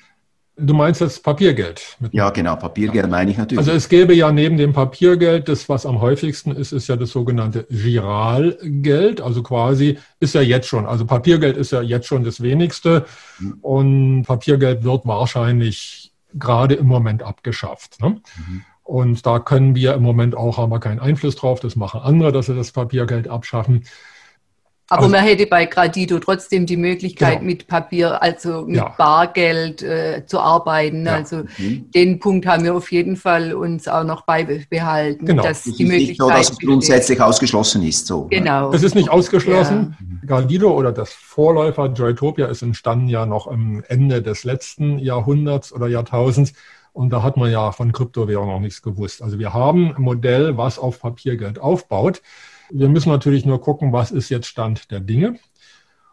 Du 0.57 0.75
meinst 0.75 1.01
das 1.01 1.19
Papiergeld? 1.19 1.97
Ja, 2.11 2.29
genau, 2.29 2.57
Papiergeld 2.57 3.09
meine 3.09 3.31
ich 3.31 3.39
natürlich. 3.39 3.59
Also 3.59 3.73
es 3.73 3.89
gäbe 3.89 4.15
ja 4.15 4.31
neben 4.31 4.59
dem 4.59 4.75
Papiergeld, 4.75 5.49
das 5.49 5.69
was 5.71 5.87
am 5.87 6.01
häufigsten 6.03 6.53
ist, 6.53 6.73
ist 6.73 6.89
ja 6.89 6.97
das 6.97 7.11
sogenannte 7.11 7.67
Giralgeld. 7.71 9.23
Also 9.23 9.43
quasi 9.43 9.99
ist 10.21 10.35
ja 10.35 10.43
jetzt 10.43 10.69
schon, 10.69 10.85
also 10.85 11.07
Papiergeld 11.07 11.57
ist 11.57 11.73
ja 11.73 11.81
jetzt 11.81 12.07
schon 12.07 12.23
das 12.23 12.43
wenigste 12.43 13.07
mhm. 13.39 13.59
und 13.63 14.23
Papiergeld 14.25 14.85
wird 14.85 15.07
wahrscheinlich 15.07 16.13
gerade 16.35 16.75
im 16.75 16.87
Moment 16.87 17.23
abgeschafft. 17.23 18.01
Ne? 18.03 18.21
Mhm. 18.37 18.65
Und 18.83 19.25
da 19.25 19.39
können 19.39 19.75
wir 19.75 19.95
im 19.95 20.03
Moment 20.03 20.37
auch, 20.37 20.59
haben 20.59 20.71
wir 20.71 20.81
keinen 20.81 21.01
Einfluss 21.01 21.37
drauf, 21.37 21.61
das 21.61 21.77
machen 21.77 22.01
andere, 22.01 22.31
dass 22.31 22.47
sie 22.47 22.55
das 22.55 22.73
Papiergeld 22.73 23.27
abschaffen. 23.27 23.85
Aber 24.93 25.05
also, 25.05 25.17
man 25.17 25.25
hätte 25.25 25.47
bei 25.47 25.65
Gradido 25.65 26.19
trotzdem 26.19 26.67
die 26.67 26.77
Möglichkeit, 26.77 27.39
genau. 27.39 27.47
mit 27.47 27.67
Papier, 27.67 28.23
also 28.23 28.67
mit 28.67 28.77
ja. 28.77 28.95
Bargeld 28.99 29.83
äh, 29.83 30.27
zu 30.27 30.39
arbeiten. 30.39 31.07
Ja. 31.07 31.15
Also 31.15 31.45
mhm. 31.57 31.91
den 31.95 32.19
Punkt 32.19 32.47
haben 32.47 32.63
wir 32.65 32.75
auf 32.75 32.93
jeden 32.93 33.17
Fall 33.17 33.55
uns 33.55 33.89
auch 33.89 34.05
noch 34.05 34.27
beibehalten, 34.27 35.25
genau. 35.25 35.45
dass 35.45 35.65
das 35.65 35.77
die 35.77 35.87
Möglichkeit 35.87 36.09
nicht 36.09 36.21
so, 36.21 36.29
dass 36.29 36.51
es 36.51 36.59
grundsätzlich 36.59 37.23
ausgeschlossen 37.23 37.83
ist. 37.85 38.07
So, 38.07 38.25
ne? 38.25 38.41
genau. 38.41 38.71
Es 38.75 38.83
ist 38.83 38.95
nicht 38.95 39.09
ausgeschlossen. 39.09 39.97
Ja. 39.99 40.27
Gradido 40.27 40.71
oder 40.73 40.93
das 40.93 41.11
Vorläufer 41.11 41.87
Joytopia 41.87 42.49
ist 42.49 42.61
entstanden 42.61 43.09
ja 43.09 43.25
noch 43.25 43.47
am 43.47 43.83
Ende 43.89 44.21
des 44.21 44.45
letzten 44.45 44.99
Jahrhunderts 44.99 45.73
oder 45.73 45.89
Jahrtausends. 45.89 46.53
Und 46.93 47.11
da 47.15 47.23
hat 47.23 47.39
man 47.39 47.51
ja 47.51 47.73
von 47.73 47.93
Kryptowährung 47.93 48.49
noch 48.49 48.61
nichts 48.61 48.83
gewusst. 48.83 49.23
Also 49.23 49.39
wir 49.39 49.55
haben 49.55 49.97
ein 49.97 50.03
Modell, 50.03 50.59
was 50.59 50.79
auf 50.79 51.01
Papiergeld 51.01 51.59
aufbaut. 51.59 52.21
Wir 52.73 52.89
müssen 52.89 53.11
natürlich 53.11 53.45
nur 53.45 53.61
gucken, 53.61 53.93
was 53.93 54.11
ist 54.11 54.31
jetzt 54.31 54.47
Stand 54.47 54.91
der 54.91 55.01
Dinge. 55.01 55.39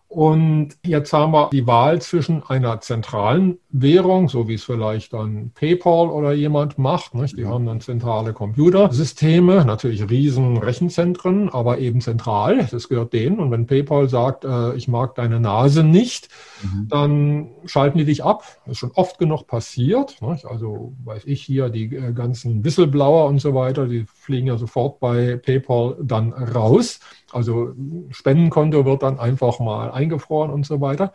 Und 0.09 0.75
jetzt 0.83 1.13
haben 1.13 1.31
wir 1.33 1.49
die 1.51 1.67
Wahl 1.67 2.01
zwischen 2.01 2.43
einer 2.43 2.81
zentralen 2.81 3.59
Währung, 3.71 4.29
so 4.29 4.47
wie 4.47 4.55
es 4.55 4.63
vielleicht 4.63 5.13
dann 5.13 5.51
PayPal 5.53 6.09
oder 6.09 6.33
jemand 6.33 6.79
macht. 6.79 7.13
Nicht? 7.13 7.37
Die 7.37 7.45
haben 7.45 7.67
dann 7.67 7.81
zentrale 7.81 8.33
Computersysteme, 8.33 9.63
natürlich 9.63 10.09
riesen 10.09 10.57
Rechenzentren, 10.57 11.49
aber 11.49 11.77
eben 11.77 12.01
zentral. 12.01 12.67
Das 12.71 12.89
gehört 12.89 13.13
denen. 13.13 13.39
Und 13.39 13.51
wenn 13.51 13.67
PayPal 13.67 14.09
sagt, 14.09 14.43
äh, 14.43 14.73
ich 14.75 14.87
mag 14.87 15.13
deine 15.13 15.39
Nase 15.39 15.83
nicht, 15.83 16.29
mhm. 16.63 16.87
dann 16.89 17.49
schalten 17.65 17.99
die 17.99 18.05
dich 18.05 18.23
ab. 18.23 18.43
Das 18.65 18.73
ist 18.73 18.79
schon 18.79 18.91
oft 18.95 19.19
genug 19.19 19.45
passiert. 19.45 20.19
Nicht? 20.21 20.45
Also 20.45 20.93
weiß 21.03 21.25
ich 21.25 21.43
hier, 21.43 21.69
die 21.69 21.95
äh, 21.95 22.11
ganzen 22.11 22.63
Whistleblower 22.63 23.27
und 23.27 23.39
so 23.39 23.53
weiter, 23.53 23.85
die 23.85 24.05
fliegen 24.11 24.47
ja 24.47 24.57
sofort 24.57 24.99
bei 24.99 25.37
PayPal 25.37 25.95
dann 26.01 26.33
raus. 26.33 27.01
Also 27.31 27.73
Spendenkonto 28.09 28.83
wird 28.85 29.03
dann 29.03 29.19
einfach 29.19 29.59
mal 29.59 29.91
eingefroren 29.91 30.49
und 30.49 30.65
so 30.65 30.81
weiter. 30.81 31.13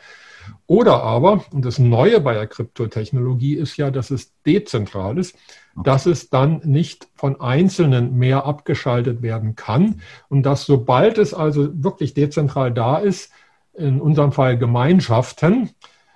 Oder 0.66 1.02
aber, 1.02 1.44
und 1.52 1.64
das 1.64 1.78
Neue 1.78 2.20
bei 2.20 2.34
der 2.34 2.46
Kryptotechnologie 2.46 3.54
ist 3.54 3.76
ja, 3.76 3.90
dass 3.90 4.10
es 4.10 4.32
dezentral 4.46 5.18
ist, 5.18 5.36
dass 5.82 6.06
es 6.06 6.30
dann 6.30 6.60
nicht 6.64 7.08
von 7.14 7.40
Einzelnen 7.40 8.16
mehr 8.16 8.44
abgeschaltet 8.44 9.22
werden 9.22 9.56
kann 9.56 10.00
und 10.28 10.44
dass 10.44 10.64
sobald 10.64 11.18
es 11.18 11.34
also 11.34 11.70
wirklich 11.82 12.14
dezentral 12.14 12.72
da 12.72 12.98
ist, 12.98 13.32
in 13.74 14.00
unserem 14.00 14.32
Fall 14.32 14.56
Gemeinschaften, 14.56 15.70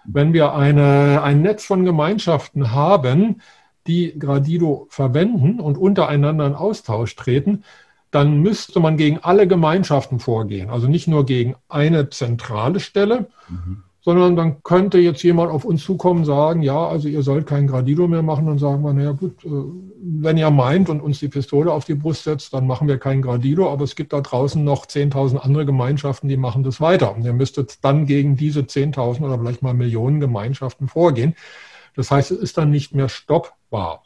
wenn 0.05 0.33
wir 0.33 0.55
eine, 0.55 1.23
ein 1.23 1.43
Netz 1.43 1.65
von 1.65 1.85
Gemeinschaften 1.85 2.73
haben, 2.73 3.43
die 3.87 4.19
Gradido 4.19 4.87
verwenden 4.91 5.61
und 5.61 5.77
untereinander 5.77 6.47
in 6.47 6.55
Austausch 6.55 7.17
treten, 7.17 7.65
dann 8.11 8.39
müsste 8.39 8.81
man 8.81 8.97
gegen 8.97 9.19
alle 9.19 9.47
Gemeinschaften 9.47 10.19
vorgehen. 10.21 10.71
Also 10.71 10.89
nicht 10.89 11.09
nur 11.09 11.27
gegen 11.27 11.57
eine 11.69 12.09
zentrale 12.11 12.81
Stelle, 12.81 13.27
mhm. 13.49 13.83
Sondern 14.09 14.37
dann 14.37 14.63
könnte 14.63 14.97
jetzt 14.97 15.23
jemand 15.23 15.51
auf 15.51 15.67
uns 15.67 15.85
zukommen 15.85 16.21
und 16.21 16.25
sagen, 16.25 16.63
ja, 16.63 16.87
also 16.87 17.09
ihr 17.09 17.23
sollt 17.23 17.47
kein 17.47 17.67
Gradido 17.67 18.09
mehr 18.09 18.23
machen. 18.23 18.47
Dann 18.47 18.57
sagen 18.59 18.83
wir, 18.83 18.95
naja 18.95 19.13
gut, 19.13 19.45
äh, 19.45 19.51
wenn 20.01 20.39
ihr 20.39 20.51
meint 20.51 20.89
und 20.89 21.03
uns 21.03 21.19
die 21.19 21.29
Pistole 21.29 21.71
auf 21.71 21.85
die 21.85 21.95
Brust 21.95 22.25
setzt, 22.25 22.55
dann 22.55 22.67
machen 22.67 22.89
wir 22.89 22.97
kein 22.97 23.21
Gradido. 23.21 23.71
Aber 23.71 23.85
es 23.85 23.97
gibt 23.97 24.15
da 24.15 24.23
draußen 24.23 24.65
noch 24.65 24.87
10.000 24.87 25.37
andere 25.37 25.67
Gemeinschaften, 25.67 26.27
die 26.27 26.39
machen 26.39 26.63
das 26.63 26.81
weiter. 26.81 27.15
Und 27.15 27.23
ihr 27.27 27.35
müsstet 27.35 27.85
dann 27.85 28.07
gegen 28.07 28.35
diese 28.35 28.61
10.000 28.61 29.21
oder 29.27 29.39
vielleicht 29.39 29.61
mal 29.61 29.75
Millionen 29.75 30.21
Gemeinschaften 30.21 30.89
vorgehen. 30.89 31.35
Das 31.95 32.11
heißt, 32.11 32.31
es 32.31 32.39
ist 32.39 32.57
dann 32.57 32.71
nicht 32.71 32.95
mehr 32.95 33.11
stoppbar. 33.11 34.05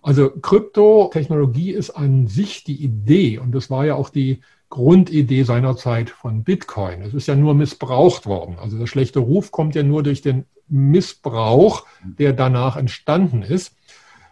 Also 0.00 0.30
Kryptotechnologie 0.30 1.72
ist 1.72 1.90
an 1.90 2.26
sich 2.26 2.64
die 2.64 2.82
Idee 2.82 3.38
und 3.38 3.54
das 3.54 3.68
war 3.68 3.84
ja 3.84 3.96
auch 3.96 4.08
die 4.08 4.40
Grundidee 4.72 5.42
seinerzeit 5.42 6.08
von 6.08 6.44
Bitcoin. 6.44 7.02
Es 7.02 7.12
ist 7.12 7.28
ja 7.28 7.36
nur 7.36 7.52
missbraucht 7.54 8.24
worden. 8.24 8.56
Also 8.58 8.78
der 8.78 8.86
schlechte 8.86 9.18
Ruf 9.18 9.50
kommt 9.50 9.74
ja 9.74 9.82
nur 9.82 10.02
durch 10.02 10.22
den 10.22 10.46
Missbrauch, 10.66 11.84
der 12.02 12.32
danach 12.32 12.78
entstanden 12.78 13.42
ist. 13.42 13.76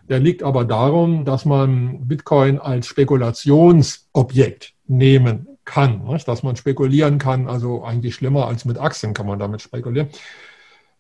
Der 0.09 0.19
liegt 0.19 0.43
aber 0.43 0.65
darum, 0.65 1.27
dass 1.27 1.45
man 1.45 2.09
Bitcoin 2.09 2.59
als 2.59 2.87
Spekulationsobjekt 2.87 4.73
nehmen 4.87 5.47
kann, 5.67 6.07
nicht? 6.07 6.27
dass 6.27 6.43
man 6.43 6.57
spekulieren 6.57 7.19
kann. 7.19 7.47
Also 7.47 7.85
eigentlich 7.85 8.15
schlimmer 8.15 8.47
als 8.47 8.65
mit 8.65 8.79
Aktien 8.79 9.13
kann 9.13 9.27
man 9.27 9.39
damit 9.39 9.61
spekulieren. 9.61 10.09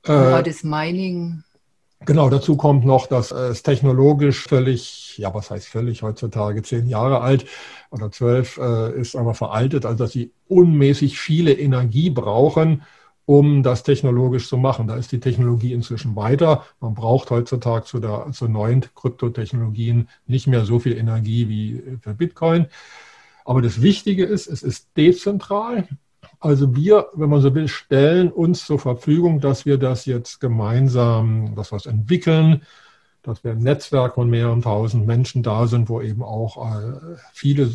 Ja, 0.06 0.40
äh, 0.40 0.42
das 0.42 0.64
Mining. 0.64 1.44
Genau, 2.06 2.30
dazu 2.30 2.56
kommt 2.56 2.84
noch, 2.86 3.06
dass 3.06 3.30
es 3.30 3.62
technologisch 3.62 4.44
völlig, 4.48 5.18
ja, 5.18 5.34
was 5.34 5.50
heißt 5.50 5.68
völlig 5.68 6.02
heutzutage, 6.02 6.62
zehn 6.62 6.86
Jahre 6.88 7.20
alt 7.20 7.44
oder 7.90 8.10
zwölf, 8.10 8.56
äh, 8.56 8.98
ist 8.98 9.14
aber 9.16 9.34
veraltet, 9.34 9.84
also 9.84 10.04
dass 10.04 10.12
sie 10.12 10.32
unmäßig 10.48 11.18
viele 11.20 11.52
Energie 11.52 12.08
brauchen, 12.08 12.82
um 13.26 13.62
das 13.62 13.82
technologisch 13.82 14.48
zu 14.48 14.56
machen. 14.56 14.86
Da 14.88 14.96
ist 14.96 15.12
die 15.12 15.20
Technologie 15.20 15.74
inzwischen 15.74 16.16
weiter. 16.16 16.64
Man 16.80 16.94
braucht 16.94 17.30
heutzutage 17.30 17.84
zu, 17.84 18.00
der, 18.00 18.28
zu 18.32 18.48
neuen 18.48 18.80
Kryptotechnologien 18.94 20.08
nicht 20.26 20.46
mehr 20.46 20.64
so 20.64 20.78
viel 20.78 20.96
Energie 20.96 21.48
wie 21.50 21.98
für 22.00 22.14
Bitcoin. 22.14 22.66
Aber 23.44 23.62
das 23.62 23.82
Wichtige 23.82 24.24
ist, 24.26 24.46
es 24.48 24.62
ist 24.62 24.88
dezentral. 24.96 25.88
Also 26.40 26.74
wir, 26.74 27.08
wenn 27.12 27.28
man 27.28 27.42
so 27.42 27.54
will, 27.54 27.68
stellen 27.68 28.32
uns 28.32 28.64
zur 28.64 28.78
Verfügung, 28.78 29.40
dass 29.40 29.66
wir 29.66 29.76
das 29.76 30.06
jetzt 30.06 30.40
gemeinsam, 30.40 31.54
dass 31.54 31.70
wir 31.70 31.76
es 31.76 31.86
entwickeln, 31.86 32.62
dass 33.22 33.44
wir 33.44 33.50
ein 33.50 33.58
Netzwerk 33.58 34.14
von 34.14 34.30
mehreren 34.30 34.62
tausend 34.62 35.06
Menschen 35.06 35.42
da 35.42 35.66
sind, 35.66 35.90
wo 35.90 36.00
eben 36.00 36.22
auch 36.22 36.74
äh, 36.74 37.16
viele 37.34 37.70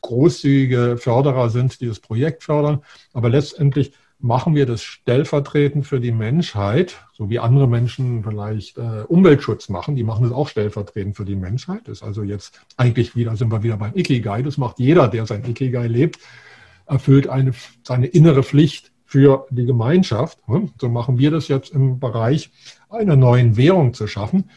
großzügige 0.00 0.96
Förderer 0.96 1.50
sind, 1.50 1.82
die 1.82 1.86
das 1.86 2.00
Projekt 2.00 2.44
fördern. 2.44 2.80
Aber 3.12 3.28
letztendlich 3.28 3.92
machen 4.18 4.54
wir 4.54 4.64
das 4.64 4.82
stellvertretend 4.82 5.86
für 5.86 6.00
die 6.00 6.12
Menschheit, 6.12 7.04
so 7.12 7.28
wie 7.28 7.38
andere 7.38 7.68
Menschen 7.68 8.24
vielleicht 8.24 8.78
äh, 8.78 9.02
Umweltschutz 9.06 9.68
machen. 9.68 9.94
Die 9.94 10.04
machen 10.04 10.24
das 10.24 10.32
auch 10.32 10.48
stellvertretend 10.48 11.18
für 11.18 11.26
die 11.26 11.36
Menschheit. 11.36 11.82
Das 11.84 11.98
ist 11.98 12.02
also 12.02 12.22
jetzt 12.22 12.58
eigentlich 12.78 13.14
wieder, 13.14 13.36
sind 13.36 13.52
wir 13.52 13.62
wieder 13.62 13.76
beim 13.76 13.92
Ikigai. 13.94 14.40
Das 14.40 14.56
macht 14.56 14.78
jeder, 14.78 15.08
der 15.08 15.26
sein 15.26 15.44
Ikigai 15.44 15.86
lebt 15.86 16.18
erfüllt 16.86 17.28
eine, 17.28 17.52
seine 17.82 18.06
innere 18.06 18.42
Pflicht 18.42 18.92
für 19.04 19.46
die 19.50 19.66
Gemeinschaft. 19.66 20.38
So 20.80 20.88
machen 20.88 21.18
wir 21.18 21.30
das 21.30 21.48
jetzt 21.48 21.72
im 21.72 22.00
Bereich 22.00 22.50
einer 22.88 23.16
neuen 23.16 23.56
Währung 23.56 23.94
zu 23.94 24.06
schaffen, 24.06 24.50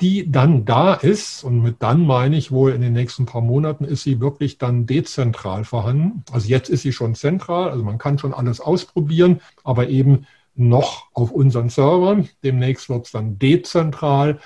die 0.00 0.30
dann 0.30 0.64
da 0.64 0.94
ist, 0.94 1.42
und 1.42 1.62
mit 1.62 1.76
dann 1.80 2.06
meine 2.06 2.36
ich 2.36 2.52
wohl 2.52 2.72
in 2.72 2.82
den 2.82 2.92
nächsten 2.92 3.24
paar 3.24 3.40
Monaten, 3.40 3.84
ist 3.84 4.02
sie 4.02 4.20
wirklich 4.20 4.58
dann 4.58 4.86
dezentral 4.86 5.64
vorhanden. 5.64 6.22
Also 6.30 6.48
jetzt 6.48 6.68
ist 6.68 6.82
sie 6.82 6.92
schon 6.92 7.14
zentral, 7.14 7.70
also 7.70 7.82
man 7.82 7.98
kann 7.98 8.18
schon 8.18 8.34
alles 8.34 8.60
ausprobieren, 8.60 9.40
aber 9.64 9.88
eben 9.88 10.26
noch 10.54 11.06
auf 11.14 11.30
unseren 11.30 11.68
Servern. 11.68 12.28
Demnächst 12.42 12.88
wird 12.88 13.06
es 13.06 13.12
dann 13.12 13.38
dezentral. 13.38 14.38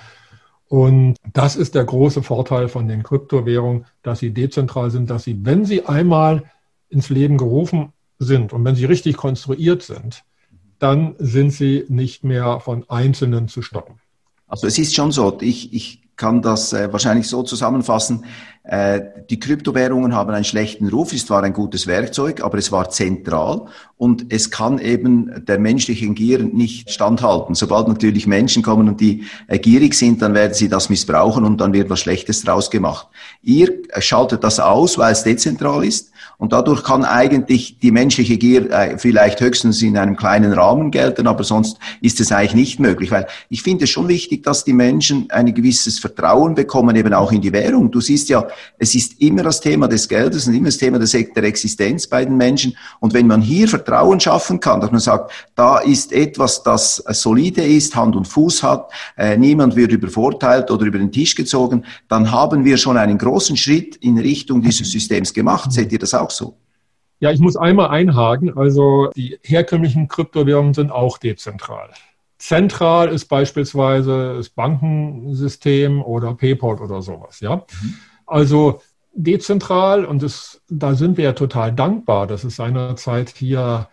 Und 0.67 1.17
das 1.33 1.57
ist 1.57 1.75
der 1.75 1.83
große 1.83 2.23
Vorteil 2.23 2.69
von 2.69 2.87
den 2.87 3.03
Kryptowährungen, 3.03 3.85
dass 4.03 4.19
sie 4.19 4.33
dezentral 4.33 4.89
sind, 4.89 5.09
dass 5.09 5.23
sie, 5.23 5.45
wenn 5.45 5.65
sie 5.65 5.85
einmal 5.85 6.43
ins 6.91 7.09
Leben 7.09 7.37
gerufen 7.37 7.93
sind 8.19 8.53
und 8.53 8.63
wenn 8.63 8.75
sie 8.75 8.85
richtig 8.85 9.17
konstruiert 9.17 9.81
sind, 9.81 10.23
dann 10.79 11.15
sind 11.19 11.51
sie 11.51 11.85
nicht 11.89 12.23
mehr 12.23 12.59
von 12.59 12.89
Einzelnen 12.89 13.47
zu 13.47 13.61
stoppen. 13.61 13.95
Also 14.47 14.67
es 14.67 14.77
ist 14.77 14.95
schon 14.95 15.11
so, 15.11 15.37
ich, 15.41 15.73
ich 15.73 16.01
kann 16.21 16.41
das 16.41 16.71
äh, 16.71 16.91
wahrscheinlich 16.91 17.27
so 17.27 17.41
zusammenfassen. 17.41 18.25
Äh, 18.63 19.01
die 19.29 19.39
Kryptowährungen 19.39 20.13
haben 20.13 20.29
einen 20.31 20.43
schlechten 20.43 20.87
Ruf, 20.87 21.13
ist 21.13 21.27
zwar 21.27 21.41
ein 21.41 21.53
gutes 21.53 21.87
Werkzeug, 21.87 22.43
aber 22.43 22.59
es 22.59 22.71
war 22.71 22.89
zentral 22.89 23.65
und 23.97 24.31
es 24.31 24.51
kann 24.51 24.77
eben 24.77 25.45
der 25.45 25.57
menschlichen 25.57 26.13
Gier 26.13 26.43
nicht 26.43 26.91
standhalten. 26.91 27.55
Sobald 27.55 27.87
natürlich 27.87 28.27
Menschen 28.27 28.61
kommen 28.61 28.87
und 28.87 29.01
die 29.01 29.23
äh, 29.47 29.57
gierig 29.57 29.95
sind, 29.95 30.21
dann 30.21 30.35
werden 30.35 30.53
sie 30.53 30.69
das 30.69 30.89
missbrauchen 30.89 31.43
und 31.43 31.59
dann 31.59 31.73
wird 31.73 31.89
was 31.89 32.01
Schlechtes 32.01 32.43
draus 32.43 32.69
gemacht. 32.69 33.07
Ihr 33.41 33.71
schaltet 33.99 34.43
das 34.43 34.59
aus, 34.59 34.99
weil 34.99 35.13
es 35.13 35.23
dezentral 35.23 35.83
ist 35.83 36.10
und 36.41 36.53
dadurch 36.53 36.83
kann 36.83 37.05
eigentlich 37.05 37.77
die 37.77 37.91
menschliche 37.91 38.35
Gier 38.35 38.71
äh, 38.71 38.97
vielleicht 38.97 39.39
höchstens 39.41 39.79
in 39.83 39.95
einem 39.95 40.15
kleinen 40.15 40.53
Rahmen 40.53 40.89
gelten, 40.89 41.27
aber 41.27 41.43
sonst 41.43 41.77
ist 42.01 42.19
es 42.19 42.31
eigentlich 42.31 42.55
nicht 42.55 42.79
möglich. 42.79 43.11
Weil 43.11 43.27
ich 43.49 43.61
finde 43.61 43.83
es 43.83 43.91
schon 43.91 44.07
wichtig, 44.07 44.41
dass 44.41 44.63
die 44.63 44.73
Menschen 44.73 45.29
ein 45.29 45.53
gewisses 45.53 45.99
Vertrauen 45.99 46.55
bekommen, 46.55 46.95
eben 46.95 47.13
auch 47.13 47.31
in 47.31 47.41
die 47.41 47.53
Währung. 47.53 47.91
Du 47.91 48.01
siehst 48.01 48.27
ja, 48.29 48.47
es 48.79 48.95
ist 48.95 49.21
immer 49.21 49.43
das 49.43 49.61
Thema 49.61 49.87
des 49.87 50.09
Geldes 50.09 50.47
und 50.47 50.55
immer 50.55 50.69
das 50.69 50.79
Thema 50.79 50.97
der 50.97 51.43
Existenz 51.43 52.07
bei 52.07 52.25
den 52.25 52.37
Menschen. 52.37 52.75
Und 52.99 53.13
wenn 53.13 53.27
man 53.27 53.39
hier 53.39 53.67
Vertrauen 53.67 54.19
schaffen 54.19 54.59
kann, 54.59 54.81
dass 54.81 54.89
man 54.89 54.99
sagt, 54.99 55.31
da 55.53 55.77
ist 55.77 56.11
etwas, 56.11 56.63
das 56.63 57.03
solide 57.09 57.63
ist, 57.63 57.95
Hand 57.95 58.15
und 58.15 58.27
Fuß 58.27 58.63
hat, 58.63 58.89
äh, 59.15 59.37
niemand 59.37 59.75
wird 59.75 59.91
übervorteilt 59.91 60.71
oder 60.71 60.87
über 60.87 60.97
den 60.97 61.11
Tisch 61.11 61.35
gezogen, 61.35 61.85
dann 62.07 62.31
haben 62.31 62.65
wir 62.65 62.77
schon 62.77 62.97
einen 62.97 63.19
großen 63.19 63.55
Schritt 63.55 63.97
in 63.97 64.17
Richtung 64.17 64.63
dieses 64.63 64.89
Systems 64.89 65.31
gemacht. 65.35 65.71
Seht 65.71 65.91
ihr 65.91 65.99
das 65.99 66.15
auch 66.15 66.30
so? 66.37 66.57
Ja, 67.19 67.31
ich 67.31 67.39
muss 67.39 67.55
einmal 67.55 67.89
einhaken. 67.89 68.57
Also 68.57 69.09
die 69.15 69.37
herkömmlichen 69.43 70.07
Kryptowährungen 70.07 70.73
sind 70.73 70.91
auch 70.91 71.17
dezentral. 71.17 71.89
Zentral 72.37 73.09
ist 73.09 73.25
beispielsweise 73.25 74.35
das 74.37 74.49
Bankensystem 74.49 76.01
oder 76.01 76.33
PayPal 76.33 76.79
oder 76.79 77.03
sowas. 77.03 77.39
Ja, 77.39 77.57
mhm. 77.57 77.95
also 78.25 78.81
dezentral 79.13 80.05
und 80.05 80.23
das, 80.23 80.61
da 80.67 80.95
sind 80.95 81.17
wir 81.17 81.25
ja 81.25 81.33
total 81.33 81.73
dankbar, 81.73 82.25
dass 82.25 82.43
es 82.43 82.55
seinerzeit 82.55 83.29
hier 83.29 83.87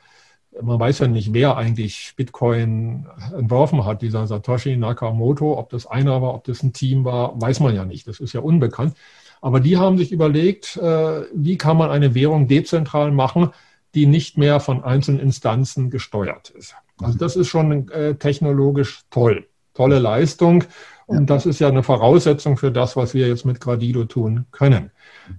man 0.63 0.81
weiß 0.81 1.01
ja 1.01 1.07
nicht, 1.07 1.33
wer 1.33 1.57
eigentlich 1.57 2.15
Bitcoin 2.17 3.07
entworfen 3.37 3.85
hat, 3.85 4.03
dieser 4.03 4.27
Satoshi 4.27 4.77
Nakamoto, 4.77 5.59
ob 5.59 5.71
das 5.71 5.87
einer 5.87 6.21
war, 6.23 6.35
ob 6.35 6.45
das 6.45 6.63
ein 6.63 6.73
Team 6.73 7.05
war, 7.05 7.41
weiß 7.41 7.61
man 7.61 7.75
ja 7.75 7.85
nicht. 7.85 8.07
Das 8.07 8.21
ist 8.21 8.33
ja 8.33 8.41
unbekannt. 8.41 8.95
Aber 9.41 9.61
die 9.61 9.77
haben 9.77 9.99
sich 9.99 10.13
überlegt, 10.13 10.77
äh, 10.77 11.23
wie 11.33 11.57
kann 11.57 11.77
man 11.77 11.91
eine 11.91 12.15
Währung 12.15 12.49
dezentral 12.49 13.11
machen, 13.11 13.51
die 13.95 14.07
nicht 14.07 14.37
mehr 14.37 14.61
von 14.61 14.85
einzelnen 14.85 15.21
Instanzen 15.21 15.91
gesteuert 15.91 16.51
ist. 16.51 16.75
Also 17.01 17.19
das 17.19 17.37
ist 17.37 17.49
schon 17.49 17.89
äh, 17.91 18.15
technologisch 18.17 19.03
toll, 19.11 19.47
tolle 19.75 19.99
Leistung. 19.99 20.65
Und 21.07 21.31
das 21.31 21.47
ist 21.47 21.59
ja 21.59 21.69
eine 21.69 21.83
Voraussetzung 21.83 22.59
für 22.59 22.71
das, 22.71 22.97
was 22.97 23.15
wir 23.15 23.29
jetzt 23.29 23.47
mit 23.47 23.61
Gradido 23.61 24.05
tun 24.05 24.45
können. 24.51 24.91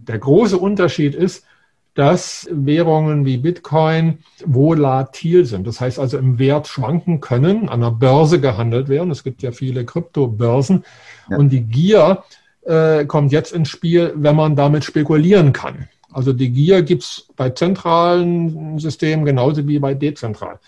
Der 0.07 0.17
große 0.17 0.57
Unterschied 0.57 1.13
ist, 1.13 1.45
dass 1.93 2.47
Währungen 2.51 3.25
wie 3.25 3.37
Bitcoin 3.37 4.19
volatil 4.45 5.45
sind. 5.45 5.67
Das 5.67 5.81
heißt 5.81 5.99
also 5.99 6.17
im 6.17 6.39
Wert 6.39 6.67
schwanken 6.67 7.19
können, 7.19 7.67
an 7.67 7.81
der 7.81 7.91
Börse 7.91 8.39
gehandelt 8.39 8.87
werden. 8.87 9.11
Es 9.11 9.23
gibt 9.23 9.41
ja 9.43 9.51
viele 9.51 9.85
Kryptobörsen. 9.85 10.85
Ja. 11.29 11.37
Und 11.37 11.49
die 11.49 11.61
Gier 11.61 12.23
äh, 12.63 13.05
kommt 13.05 13.31
jetzt 13.31 13.53
ins 13.53 13.69
Spiel, 13.69 14.13
wenn 14.15 14.35
man 14.35 14.55
damit 14.55 14.83
spekulieren 14.83 15.53
kann. 15.53 15.87
Also 16.11 16.33
die 16.33 16.49
Gier 16.49 16.81
gibt 16.81 17.03
es 17.03 17.27
bei 17.35 17.51
zentralen 17.51 18.79
Systemen 18.79 19.25
genauso 19.25 19.67
wie 19.67 19.79
bei 19.79 19.93
dezentral. 19.93 20.59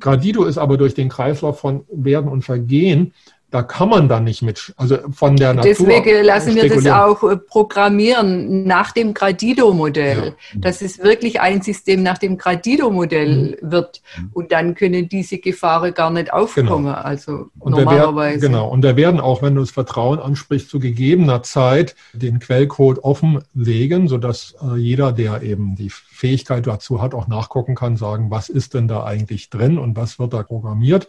Gradido 0.00 0.44
ist 0.44 0.58
aber 0.58 0.76
durch 0.76 0.94
den 0.94 1.08
Kreislauf 1.08 1.60
von 1.60 1.84
Werden 1.90 2.30
und 2.30 2.42
Vergehen 2.42 3.12
da 3.54 3.62
kann 3.62 3.88
man 3.88 4.08
dann 4.08 4.24
nicht 4.24 4.42
mit, 4.42 4.74
also 4.76 4.98
von 5.12 5.36
der 5.36 5.54
Natur. 5.54 5.70
Deswegen 5.70 6.24
lassen 6.24 6.56
wir 6.56 6.68
das 6.68 6.84
auch 6.88 7.22
äh, 7.22 7.36
programmieren 7.36 8.66
nach 8.66 8.90
dem 8.90 9.14
Gradido-Modell. 9.14 10.24
Ja. 10.26 10.32
Das 10.56 10.82
ist 10.82 11.00
wirklich 11.04 11.40
ein 11.40 11.62
System 11.62 12.02
nach 12.02 12.18
dem 12.18 12.36
Gradido-Modell 12.36 13.56
mhm. 13.62 13.70
wird. 13.70 14.02
Und 14.32 14.50
dann 14.50 14.74
können 14.74 15.08
diese 15.08 15.38
Gefahren 15.38 15.94
gar 15.94 16.10
nicht 16.10 16.32
aufkommen. 16.32 16.86
Genau. 16.86 16.96
Also 16.96 17.46
und 17.60 17.70
normalerweise. 17.70 18.42
Werden, 18.42 18.54
genau. 18.54 18.68
Und 18.70 18.82
da 18.82 18.96
werden 18.96 19.20
auch, 19.20 19.40
wenn 19.40 19.54
du 19.54 19.60
das 19.60 19.70
Vertrauen 19.70 20.18
ansprichst, 20.18 20.68
zu 20.68 20.80
gegebener 20.80 21.44
Zeit 21.44 21.94
den 22.12 22.40
Quellcode 22.40 23.04
offenlegen, 23.04 24.08
sodass 24.08 24.56
äh, 24.64 24.76
jeder, 24.76 25.12
der 25.12 25.42
eben 25.42 25.76
die 25.76 25.90
Fähigkeit 25.90 26.66
dazu 26.66 27.00
hat, 27.00 27.14
auch 27.14 27.28
nachgucken 27.28 27.76
kann, 27.76 27.96
sagen, 27.96 28.32
was 28.32 28.48
ist 28.48 28.74
denn 28.74 28.88
da 28.88 29.04
eigentlich 29.04 29.48
drin 29.48 29.78
und 29.78 29.96
was 29.96 30.18
wird 30.18 30.32
da 30.32 30.42
programmiert. 30.42 31.06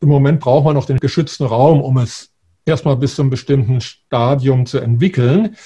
Im 0.00 0.08
Moment 0.08 0.40
braucht 0.40 0.64
man 0.64 0.74
noch 0.74 0.84
den 0.84 0.98
geschützten 0.98 1.46
Raum, 1.46 1.80
um 1.80 1.98
es 1.98 2.30
erstmal 2.64 2.96
bis 2.96 3.14
zu 3.14 3.22
einem 3.22 3.30
bestimmten 3.30 3.80
Stadium 3.80 4.66
zu 4.66 4.78
entwickeln. 4.78 5.56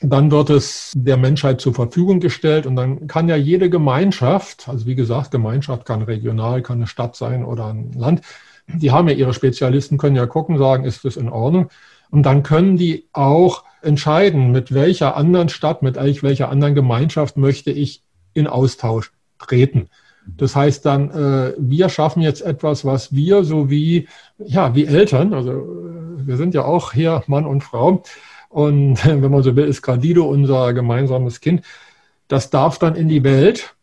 Dann 0.00 0.30
wird 0.30 0.50
es 0.50 0.92
der 0.94 1.16
Menschheit 1.16 1.60
zur 1.60 1.74
Verfügung 1.74 2.20
gestellt 2.20 2.66
und 2.66 2.76
dann 2.76 3.06
kann 3.06 3.28
ja 3.28 3.36
jede 3.36 3.68
Gemeinschaft, 3.68 4.68
also 4.68 4.86
wie 4.86 4.94
gesagt, 4.94 5.30
Gemeinschaft 5.30 5.84
kann 5.84 6.02
regional, 6.02 6.62
kann 6.62 6.78
eine 6.78 6.86
Stadt 6.86 7.16
sein 7.16 7.44
oder 7.44 7.66
ein 7.66 7.92
Land, 7.92 8.22
die 8.66 8.90
haben 8.90 9.08
ja 9.08 9.14
ihre 9.14 9.34
Spezialisten, 9.34 9.98
können 9.98 10.16
ja 10.16 10.26
gucken, 10.26 10.58
sagen, 10.58 10.84
ist 10.84 11.04
das 11.04 11.16
in 11.16 11.28
Ordnung? 11.28 11.68
Und 12.10 12.24
dann 12.24 12.42
können 12.42 12.76
die 12.76 13.08
auch 13.12 13.64
entscheiden, 13.82 14.52
mit 14.52 14.72
welcher 14.72 15.16
anderen 15.16 15.48
Stadt, 15.48 15.82
mit 15.82 15.96
welcher 15.96 16.48
anderen 16.48 16.74
Gemeinschaft 16.74 17.36
möchte 17.36 17.70
ich 17.70 18.02
in 18.32 18.46
Austausch 18.46 19.12
treten. 19.38 19.88
Das 20.36 20.56
heißt 20.56 20.84
dann, 20.86 21.10
äh, 21.10 21.54
wir 21.58 21.88
schaffen 21.88 22.22
jetzt 22.22 22.42
etwas, 22.42 22.84
was 22.84 23.14
wir 23.14 23.44
so 23.44 23.70
wie, 23.70 24.08
ja, 24.38 24.74
wie 24.74 24.86
Eltern, 24.86 25.34
also 25.34 25.52
äh, 25.52 26.26
wir 26.26 26.36
sind 26.36 26.54
ja 26.54 26.64
auch 26.64 26.92
hier 26.92 27.22
Mann 27.26 27.46
und 27.46 27.62
Frau 27.62 28.02
und 28.48 29.04
wenn 29.04 29.30
man 29.30 29.42
so 29.42 29.56
will, 29.56 29.66
ist 29.66 29.82
Gradido 29.82 30.24
unser 30.24 30.72
gemeinsames 30.72 31.40
Kind. 31.40 31.62
Das 32.28 32.50
darf 32.50 32.78
dann 32.78 32.94
in 32.94 33.08
die 33.08 33.24
Welt 33.24 33.74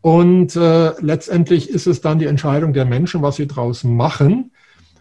und 0.00 0.54
äh, 0.54 0.92
letztendlich 1.00 1.68
ist 1.68 1.86
es 1.86 2.00
dann 2.00 2.18
die 2.18 2.26
Entscheidung 2.26 2.72
der 2.72 2.84
Menschen, 2.84 3.22
was 3.22 3.36
sie 3.36 3.48
draußen 3.48 3.94
machen. 3.94 4.52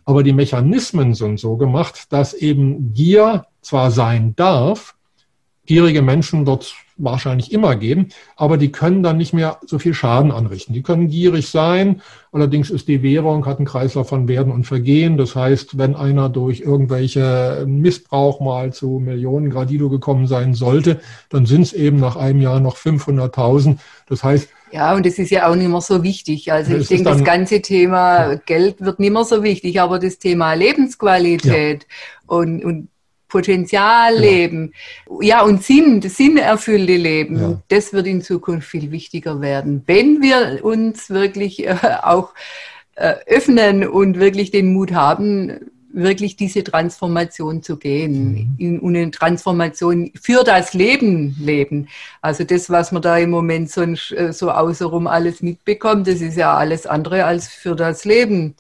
Aber 0.04 0.24
die 0.24 0.34
Mechanismen 0.34 1.14
sind 1.14 1.40
so 1.40 1.58
gemacht, 1.58 2.12
dass 2.12 2.34
eben 2.34 2.94
Gier 2.94 3.46
zwar 3.62 3.92
sein 3.92 4.36
darf, 4.36 4.95
gierige 5.66 6.02
Menschen 6.02 6.46
dort 6.46 6.76
wahrscheinlich 6.98 7.52
immer 7.52 7.76
geben, 7.76 8.10
aber 8.38 8.58
die 8.58 8.72
können 8.72 9.04
dann 9.04 9.18
nicht 9.18 9.34
mehr 9.34 9.60
so 9.66 9.80
viel 9.80 9.94
Schaden 9.94 10.32
anrichten. 10.32 10.74
Die 10.74 10.82
können 10.82 11.10
gierig 11.10 11.50
sein, 11.50 12.02
allerdings 12.32 12.70
ist 12.70 12.88
die 12.88 13.04
Währung, 13.04 13.46
hat 13.46 13.58
einen 13.58 13.66
Kreislauf 13.66 14.08
von 14.08 14.28
Werden 14.28 14.52
und 14.52 14.64
Vergehen. 14.66 15.18
Das 15.18 15.36
heißt, 15.36 15.78
wenn 15.78 15.96
einer 15.96 16.30
durch 16.30 16.62
irgendwelche 16.62 17.66
Missbrauch 17.68 18.40
mal 18.40 18.72
zu 18.72 19.02
Millionen 19.04 19.50
Gradido 19.50 19.90
gekommen 19.90 20.28
sein 20.28 20.54
sollte, 20.54 21.02
dann 21.30 21.46
sind 21.46 21.64
es 21.64 21.74
eben 21.74 22.00
nach 22.00 22.16
einem 22.16 22.40
Jahr 22.40 22.62
noch 22.62 22.78
500.000. 22.78 23.78
Das 24.08 24.24
heißt, 24.24 24.50
ja, 24.72 24.94
und 24.94 25.06
das 25.06 25.20
ist 25.20 25.32
ja 25.32 25.50
auch 25.50 25.56
nicht 25.56 25.70
mehr 25.70 25.82
so 25.82 26.04
wichtig. 26.04 26.52
Also 26.52 26.76
ich 26.76 26.88
denke, 26.88 27.06
das 27.06 27.24
ganze 27.24 27.62
Thema 27.62 28.32
ja. 28.32 28.36
Geld 28.46 28.82
wird 28.82 29.00
nicht 29.00 29.14
mehr 29.14 29.24
so 29.24 29.42
wichtig, 29.42 29.80
aber 29.80 30.00
das 30.00 30.18
Thema 30.18 30.54
Lebensqualität 30.54 31.84
ja. 31.84 32.36
und, 32.36 32.64
und 32.64 32.90
Potenzial 33.36 34.16
leben. 34.18 34.72
Ja, 35.20 35.42
und 35.42 35.62
Sinn, 35.62 36.02
sinnerfüllte 36.02 36.96
Leben, 36.96 37.38
ja. 37.38 37.62
das 37.68 37.92
wird 37.92 38.08
in 38.08 38.22
Zukunft 38.22 38.70
viel 38.70 38.92
wichtiger 38.92 39.42
werden, 39.42 39.84
wenn 39.88 40.22
wir 40.22 40.64
uns 40.64 41.10
wirklich 41.10 41.68
äh, 41.68 41.76
auch 42.02 42.34
äh, 42.96 43.16
öffnen 43.28 43.86
und 43.90 44.22
wirklich 44.22 44.52
den 44.52 44.72
Mut 44.72 44.94
haben, 44.94 45.52
wirklich 45.92 46.38
diese 46.38 46.64
Transformation 46.64 47.62
zu 47.62 47.76
gehen 47.76 48.32
mhm. 48.32 48.56
in, 48.58 48.80
und 48.80 48.96
eine 48.96 49.12
Transformation 49.12 50.12
für 50.22 50.46
das 50.46 50.74
Leben 50.74 51.36
leben. 51.38 51.90
Also 52.22 52.46
das, 52.46 52.70
was 52.70 52.94
man 52.94 53.02
da 53.02 53.18
im 53.18 53.32
Moment 53.32 53.70
so, 53.70 53.82
äh, 53.82 54.32
so 54.32 54.50
außenrum 54.50 55.08
alles 55.08 55.42
mitbekommt, 55.42 56.08
das 56.08 56.22
ist 56.22 56.38
ja 56.38 56.56
alles 56.56 56.88
andere 56.88 57.26
als 57.26 57.50
für 57.50 57.76
das 57.76 58.06
Leben. 58.06 58.56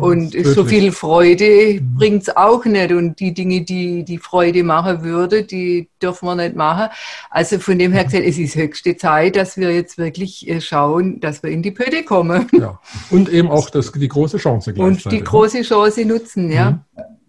Und 0.00 0.34
so 0.44 0.64
viel 0.64 0.92
Freude 0.92 1.80
mhm. 1.80 1.94
bringt 1.94 2.22
es 2.22 2.36
auch 2.36 2.64
nicht. 2.64 2.92
Und 2.92 3.20
die 3.20 3.32
Dinge, 3.32 3.62
die 3.62 4.04
die 4.04 4.18
Freude 4.18 4.64
machen 4.64 5.02
würde, 5.02 5.44
die 5.44 5.88
dürfen 6.02 6.26
wir 6.26 6.34
nicht 6.34 6.56
machen. 6.56 6.88
Also 7.30 7.58
von 7.58 7.78
dem 7.78 7.92
her 7.92 8.04
gesehen, 8.04 8.24
es 8.24 8.38
ist 8.38 8.56
höchste 8.56 8.96
Zeit, 8.96 9.36
dass 9.36 9.56
wir 9.56 9.72
jetzt 9.72 9.98
wirklich 9.98 10.48
äh, 10.48 10.60
schauen, 10.60 11.20
dass 11.20 11.42
wir 11.42 11.50
in 11.50 11.62
die 11.62 11.70
Pötte 11.70 12.02
kommen. 12.02 12.48
Ja. 12.52 12.80
Und 13.10 13.28
eben 13.28 13.50
auch 13.50 13.70
das, 13.70 13.92
die 13.92 14.08
große 14.08 14.38
Chance 14.38 14.72
gleichzeitig. 14.72 15.06
Und 15.06 15.12
die 15.12 15.18
ne? 15.18 15.22
große 15.22 15.62
Chance 15.62 16.04
nutzen, 16.04 16.50
ja. 16.50 16.72
Mhm. 16.72 16.80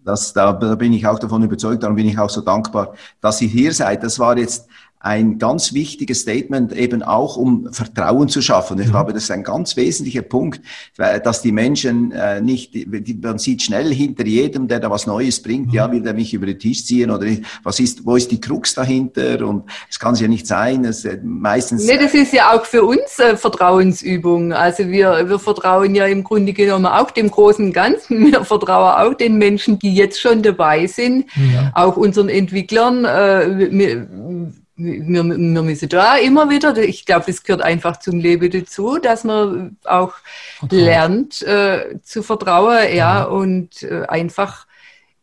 Das, 0.04 0.32
da 0.32 0.52
bin 0.52 0.92
ich 0.92 1.04
auch 1.04 1.18
davon 1.18 1.42
überzeugt, 1.42 1.82
darum 1.82 1.96
bin 1.96 2.08
ich 2.08 2.16
auch 2.16 2.30
so 2.30 2.40
dankbar, 2.40 2.94
dass 3.20 3.42
ihr 3.42 3.48
hier 3.48 3.72
seid. 3.72 4.04
Das 4.04 4.20
war 4.20 4.38
jetzt 4.38 4.68
ein 5.06 5.38
ganz 5.38 5.72
wichtiges 5.72 6.22
Statement 6.22 6.72
eben 6.72 7.04
auch, 7.04 7.36
um 7.36 7.72
Vertrauen 7.72 8.28
zu 8.28 8.42
schaffen. 8.42 8.80
Ich 8.80 8.88
mhm. 8.88 8.90
glaube, 8.90 9.12
das 9.12 9.22
ist 9.24 9.30
ein 9.30 9.44
ganz 9.44 9.76
wesentlicher 9.76 10.22
Punkt, 10.22 10.60
dass 10.96 11.42
die 11.42 11.52
Menschen 11.52 12.10
äh, 12.10 12.40
nicht, 12.40 12.74
man 13.22 13.38
sieht 13.38 13.62
schnell 13.62 13.94
hinter 13.94 14.26
jedem, 14.26 14.66
der 14.66 14.80
da 14.80 14.90
was 14.90 15.06
Neues 15.06 15.40
bringt, 15.40 15.68
mhm. 15.68 15.74
ja, 15.74 15.92
will 15.92 16.02
der 16.02 16.12
mich 16.12 16.34
über 16.34 16.46
den 16.46 16.58
Tisch 16.58 16.84
ziehen 16.84 17.12
oder 17.12 17.24
was 17.62 17.78
ist, 17.78 18.04
wo 18.04 18.16
ist 18.16 18.32
die 18.32 18.40
Krux 18.40 18.74
dahinter? 18.74 19.46
Und 19.46 19.70
es 19.88 20.00
kann 20.00 20.14
es 20.14 20.20
ja 20.20 20.26
nicht 20.26 20.46
sein, 20.46 20.84
es 20.84 21.04
äh, 21.04 21.18
meistens. 21.22 21.86
Nee, 21.86 21.98
das 21.98 22.12
ist 22.12 22.32
ja 22.32 22.52
auch 22.52 22.64
für 22.64 22.82
uns 22.82 23.16
Vertrauensübung. 23.36 24.52
Also 24.52 24.88
wir, 24.88 25.28
wir 25.28 25.38
vertrauen 25.38 25.94
ja 25.94 26.06
im 26.06 26.24
Grunde 26.24 26.52
genommen 26.52 26.86
auch 26.86 27.12
dem 27.12 27.30
großen 27.30 27.72
Ganzen. 27.72 28.32
Wir 28.32 28.44
vertrauen 28.44 29.06
auch 29.06 29.14
den 29.14 29.38
Menschen, 29.38 29.78
die 29.78 29.94
jetzt 29.94 30.20
schon 30.20 30.42
dabei 30.42 30.88
sind, 30.88 31.26
ja. 31.36 31.70
auch 31.74 31.96
unseren 31.96 32.28
Entwicklern. 32.28 33.04
Äh, 33.04 33.70
wir, 33.70 34.08
wir, 34.76 35.24
wir 35.24 35.62
müssen 35.62 35.88
da 35.88 36.16
immer 36.16 36.50
wieder, 36.50 36.76
ich 36.76 37.06
glaube, 37.06 37.24
das 37.26 37.42
gehört 37.42 37.62
einfach 37.62 37.98
zum 37.98 38.18
Leben 38.18 38.50
dazu, 38.50 38.98
dass 38.98 39.24
man 39.24 39.76
auch 39.84 40.14
Vertrauen. 40.58 40.84
lernt 40.84 41.42
äh, 41.42 41.98
zu 42.02 42.22
vertrauen, 42.22 42.84
ja, 42.88 42.94
ja. 42.94 43.22
und 43.24 43.82
äh, 43.82 44.02
einfach 44.06 44.66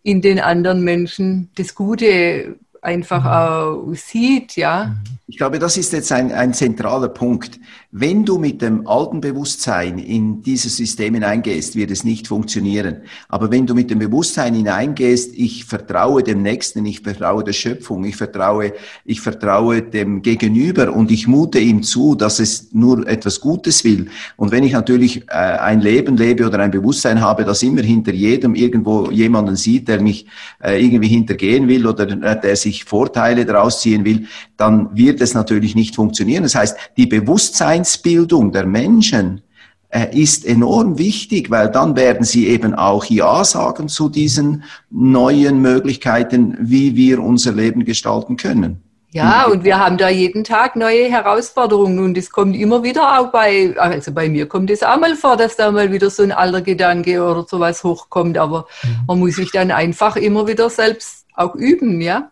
in 0.02 0.22
den 0.22 0.40
anderen 0.40 0.84
Menschen 0.84 1.52
das 1.56 1.76
Gute 1.76 2.58
einfach 2.82 3.24
mhm. 3.24 3.30
auch 3.30 3.94
sieht, 3.96 4.56
ja. 4.56 4.86
Mhm. 4.86 5.04
Ich 5.34 5.38
glaube, 5.38 5.58
das 5.58 5.78
ist 5.78 5.92
jetzt 5.94 6.12
ein, 6.12 6.32
ein 6.32 6.54
zentraler 6.54 7.10
Punkt. 7.10 7.60
Wenn 7.90 8.24
du 8.24 8.38
mit 8.38 8.62
dem 8.62 8.86
alten 8.86 9.20
Bewusstsein 9.20 9.98
in 9.98 10.44
dieses 10.44 10.78
System 10.78 11.16
hineingehst, 11.16 11.76
wird 11.76 11.90
es 11.90 12.04
nicht 12.04 12.28
funktionieren. 12.28 12.98
Aber 13.30 13.50
wenn 13.50 13.66
du 13.66 13.74
mit 13.74 13.90
dem 13.90 13.98
Bewusstsein 13.98 14.54
hineingehst, 14.54 15.34
ich 15.36 15.66
vertraue 15.66 16.22
dem 16.22 16.44
Nächsten, 16.44 16.86
ich 16.86 17.00
vertraue 17.00 17.44
der 17.44 17.54
Schöpfung, 17.54 18.04
ich 18.04 18.16
vertraue, 18.16 18.74
ich 19.06 19.22
vertraue 19.22 19.82
dem 19.82 20.22
Gegenüber 20.22 20.94
und 20.94 21.10
ich 21.10 21.28
mute 21.28 21.58
ihm 21.58 21.82
zu, 21.82 22.14
dass 22.14 22.40
es 22.40 22.72
nur 22.72 23.08
etwas 23.08 23.42
Gutes 23.42 23.84
will. 23.84 24.10
Und 24.38 24.52
wenn 24.52 24.64
ich 24.64 24.74
natürlich 24.74 25.24
äh, 25.30 25.32
ein 25.32 25.82
Leben 25.82 26.16
lebe 26.16 26.46
oder 26.46 26.60
ein 26.60 26.70
Bewusstsein 26.70 27.22
habe, 27.22 27.44
das 27.44 27.64
immer 27.64 27.82
hinter 27.82 28.14
jedem 28.14 28.54
irgendwo 28.54 29.10
jemanden 29.10 29.56
sieht, 29.56 29.88
der 29.88 30.00
mich 30.00 30.28
äh, 30.64 30.80
irgendwie 30.80 31.10
hintergehen 31.10 31.68
will 31.68 31.88
oder 31.88 32.08
äh, 32.08 32.40
der 32.40 32.56
sich 32.56 32.84
Vorteile 32.84 33.46
daraus 33.46 33.82
ziehen 33.82 34.06
will, 34.06 34.28
dann 34.58 34.96
wird 34.96 35.23
es 35.24 35.34
natürlich 35.34 35.76
nicht 35.76 35.96
funktionieren. 35.96 36.44
Das 36.44 36.56
heißt, 36.56 36.78
die 36.98 37.08
Bewusstsein 37.08 37.64
Bewusstseinsbildung 37.64 38.52
der 38.52 38.66
Menschen 38.66 39.42
äh, 39.90 40.16
ist 40.16 40.46
enorm 40.46 40.98
wichtig, 40.98 41.50
weil 41.50 41.70
dann 41.70 41.96
werden 41.96 42.24
sie 42.24 42.48
eben 42.48 42.74
auch 42.74 43.06
Ja 43.06 43.44
sagen 43.44 43.88
zu 43.88 44.10
diesen 44.10 44.64
neuen 44.90 45.62
Möglichkeiten, 45.62 46.58
wie 46.60 46.96
wir 46.96 47.20
unser 47.22 47.54
Leben 47.54 47.86
gestalten 47.86 48.38
können. 48.38 48.82
Ja, 49.12 49.46
und 49.46 49.64
wir 49.64 49.80
haben 49.80 49.98
da 50.00 50.10
jeden 50.10 50.44
Tag 50.44 50.76
neue 50.76 51.08
Herausforderungen 51.08 52.00
und 52.00 52.18
es 52.18 52.32
kommt 52.32 52.56
immer 52.56 52.82
wieder 52.82 53.20
auch 53.20 53.32
bei, 53.32 53.76
also 53.78 54.12
bei 54.12 54.28
mir 54.28 54.48
kommt 54.48 54.72
es 54.72 54.82
auch 54.82 55.00
mal 55.00 55.16
vor, 55.16 55.38
dass 55.38 55.56
da 55.56 55.72
mal 55.72 55.92
wieder 55.92 56.10
so 56.10 56.24
ein 56.24 56.32
alter 56.32 56.62
Gedanke 56.62 57.24
oder 57.24 57.46
sowas 57.48 57.84
hochkommt, 57.84 58.40
aber 58.40 58.66
mhm. 58.84 58.90
man 59.06 59.20
muss 59.20 59.36
sich 59.36 59.52
dann 59.52 59.70
einfach 59.70 60.16
immer 60.16 60.48
wieder 60.48 60.68
selbst 60.72 61.23
auch 61.36 61.56
üben, 61.56 62.02
ja. 62.02 62.32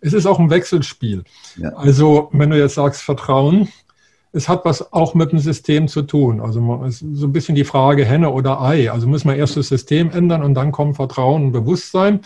Es 0.00 0.12
ist 0.12 0.26
auch 0.26 0.38
ein 0.38 0.50
Wechselspiel. 0.50 1.24
Ja. 1.56 1.70
Also, 1.70 2.28
wenn 2.32 2.50
du 2.50 2.58
jetzt 2.58 2.74
sagst 2.74 3.02
Vertrauen, 3.02 3.68
es 4.32 4.48
hat 4.48 4.64
was 4.64 4.92
auch 4.92 5.14
mit 5.14 5.32
dem 5.32 5.38
System 5.38 5.88
zu 5.88 6.02
tun. 6.02 6.40
Also 6.40 6.84
es 6.86 7.02
ist 7.02 7.16
so 7.16 7.26
ein 7.26 7.32
bisschen 7.32 7.56
die 7.56 7.64
Frage 7.64 8.04
Henne 8.04 8.30
oder 8.30 8.60
Ei. 8.62 8.90
Also 8.90 9.08
muss 9.08 9.24
man 9.24 9.36
erst 9.36 9.56
das 9.56 9.68
System 9.68 10.10
ändern 10.10 10.42
und 10.42 10.54
dann 10.54 10.72
kommt 10.72 10.96
Vertrauen 10.96 11.46
und 11.46 11.52
Bewusstsein. 11.52 12.20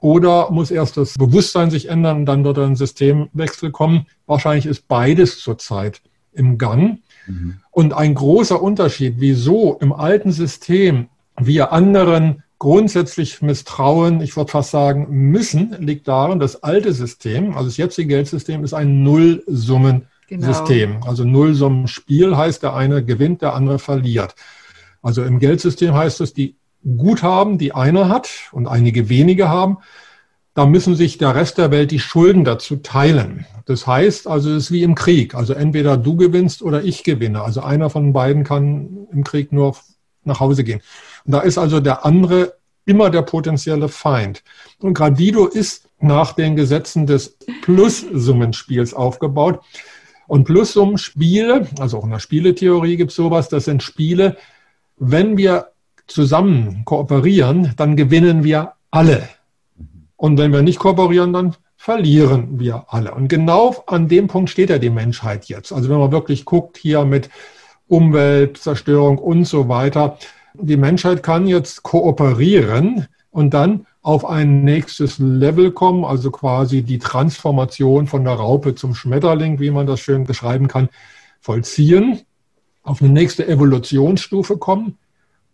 Oder 0.00 0.52
muss 0.52 0.70
erst 0.70 0.96
das 0.96 1.14
Bewusstsein 1.14 1.70
sich 1.70 1.88
ändern 1.88 2.18
und 2.18 2.26
dann 2.26 2.44
wird 2.44 2.58
ein 2.58 2.76
Systemwechsel 2.76 3.72
kommen? 3.72 4.06
Wahrscheinlich 4.26 4.66
ist 4.66 4.86
beides 4.86 5.40
zurzeit 5.40 6.00
im 6.32 6.56
Gang. 6.58 7.00
Mhm. 7.26 7.56
Und 7.72 7.92
ein 7.92 8.14
großer 8.14 8.62
Unterschied, 8.62 9.14
wieso 9.18 9.76
im 9.80 9.92
alten 9.92 10.30
System 10.30 11.08
wir 11.36 11.72
anderen 11.72 12.44
grundsätzlich 12.58 13.40
misstrauen, 13.40 14.20
ich 14.20 14.36
würde 14.36 14.50
fast 14.50 14.70
sagen 14.70 15.06
müssen, 15.08 15.76
liegt 15.78 16.08
darin, 16.08 16.40
das 16.40 16.62
alte 16.62 16.92
System, 16.92 17.54
also 17.56 17.68
das 17.68 17.76
jetzige 17.76 18.08
Geldsystem, 18.08 18.64
ist 18.64 18.74
ein 18.74 19.02
Nullsummen 19.02 20.08
genau. 20.26 20.46
Also 21.06 21.24
Nullsummenspiel 21.24 22.36
heißt, 22.36 22.62
der 22.62 22.74
eine 22.74 23.04
gewinnt, 23.04 23.42
der 23.42 23.54
andere 23.54 23.78
verliert. 23.78 24.34
Also 25.02 25.22
im 25.22 25.38
Geldsystem 25.38 25.94
heißt 25.94 26.20
es, 26.20 26.34
die 26.34 26.56
Guthaben, 26.84 27.58
die 27.58 27.72
einer 27.72 28.08
hat 28.08 28.30
und 28.52 28.66
einige 28.66 29.08
wenige 29.08 29.48
haben, 29.48 29.78
da 30.54 30.66
müssen 30.66 30.96
sich 30.96 31.18
der 31.18 31.34
Rest 31.34 31.58
der 31.58 31.70
Welt 31.70 31.92
die 31.92 32.00
Schulden 32.00 32.44
dazu 32.44 32.76
teilen. 32.76 33.46
Das 33.66 33.86
heißt 33.86 34.26
also, 34.26 34.50
es 34.50 34.64
ist 34.64 34.72
wie 34.72 34.82
im 34.82 34.96
Krieg. 34.96 35.34
Also 35.34 35.52
entweder 35.52 35.96
du 35.96 36.16
gewinnst 36.16 36.62
oder 36.62 36.82
ich 36.82 37.04
gewinne. 37.04 37.42
Also 37.42 37.60
einer 37.62 37.90
von 37.90 38.12
beiden 38.12 38.42
kann 38.42 39.06
im 39.12 39.22
Krieg 39.22 39.52
nur 39.52 39.76
nach 40.24 40.40
Hause 40.40 40.64
gehen. 40.64 40.80
Da 41.28 41.40
ist 41.40 41.58
also 41.58 41.78
der 41.80 42.06
andere 42.06 42.54
immer 42.86 43.10
der 43.10 43.22
potenzielle 43.22 43.88
Feind. 43.88 44.42
Und 44.80 44.94
Gradido 44.94 45.46
ist 45.46 45.88
nach 46.00 46.32
den 46.32 46.56
Gesetzen 46.56 47.06
des 47.06 47.36
Plussummenspiels 47.62 48.94
aufgebaut. 48.94 49.60
Und 50.26 50.44
Plussummenspiele, 50.44 51.68
also 51.78 51.98
auch 51.98 52.04
in 52.04 52.10
der 52.10 52.18
Spieletheorie 52.18 52.96
gibt 52.96 53.10
es 53.10 53.16
sowas, 53.16 53.48
das 53.50 53.66
sind 53.66 53.82
Spiele, 53.82 54.36
wenn 54.96 55.36
wir 55.36 55.68
zusammen 56.06 56.82
kooperieren, 56.86 57.74
dann 57.76 57.96
gewinnen 57.96 58.42
wir 58.42 58.72
alle. 58.90 59.28
Und 60.16 60.38
wenn 60.38 60.52
wir 60.52 60.62
nicht 60.62 60.78
kooperieren, 60.78 61.34
dann 61.34 61.54
verlieren 61.76 62.58
wir 62.58 62.86
alle. 62.88 63.14
Und 63.14 63.28
genau 63.28 63.84
an 63.86 64.08
dem 64.08 64.28
Punkt 64.28 64.48
steht 64.48 64.70
ja 64.70 64.78
die 64.78 64.90
Menschheit 64.90 65.44
jetzt. 65.46 65.72
Also 65.72 65.90
wenn 65.90 65.98
man 65.98 66.10
wirklich 66.10 66.46
guckt 66.46 66.78
hier 66.78 67.04
mit 67.04 67.28
Umweltzerstörung 67.86 69.18
und 69.18 69.44
so 69.44 69.68
weiter, 69.68 70.18
die 70.60 70.76
Menschheit 70.76 71.22
kann 71.22 71.46
jetzt 71.46 71.82
kooperieren 71.82 73.06
und 73.30 73.54
dann 73.54 73.86
auf 74.02 74.24
ein 74.24 74.64
nächstes 74.64 75.18
Level 75.18 75.70
kommen, 75.70 76.04
also 76.04 76.30
quasi 76.30 76.82
die 76.82 76.98
Transformation 76.98 78.06
von 78.06 78.24
der 78.24 78.34
Raupe 78.34 78.74
zum 78.74 78.94
Schmetterling, 78.94 79.60
wie 79.60 79.70
man 79.70 79.86
das 79.86 80.00
schön 80.00 80.24
beschreiben 80.24 80.68
kann, 80.68 80.88
vollziehen, 81.40 82.20
auf 82.82 83.02
eine 83.02 83.10
nächste 83.10 83.46
Evolutionsstufe 83.46 84.56
kommen. 84.56 84.96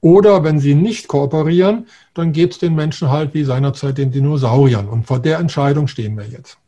Oder 0.00 0.44
wenn 0.44 0.61
sie 0.61 0.74
nicht 0.74 1.09
kooperieren, 1.09 1.86
dann 2.12 2.32
geht 2.32 2.52
es 2.52 2.59
den 2.59 2.74
Menschen 2.74 3.11
halt 3.11 3.32
wie 3.32 3.44
seinerzeit 3.44 3.96
den 3.96 4.11
Dinosauriern. 4.11 4.86
Und 4.86 5.07
vor 5.07 5.18
der 5.18 5.38
Entscheidung 5.38 5.88
stehen 5.88 6.16
wir 6.16 6.26
jetzt. 6.26 6.59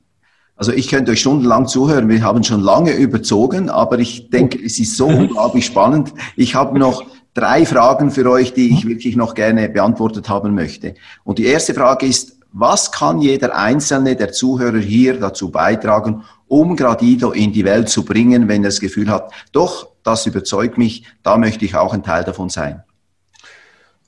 Also 0.56 0.72
ich 0.72 0.88
könnte 0.88 1.12
euch 1.12 1.20
stundenlang 1.20 1.68
zuhören. 1.68 2.08
Wir 2.08 2.22
haben 2.22 2.42
schon 2.42 2.62
lange 2.62 2.92
überzogen, 2.92 3.68
aber 3.68 3.98
ich 3.98 4.30
denke, 4.30 4.58
es 4.58 4.78
ist 4.78 4.96
so 4.96 5.06
unglaublich 5.06 5.66
spannend. 5.66 6.14
Ich 6.34 6.54
habe 6.54 6.78
noch 6.78 7.04
drei 7.36 7.66
Fragen 7.66 8.10
für 8.10 8.28
euch, 8.30 8.54
die 8.54 8.72
ich 8.72 8.86
wirklich 8.86 9.14
noch 9.14 9.34
gerne 9.34 9.68
beantwortet 9.68 10.28
haben 10.28 10.54
möchte. 10.54 10.94
Und 11.24 11.38
die 11.38 11.46
erste 11.46 11.74
Frage 11.74 12.06
ist, 12.06 12.38
was 12.52 12.90
kann 12.90 13.20
jeder 13.20 13.54
einzelne 13.54 14.16
der 14.16 14.32
Zuhörer 14.32 14.78
hier 14.78 15.20
dazu 15.20 15.50
beitragen, 15.50 16.24
um 16.48 16.74
Gradido 16.74 17.32
in 17.32 17.52
die 17.52 17.64
Welt 17.64 17.90
zu 17.90 18.04
bringen, 18.04 18.48
wenn 18.48 18.62
er 18.62 18.68
das 18.68 18.80
Gefühl 18.80 19.10
hat, 19.10 19.30
doch, 19.52 19.88
das 20.02 20.24
überzeugt 20.24 20.78
mich, 20.78 21.04
da 21.22 21.36
möchte 21.36 21.64
ich 21.64 21.74
auch 21.74 21.92
ein 21.92 22.02
Teil 22.02 22.24
davon 22.24 22.48
sein? 22.48 22.82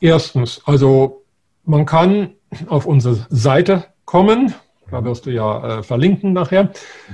Erstens, 0.00 0.62
also 0.64 1.24
man 1.64 1.84
kann 1.84 2.30
auf 2.68 2.86
unsere 2.86 3.26
Seite 3.28 3.84
kommen, 4.04 4.54
da 4.90 5.04
wirst 5.04 5.26
du 5.26 5.30
ja 5.30 5.78
äh, 5.78 5.82
verlinken 5.82 6.32
nachher. 6.32 6.70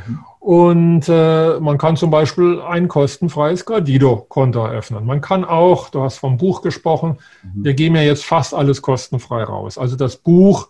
Mhm. 0.06 0.18
Und 0.40 1.08
äh, 1.08 1.58
man 1.60 1.78
kann 1.78 1.96
zum 1.96 2.10
Beispiel 2.10 2.60
ein 2.60 2.88
kostenfreies 2.88 3.64
Gradido-Konto 3.64 4.64
eröffnen. 4.64 5.06
Man 5.06 5.20
kann 5.20 5.44
auch, 5.44 5.88
du 5.88 6.02
hast 6.02 6.18
vom 6.18 6.36
Buch 6.36 6.60
gesprochen, 6.60 7.18
mhm. 7.42 7.64
wir 7.64 7.74
geben 7.74 7.96
ja 7.96 8.02
jetzt 8.02 8.24
fast 8.24 8.54
alles 8.54 8.82
kostenfrei 8.82 9.44
raus. 9.44 9.78
Also 9.78 9.96
das 9.96 10.16
Buch 10.16 10.68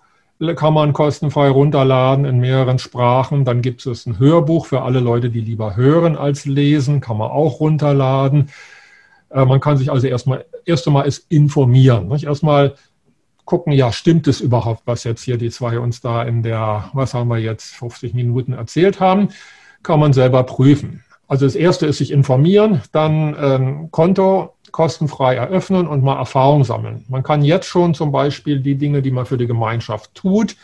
kann 0.57 0.74
man 0.74 0.92
kostenfrei 0.92 1.48
runterladen 1.48 2.24
in 2.24 2.38
mehreren 2.38 2.78
Sprachen. 2.78 3.44
Dann 3.44 3.62
gibt 3.62 3.86
es 3.86 4.07
ein 4.07 4.18
Hörbuch 4.18 4.66
für 4.66 4.82
alle 4.82 5.00
Leute, 5.00 5.30
die 5.30 5.40
lieber 5.40 5.76
hören 5.76 6.16
als 6.16 6.44
lesen, 6.44 7.00
kann 7.00 7.16
man 7.16 7.30
auch 7.30 7.61
runterladen. 7.61 8.50
Äh, 9.30 9.44
man 9.44 9.61
kann 9.61 9.76
sich 9.76 9.90
also 9.90 10.07
erstmal 10.07 10.44
erst 10.64 10.86
einmal 10.86 11.11
informieren. 11.28 12.09
Nicht? 12.09 12.24
Erstmal 12.24 12.74
gucken, 13.45 13.72
ja, 13.72 13.92
stimmt 13.92 14.26
es 14.28 14.40
überhaupt, 14.40 14.82
was 14.86 15.05
jetzt 15.05 15.22
hier 15.22 15.36
die 15.36 15.51
zwei 15.51 15.78
uns 15.78 16.01
da 16.01 16.22
in 16.22 16.42
der, 16.42 16.90
was 16.92 17.14
haben 17.14 17.28
wir 17.28 17.38
jetzt, 17.38 17.74
50 17.74 18.14
Minuten 18.14 18.53
erzählt 18.53 19.01
haben 19.01 19.28
kann 19.84 20.01
man 20.01 20.12
selber 20.12 20.42
prüfen. 20.42 21.05
Also 21.28 21.47
das 21.47 21.55
erste 21.55 21.86
ist 21.86 21.99
sich 21.99 22.11
informieren, 22.11 22.82
dann 22.90 23.36
ein 23.36 23.90
Konto 23.92 24.55
kostenfrei 24.72 25.36
eröffnen 25.36 25.86
und 25.86 26.03
mal 26.03 26.16
Erfahrung 26.16 26.64
sammeln. 26.64 27.05
Man 27.09 27.22
kann 27.22 27.42
jetzt 27.42 27.66
schon 27.66 27.95
zum 27.95 28.11
Beispiel 28.11 28.61
die 28.61 28.74
Dinge, 28.74 29.03
die 29.03 29.12
man 29.12 29.24
für 29.24 29.38
die 29.38 29.47
Gemeinschaft 29.47 30.14
tut, 30.14 30.57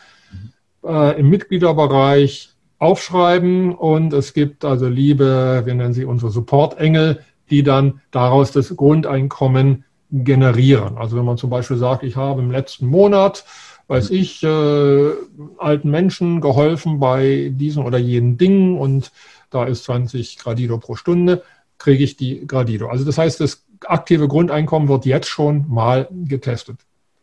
äh, 0.85 1.19
im 1.21 1.31
Mitgliederbereich 1.31 2.51
aufschreiben 2.79 3.75
und 3.75 4.13
es 4.13 4.33
gibt 4.35 4.65
also 4.65 4.89
liebe, 4.89 5.63
wir 5.65 5.75
nennen 5.75 5.93
sie 5.93 6.05
unsere 6.05 6.33
Support-Engel, 6.33 7.21
die 7.51 7.63
dann 7.63 8.01
daraus 8.11 8.51
das 8.51 8.75
Grundeinkommen 8.75 9.85
generieren. 10.11 10.99
Also 10.99 11.17
wenn 11.17 11.25
man 11.25 11.37
zum 11.37 11.51
Beispiel 11.51 11.77
sagt, 11.77 12.03
ich 12.03 12.17
habe 12.17 12.43
im 12.43 12.51
letzten 12.51 12.87
Monat 12.87 13.45
weiß 13.91 14.11
ich, 14.11 14.45
äh, 14.45 15.11
alten 15.59 15.91
Menschen 15.91 16.41
geholfen 16.41 17.01
bei 17.01 17.51
diesem 17.53 17.85
oder 17.85 17.99
jenen 17.99 18.39
Dingen 18.39 18.79
und 18.79 19.11
da 19.51 19.65
ist 19.65 19.83
20 19.83 20.39
Gradido 20.39 20.79
pro 20.79 20.95
Stunde, 20.95 21.43
kriege 21.77 22.05
ich 22.05 22.17
die 22.17 22.47
Gradido. 22.47 22.89
Also 22.89 23.05
das 23.05 23.19
heißt, 23.19 23.41
das 23.41 23.65
aktive 23.87 24.29
Grundeinkommen 24.29 24.89
wird 24.89 25.07
jetzt 25.07 25.29
schon 25.29 25.65
mal 25.69 26.09
getestet. 26.13 26.77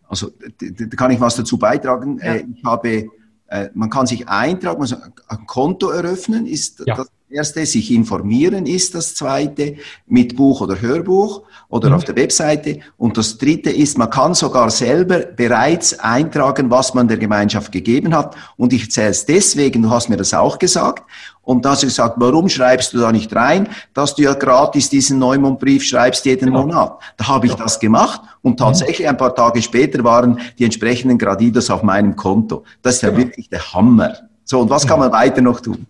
Also 0.09 0.29
da 0.59 0.97
kann 0.97 1.11
ich 1.11 1.21
was 1.21 1.37
dazu 1.37 1.57
beitragen. 1.57 2.19
Ja. 2.19 2.33
Äh, 2.33 2.45
ich 2.53 2.63
habe, 2.65 3.07
äh, 3.47 3.69
man 3.73 3.89
kann 3.89 4.05
sich 4.05 4.27
eintragen, 4.27 4.81
also 4.81 4.97
ein 5.29 5.45
Konto 5.47 5.89
eröffnen, 5.89 6.45
ist 6.45 6.83
ja. 6.85 6.97
das 6.97 7.09
erste, 7.29 7.65
sich 7.65 7.91
informieren 7.91 8.65
ist 8.65 8.95
das 8.95 9.15
zweite, 9.15 9.75
mit 10.07 10.35
Buch 10.35 10.61
oder 10.61 10.79
Hörbuch 10.79 11.43
oder 11.69 11.89
mhm. 11.89 11.95
auf 11.95 12.03
der 12.05 12.15
Webseite. 12.15 12.79
Und 12.97 13.17
das 13.17 13.37
dritte 13.37 13.69
ist, 13.69 13.97
man 13.97 14.09
kann 14.09 14.33
sogar 14.33 14.69
selber 14.69 15.19
bereits 15.19 15.99
eintragen, 15.99 16.69
was 16.71 16.93
man 16.93 17.07
der 17.07 17.17
Gemeinschaft 17.17 17.71
gegeben 17.71 18.15
hat. 18.15 18.35
Und 18.55 18.73
ich 18.73 18.83
erzähle 18.83 19.09
es 19.09 19.25
deswegen, 19.25 19.81
du 19.81 19.89
hast 19.89 20.09
mir 20.09 20.17
das 20.17 20.33
auch 20.33 20.57
gesagt. 20.57 21.03
Und 21.41 21.63
da 21.63 21.71
hast 21.71 21.83
du 21.83 21.87
gesagt, 21.87 22.15
warum 22.17 22.49
schreibst 22.49 22.93
du 22.93 22.99
da 22.99 23.11
nicht 23.11 23.33
rein, 23.33 23.69
dass 23.93 24.15
du 24.15 24.23
ja 24.23 24.33
gratis 24.33 24.89
diesen 24.89 25.19
Neumondbrief 25.19 25.83
schreibst 25.83 26.25
jeden 26.25 26.47
genau. 26.47 26.63
Monat. 26.63 26.99
Da 27.15 27.27
habe 27.27 27.45
ich 27.45 27.53
ja. 27.53 27.57
das 27.57 27.79
gemacht 27.79 28.21
und 28.41 28.53
mhm. 28.53 28.57
tatsächlich 28.57 29.07
ein 29.07 29.17
paar 29.17 29.33
Tage 29.33 29.61
später 29.61 30.03
waren 30.03 30.39
die 30.59 30.65
entsprechenden 30.65 31.17
Gradidos 31.17 31.69
auf 31.69 31.83
meinem 31.83 32.15
Konto. 32.15 32.63
Das 32.81 32.95
ist 32.95 33.01
ja 33.01 33.09
genau. 33.09 33.21
wirklich 33.21 33.49
der 33.49 33.73
Hammer. 33.73 34.13
So, 34.43 34.61
und 34.61 34.69
was 34.69 34.87
kann 34.87 34.99
man 34.99 35.11
weiter 35.11 35.41
noch 35.41 35.59
tun? 35.59 35.85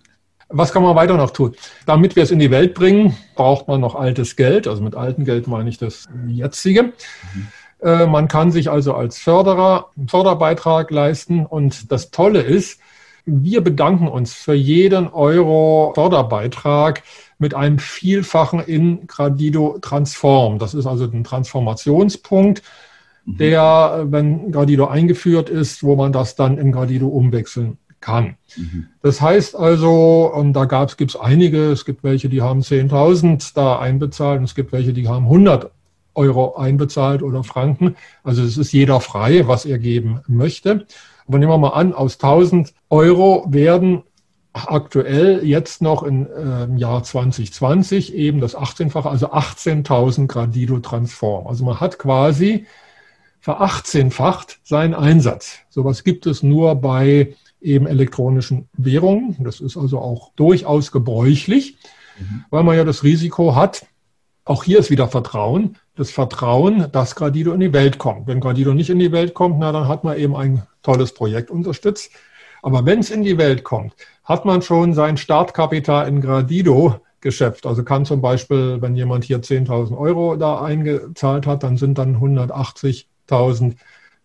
Was 0.49 0.71
kann 0.71 0.83
man 0.83 0.95
weiter 0.95 1.17
noch 1.17 1.31
tun? 1.31 1.55
Damit 1.85 2.15
wir 2.15 2.23
es 2.23 2.31
in 2.31 2.39
die 2.39 2.51
Welt 2.51 2.73
bringen, 2.73 3.17
braucht 3.35 3.67
man 3.67 3.81
noch 3.81 3.95
altes 3.95 4.35
Geld. 4.35 4.67
Also 4.67 4.81
mit 4.81 4.95
altem 4.95 5.25
Geld 5.25 5.47
meine 5.47 5.69
ich 5.69 5.77
das 5.77 6.07
jetzige. 6.27 6.83
Mhm. 6.83 7.47
Äh, 7.81 8.05
man 8.05 8.27
kann 8.27 8.51
sich 8.51 8.69
also 8.69 8.93
als 8.93 9.17
Förderer 9.17 9.89
einen 9.97 10.07
Förderbeitrag 10.07 10.89
leisten. 10.91 11.45
Und 11.45 11.91
das 11.91 12.11
Tolle 12.11 12.41
ist, 12.41 12.79
wir 13.25 13.61
bedanken 13.61 14.07
uns 14.07 14.33
für 14.33 14.53
jeden 14.53 15.09
Euro 15.09 15.91
Förderbeitrag 15.95 17.03
mit 17.39 17.53
einem 17.53 17.77
Vielfachen 17.77 18.61
in 18.61 19.05
Gradido 19.05 19.77
Transform. 19.81 20.59
Das 20.59 20.73
ist 20.73 20.85
also 20.85 21.05
ein 21.05 21.25
Transformationspunkt, 21.25 22.63
mhm. 23.25 23.37
der, 23.37 24.05
wenn 24.07 24.51
Gradido 24.51 24.87
eingeführt 24.87 25.49
ist, 25.49 25.83
wo 25.83 25.97
man 25.97 26.13
das 26.13 26.35
dann 26.35 26.57
in 26.57 26.71
Gradido 26.71 27.07
umwechseln 27.07 27.77
kann. 27.99 28.35
Mhm. 28.55 28.87
Das 29.01 29.21
heißt 29.21 29.55
also, 29.55 30.31
und 30.33 30.53
da 30.53 30.65
gibt 30.65 31.11
es 31.11 31.19
einige, 31.19 31.71
es 31.71 31.85
gibt 31.85 32.03
welche, 32.03 32.29
die 32.29 32.41
haben 32.41 32.61
10.000 32.61 33.53
da 33.55 33.79
einbezahlt 33.79 34.39
und 34.39 34.45
es 34.45 34.55
gibt 34.55 34.71
welche, 34.71 34.93
die 34.93 35.07
haben 35.07 35.25
100 35.25 35.71
Euro 36.15 36.55
einbezahlt 36.55 37.21
oder 37.21 37.43
Franken. 37.43 37.95
Also 38.23 38.43
es 38.43 38.57
ist 38.57 38.71
jeder 38.71 38.99
frei, 38.99 39.47
was 39.47 39.65
er 39.65 39.79
geben 39.79 40.21
möchte. 40.27 40.87
Aber 41.27 41.37
nehmen 41.37 41.51
wir 41.51 41.57
mal 41.57 41.69
an, 41.69 41.93
aus 41.93 42.15
1000 42.15 42.73
Euro 42.89 43.45
werden 43.49 44.03
aktuell 44.53 45.45
jetzt 45.45 45.81
noch 45.81 46.03
im 46.03 46.25
äh, 46.25 46.79
Jahr 46.79 47.03
2020 47.03 48.15
eben 48.15 48.39
das 48.39 48.57
18-fache, 48.57 49.07
also 49.07 49.31
18.000 49.31 50.27
Gradido 50.27 50.79
Transform. 50.79 51.47
Also 51.47 51.63
man 51.63 51.79
hat 51.79 51.99
quasi 51.99 52.65
verachtzehnfacht 53.39 54.59
seinen 54.63 54.95
Einsatz. 54.95 55.59
Sowas 55.69 56.03
gibt 56.03 56.25
es 56.25 56.41
nur 56.41 56.75
bei 56.75 57.35
eben 57.61 57.87
elektronischen 57.87 58.69
Währungen. 58.73 59.35
Das 59.43 59.59
ist 59.59 59.77
also 59.77 59.99
auch 59.99 60.31
durchaus 60.35 60.91
gebräuchlich, 60.91 61.77
mhm. 62.19 62.45
weil 62.49 62.63
man 62.63 62.77
ja 62.77 62.83
das 62.83 63.03
Risiko 63.03 63.55
hat, 63.55 63.85
auch 64.45 64.63
hier 64.63 64.79
ist 64.79 64.89
wieder 64.89 65.07
Vertrauen, 65.07 65.77
das 65.95 66.09
Vertrauen, 66.11 66.89
dass 66.91 67.15
Gradido 67.15 67.51
in 67.51 67.59
die 67.59 67.73
Welt 67.73 67.97
kommt. 67.97 68.27
Wenn 68.27 68.39
Gradido 68.39 68.73
nicht 68.73 68.89
in 68.89 68.99
die 68.99 69.11
Welt 69.11 69.33
kommt, 69.33 69.59
na, 69.59 69.71
dann 69.71 69.87
hat 69.87 70.03
man 70.03 70.17
eben 70.17 70.35
ein 70.35 70.63
tolles 70.83 71.13
Projekt 71.13 71.51
unterstützt. 71.51 72.11
Aber 72.61 72.85
wenn 72.85 72.99
es 72.99 73.09
in 73.09 73.23
die 73.23 73.37
Welt 73.37 73.63
kommt, 73.63 73.93
hat 74.23 74.45
man 74.45 74.61
schon 74.61 74.93
sein 74.93 75.17
Startkapital 75.17 76.07
in 76.07 76.21
Gradido 76.21 76.95
geschöpft. 77.19 77.65
Also 77.65 77.83
kann 77.83 78.05
zum 78.05 78.21
Beispiel, 78.21 78.81
wenn 78.81 78.95
jemand 78.95 79.25
hier 79.25 79.41
10.000 79.41 79.97
Euro 79.97 80.35
da 80.37 80.61
eingezahlt 80.61 81.45
hat, 81.45 81.63
dann 81.63 81.77
sind 81.77 81.97
dann 81.97 82.17
180.000 82.17 83.75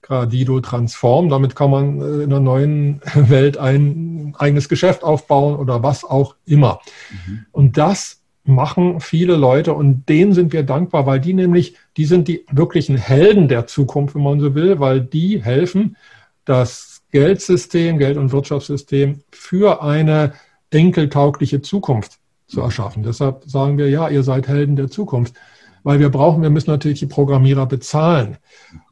Gradido 0.02 0.60
Transform. 0.60 1.28
Damit 1.28 1.56
kann 1.56 1.70
man 1.70 2.00
äh, 2.00 2.24
in 2.24 2.30
der 2.30 2.40
neuen 2.40 3.00
Welt 3.14 3.56
ein 3.56 4.34
eigenes 4.38 4.68
Geschäft 4.68 5.02
aufbauen 5.04 5.56
oder 5.56 5.82
was 5.82 6.04
auch 6.04 6.36
immer. 6.44 6.80
Mhm. 7.10 7.46
Und 7.52 7.78
das 7.78 8.20
machen 8.44 9.00
viele 9.00 9.36
Leute 9.36 9.72
und 9.72 10.08
denen 10.08 10.32
sind 10.32 10.52
wir 10.52 10.64
dankbar, 10.64 11.06
weil 11.06 11.20
die 11.20 11.32
nämlich, 11.32 11.76
die 11.96 12.04
sind 12.04 12.26
die 12.26 12.44
wirklichen 12.50 12.96
Helden 12.96 13.48
der 13.48 13.66
Zukunft, 13.66 14.14
wenn 14.16 14.22
man 14.22 14.40
so 14.40 14.54
will, 14.54 14.80
weil 14.80 15.00
die 15.00 15.42
helfen, 15.42 15.96
das 16.44 17.02
Geldsystem, 17.12 17.98
Geld- 17.98 18.16
und 18.16 18.32
Wirtschaftssystem 18.32 19.22
für 19.30 19.82
eine 19.82 20.32
enkeltaugliche 20.70 21.62
Zukunft 21.62 22.18
zu 22.48 22.60
erschaffen. 22.60 23.02
Deshalb 23.02 23.44
sagen 23.46 23.78
wir, 23.78 23.88
ja, 23.88 24.08
ihr 24.08 24.22
seid 24.22 24.48
Helden 24.48 24.76
der 24.76 24.90
Zukunft 24.90 25.34
weil 25.82 25.98
wir 25.98 26.10
brauchen, 26.10 26.42
wir 26.42 26.50
müssen 26.50 26.70
natürlich 26.70 27.00
die 27.00 27.06
Programmierer 27.06 27.66
bezahlen. 27.66 28.38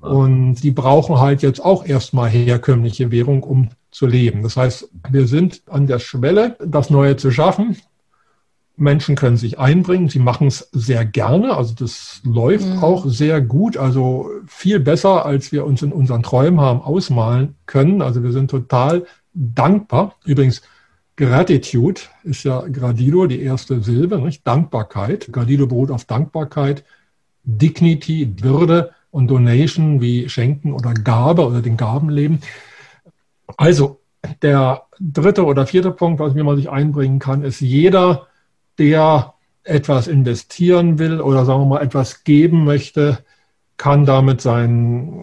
Und 0.01 0.57
die 0.57 0.71
brauchen 0.71 1.19
halt 1.19 1.43
jetzt 1.43 1.65
auch 1.65 1.85
erstmal 1.87 2.29
herkömmliche 2.29 3.11
Währung, 3.11 3.43
um 3.43 3.69
zu 3.91 4.07
leben. 4.07 4.43
Das 4.43 4.57
heißt, 4.57 4.89
wir 5.11 5.27
sind 5.27 5.63
an 5.67 5.87
der 5.87 5.99
Schwelle, 5.99 6.57
das 6.65 6.91
Neue 6.91 7.17
zu 7.17 7.31
schaffen. 7.31 7.77
Menschen 8.77 9.15
können 9.15 9.37
sich 9.37 9.59
einbringen, 9.59 10.09
sie 10.09 10.21
machen 10.21 10.47
es 10.47 10.71
sehr 10.73 11.05
gerne, 11.05 11.55
also 11.55 11.75
das 11.75 12.23
läuft 12.25 12.67
mhm. 12.67 12.83
auch 12.83 13.05
sehr 13.07 13.43
gut, 13.43 13.77
also 13.77 14.31
viel 14.47 14.81
besser, 14.81 15.27
als 15.27 15.53
wir 15.53 15.67
uns 15.67 15.83
in 15.83 15.93
unseren 15.93 16.23
Träumen 16.23 16.61
haben 16.61 16.81
ausmalen 16.81 17.57
können. 17.67 18.01
Also 18.01 18.23
wir 18.23 18.33
sind 18.33 18.51
total 18.51 19.05
dankbar. 19.35 20.15
Übrigens, 20.25 20.63
Gratitude 21.21 22.01
ist 22.23 22.45
ja 22.45 22.63
Gradido, 22.63 23.27
die 23.27 23.43
erste 23.43 23.83
Silbe, 23.83 24.19
nicht? 24.19 24.47
Dankbarkeit. 24.47 25.31
Gradido 25.31 25.67
beruht 25.67 25.91
auf 25.91 26.07
Dankbarkeit, 26.07 26.83
Dignity, 27.45 28.37
Würde 28.41 28.93
und 29.11 29.29
Donation 29.29 30.01
wie 30.01 30.31
Schenken 30.31 30.73
oder 30.73 30.95
Gabe 30.95 31.47
oder 31.47 31.61
den 31.61 31.77
Gabenleben. 31.77 32.41
Also 33.59 34.01
der 34.41 34.85
dritte 34.99 35.45
oder 35.45 35.67
vierte 35.67 35.91
Punkt, 35.91 36.21
was 36.21 36.33
man 36.33 36.57
sich 36.57 36.71
einbringen 36.71 37.19
kann, 37.19 37.45
ist 37.45 37.61
jeder, 37.61 38.27
der 38.79 39.35
etwas 39.63 40.09
investieren 40.09 40.99
will 40.99 41.21
oder 41.21 41.45
sagen 41.45 41.61
wir 41.61 41.67
mal 41.67 41.83
etwas 41.83 42.25
geben 42.25 42.65
möchte, 42.65 43.19
kann 43.77 44.07
damit 44.07 44.41
seinen, 44.41 45.23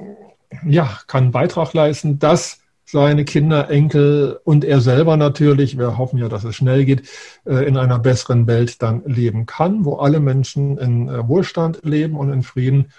ja, 0.64 1.00
kann 1.08 1.24
einen 1.24 1.32
Beitrag 1.32 1.74
leisten, 1.74 2.20
dass 2.20 2.60
seine 2.90 3.26
Kinder, 3.26 3.70
Enkel 3.70 4.40
und 4.46 4.64
er 4.64 4.80
selber 4.80 5.18
natürlich, 5.18 5.78
wir 5.78 5.98
hoffen 5.98 6.20
ja, 6.20 6.30
dass 6.30 6.46
es 6.46 6.56
schnell 6.56 6.86
geht, 6.86 7.10
äh, 7.46 7.68
in 7.68 7.76
einer 7.76 8.00
besseren 8.00 8.48
Welt 8.48 8.82
dann 8.82 9.04
leben 9.06 9.46
kann, 9.46 9.84
wo 9.84 9.98
alle 9.98 10.22
Menschen 10.22 10.78
in 10.78 11.10
äh, 11.10 11.28
Wohlstand 11.28 11.82
leben 11.84 12.16
und 12.16 12.32
in 12.32 12.44
Frieden 12.44 12.92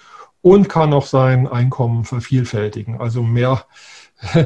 und 0.43 0.69
kann 0.69 0.93
auch 0.93 1.07
sein 1.07 1.47
Einkommen 1.47 2.05
vervielfältigen. 2.05 3.01
Also 3.01 3.23
mehr 3.23 3.65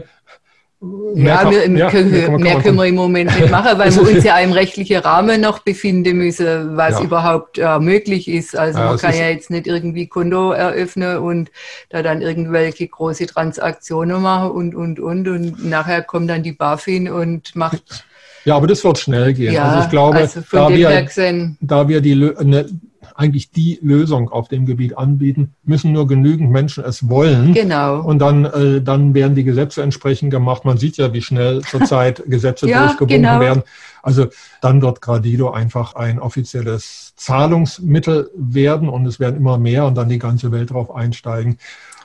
ja, 1.15 1.49
wir, 1.49 1.71
ja, 1.71 1.91
können, 1.91 2.11
mehr, 2.11 2.31
mehr 2.39 2.61
können 2.61 2.77
wir 2.77 2.87
im 2.87 2.97
Moment 2.97 3.39
nicht 3.39 3.51
machen, 3.51 3.79
weil 3.79 3.95
wir 3.95 4.03
uns 4.03 4.25
ja 4.25 4.39
im 4.39 4.51
rechtlichen 4.51 4.99
Rahmen 4.99 5.41
noch 5.41 5.61
befinden 5.61 6.17
müssen, 6.17 6.77
was 6.77 6.99
ja. 6.99 7.05
überhaupt 7.05 7.59
äh, 7.59 7.79
möglich 7.79 8.27
ist. 8.27 8.57
Also 8.57 8.81
ja, 8.81 8.87
man 8.87 8.99
kann 8.99 9.15
ja 9.15 9.29
jetzt 9.29 9.51
nicht 9.51 9.69
irgendwie 9.69 10.09
Konto 10.09 10.51
eröffnen 10.51 11.19
und 11.19 11.53
da 11.91 12.03
dann 12.03 12.21
irgendwelche 12.21 12.89
große 12.89 13.27
Transaktionen 13.27 14.21
machen 14.21 14.51
und, 14.51 14.75
und, 14.75 14.99
und. 14.99 15.29
Und 15.29 15.65
nachher 15.65 16.03
kommt 16.03 16.29
dann 16.29 16.43
die 16.43 16.53
BaFin 16.53 17.09
und 17.09 17.55
macht... 17.55 18.05
Ja, 18.45 18.57
aber 18.57 18.67
das 18.67 18.83
wird 18.85 18.99
schnell 18.99 19.33
gehen. 19.35 19.53
Ja, 19.53 19.65
also 19.65 19.85
ich 19.85 19.91
glaube, 19.91 20.17
also 20.19 20.41
da, 20.51 20.69
wir, 20.71 21.09
da 21.61 21.89
wir 21.89 22.01
die... 22.01 22.15
Ne, 22.15 22.67
eigentlich 23.15 23.51
die 23.51 23.79
Lösung 23.83 24.31
auf 24.31 24.49
dem 24.49 24.67
Gebiet 24.67 24.97
anbieten, 24.97 25.55
müssen 25.65 25.93
nur 25.93 26.07
genügend 26.07 26.51
Menschen 26.51 26.85
es 26.85 27.09
wollen. 27.09 27.53
Genau. 27.53 28.01
Und 28.01 28.19
dann, 28.19 28.45
äh, 28.45 28.81
dann 28.81 29.15
werden 29.15 29.35
die 29.35 29.45
Gesetze 29.45 29.83
entsprechend 29.83 30.31
gemacht. 30.31 30.65
Man 30.65 30.79
sieht 30.79 30.97
ja, 30.97 31.13
wie 31.13 31.23
schnell 31.23 31.63
zurzeit 31.63 32.23
Gesetze 32.27 32.69
ja, 32.69 32.87
durchgewunken 32.87 33.23
genau. 33.23 33.41
werden. 33.41 33.63
Also 34.03 34.27
dann 34.61 34.83
wird 34.83 35.01
Gradido 35.01 35.51
einfach 35.51 35.95
ein 35.95 36.19
offizielles 36.19 37.13
Zahlungsmittel 37.17 38.31
werden 38.35 38.89
und 38.89 39.07
es 39.07 39.21
werden 39.21 39.37
immer 39.37 39.59
mehr 39.59 39.87
und 39.87 39.95
dann 39.97 40.09
die 40.09 40.19
ganze 40.19 40.51
Welt 40.51 40.71
darauf 40.71 40.95
einsteigen. 40.95 41.59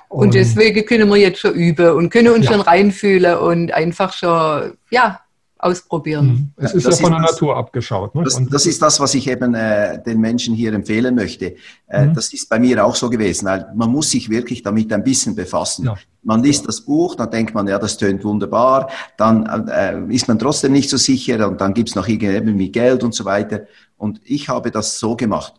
Und, 0.09 0.27
und, 0.27 0.33
deswegen 0.35 0.85
können 0.85 1.09
wir 1.09 1.17
jetzt 1.17 1.39
schon 1.39 1.53
üben 1.53 1.91
und 1.91 2.09
können 2.09 2.29
uns 2.29 2.45
ja. 2.45 2.53
schon 2.53 2.61
reinfühlen 2.61 3.37
und 3.39 3.73
einfach 3.73 4.13
schon, 4.13 4.73
ja, 4.89 5.19
ausprobieren. 5.59 6.53
Mhm. 6.57 6.63
Es 6.63 6.73
ist 6.73 6.85
das 6.85 6.99
ja 6.99 7.05
von 7.05 7.13
der 7.13 7.21
Natur 7.21 7.55
abgeschaut. 7.55 8.13
Ne? 8.15 8.23
Das, 8.23 8.41
das, 8.49 8.65
ist 8.65 8.81
das, 8.81 8.99
was 8.99 9.13
ich 9.13 9.27
eben 9.27 9.53
äh, 9.53 10.01
den 10.01 10.19
Menschen 10.19 10.53
hier 10.53 10.73
empfehlen 10.73 11.15
möchte. 11.15 11.55
Äh, 11.87 12.05
mhm. 12.05 12.13
Das 12.13 12.33
ist 12.33 12.49
bei 12.49 12.59
mir 12.59 12.85
auch 12.85 12.95
so 12.95 13.09
gewesen, 13.09 13.45
weil 13.45 13.67
man 13.75 13.91
muss 13.91 14.11
sich 14.11 14.29
wirklich 14.29 14.61
damit 14.63 14.91
ein 14.93 15.03
bisschen 15.03 15.35
befassen. 15.35 15.85
Ja. 15.85 15.95
Man 16.23 16.43
liest 16.43 16.67
das 16.67 16.81
Buch, 16.81 17.15
dann 17.15 17.31
denkt 17.31 17.53
man, 17.53 17.67
ja, 17.67 17.79
das 17.79 17.97
tönt 17.97 18.23
wunderbar, 18.23 18.89
dann 19.17 19.45
äh, 19.67 20.13
ist 20.13 20.27
man 20.27 20.37
trotzdem 20.37 20.73
nicht 20.73 20.89
so 20.89 20.97
sicher 20.97 21.47
und 21.47 21.61
dann 21.61 21.73
gibt's 21.73 21.95
noch 21.95 22.07
irgendwie 22.07 22.71
Geld 22.71 23.03
und 23.03 23.15
so 23.15 23.25
weiter. 23.25 23.61
Und 23.97 24.21
ich 24.25 24.49
habe 24.49 24.71
das 24.71 24.99
so 24.99 25.15
gemacht. 25.15 25.53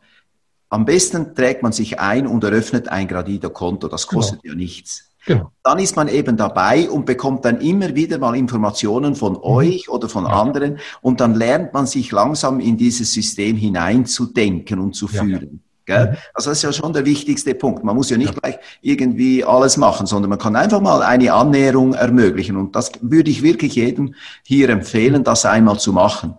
Am 0.70 0.84
besten 0.84 1.34
trägt 1.34 1.62
man 1.62 1.72
sich 1.72 1.98
ein 1.98 2.26
und 2.26 2.44
eröffnet 2.44 2.88
ein 2.88 3.08
Gradido-Konto. 3.08 3.88
Das 3.88 4.06
kostet 4.06 4.42
genau. 4.42 4.52
ja 4.52 4.58
nichts. 4.58 5.07
Genau. 5.28 5.52
Dann 5.62 5.78
ist 5.78 5.94
man 5.94 6.08
eben 6.08 6.38
dabei 6.38 6.88
und 6.88 7.04
bekommt 7.04 7.44
dann 7.44 7.60
immer 7.60 7.94
wieder 7.94 8.18
mal 8.18 8.34
Informationen 8.34 9.14
von 9.14 9.34
mhm. 9.34 9.42
euch 9.42 9.88
oder 9.90 10.08
von 10.08 10.24
ja. 10.24 10.30
anderen 10.30 10.78
und 11.02 11.20
dann 11.20 11.34
lernt 11.34 11.74
man 11.74 11.86
sich 11.86 12.10
langsam 12.12 12.60
in 12.60 12.78
dieses 12.78 13.12
System 13.12 13.56
hineinzudenken 13.56 14.78
und 14.78 14.94
zu 14.94 15.06
fühlen. 15.06 15.62
Gell? 15.84 16.12
Mhm. 16.12 16.16
Also 16.32 16.50
das 16.50 16.58
ist 16.58 16.62
ja 16.62 16.72
schon 16.72 16.94
der 16.94 17.04
wichtigste 17.04 17.54
Punkt. 17.54 17.84
Man 17.84 17.94
muss 17.94 18.08
ja 18.08 18.16
nicht 18.16 18.34
ja. 18.34 18.40
gleich 18.40 18.58
irgendwie 18.80 19.44
alles 19.44 19.76
machen, 19.76 20.06
sondern 20.06 20.30
man 20.30 20.38
kann 20.38 20.56
einfach 20.56 20.80
mal 20.80 21.02
eine 21.02 21.30
Annäherung 21.30 21.92
ermöglichen. 21.92 22.56
Und 22.56 22.74
das 22.74 22.90
würde 23.02 23.30
ich 23.30 23.42
wirklich 23.42 23.74
jedem 23.74 24.14
hier 24.44 24.70
empfehlen, 24.70 25.24
das 25.24 25.44
einmal 25.44 25.78
zu 25.78 25.92
machen. 25.92 26.38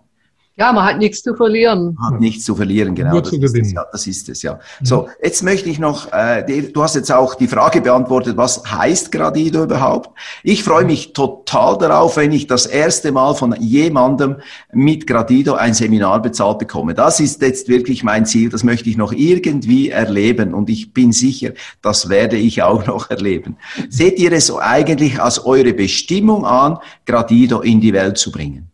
Ja, 0.60 0.74
man 0.74 0.84
hat 0.84 0.98
nichts 0.98 1.22
zu 1.22 1.34
verlieren. 1.34 1.96
Man 1.98 2.12
hat 2.12 2.20
nichts 2.20 2.44
zu 2.44 2.54
verlieren, 2.54 2.94
genau. 2.94 3.12
Nur 3.12 3.22
das, 3.22 3.30
zu 3.30 3.40
ist 3.40 3.56
es, 3.56 3.72
ja, 3.72 3.86
das 3.90 4.06
ist 4.06 4.28
es, 4.28 4.42
ja. 4.42 4.56
Mhm. 4.80 4.84
So, 4.84 5.08
jetzt 5.22 5.42
möchte 5.42 5.70
ich 5.70 5.78
noch, 5.78 6.12
äh, 6.12 6.44
die, 6.44 6.70
du 6.70 6.82
hast 6.82 6.96
jetzt 6.96 7.10
auch 7.10 7.34
die 7.34 7.48
Frage 7.48 7.80
beantwortet, 7.80 8.36
was 8.36 8.62
heißt 8.70 9.10
Gradido 9.10 9.62
überhaupt? 9.62 10.10
Ich 10.42 10.62
freue 10.62 10.84
mich 10.84 11.14
total 11.14 11.78
darauf, 11.78 12.18
wenn 12.18 12.32
ich 12.32 12.46
das 12.46 12.66
erste 12.66 13.10
Mal 13.10 13.34
von 13.34 13.56
jemandem 13.58 14.36
mit 14.70 15.06
Gradido 15.06 15.54
ein 15.54 15.72
Seminar 15.72 16.20
bezahlt 16.20 16.58
bekomme. 16.58 16.92
Das 16.92 17.20
ist 17.20 17.40
jetzt 17.40 17.68
wirklich 17.68 18.04
mein 18.04 18.26
Ziel, 18.26 18.50
das 18.50 18.62
möchte 18.62 18.90
ich 18.90 18.98
noch 18.98 19.12
irgendwie 19.12 19.88
erleben 19.88 20.52
und 20.52 20.68
ich 20.68 20.92
bin 20.92 21.12
sicher, 21.12 21.52
das 21.80 22.10
werde 22.10 22.36
ich 22.36 22.62
auch 22.62 22.84
noch 22.86 23.08
erleben. 23.08 23.56
Seht 23.88 24.18
ihr 24.18 24.32
es 24.32 24.54
eigentlich 24.54 25.22
als 25.22 25.42
eure 25.42 25.72
Bestimmung 25.72 26.44
an, 26.44 26.76
Gradido 27.06 27.60
in 27.62 27.80
die 27.80 27.94
Welt 27.94 28.18
zu 28.18 28.30
bringen? 28.30 28.70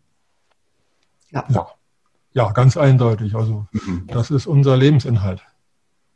Ja. 1.31 1.45
Ja. 2.37 2.51
Ganz 2.51 2.77
eindeutig. 2.77 3.35
Also 3.35 3.67
mhm. 3.71 4.07
das 4.07 4.31
ist 4.31 4.47
unser 4.47 4.77
Lebensinhalt. 4.77 5.41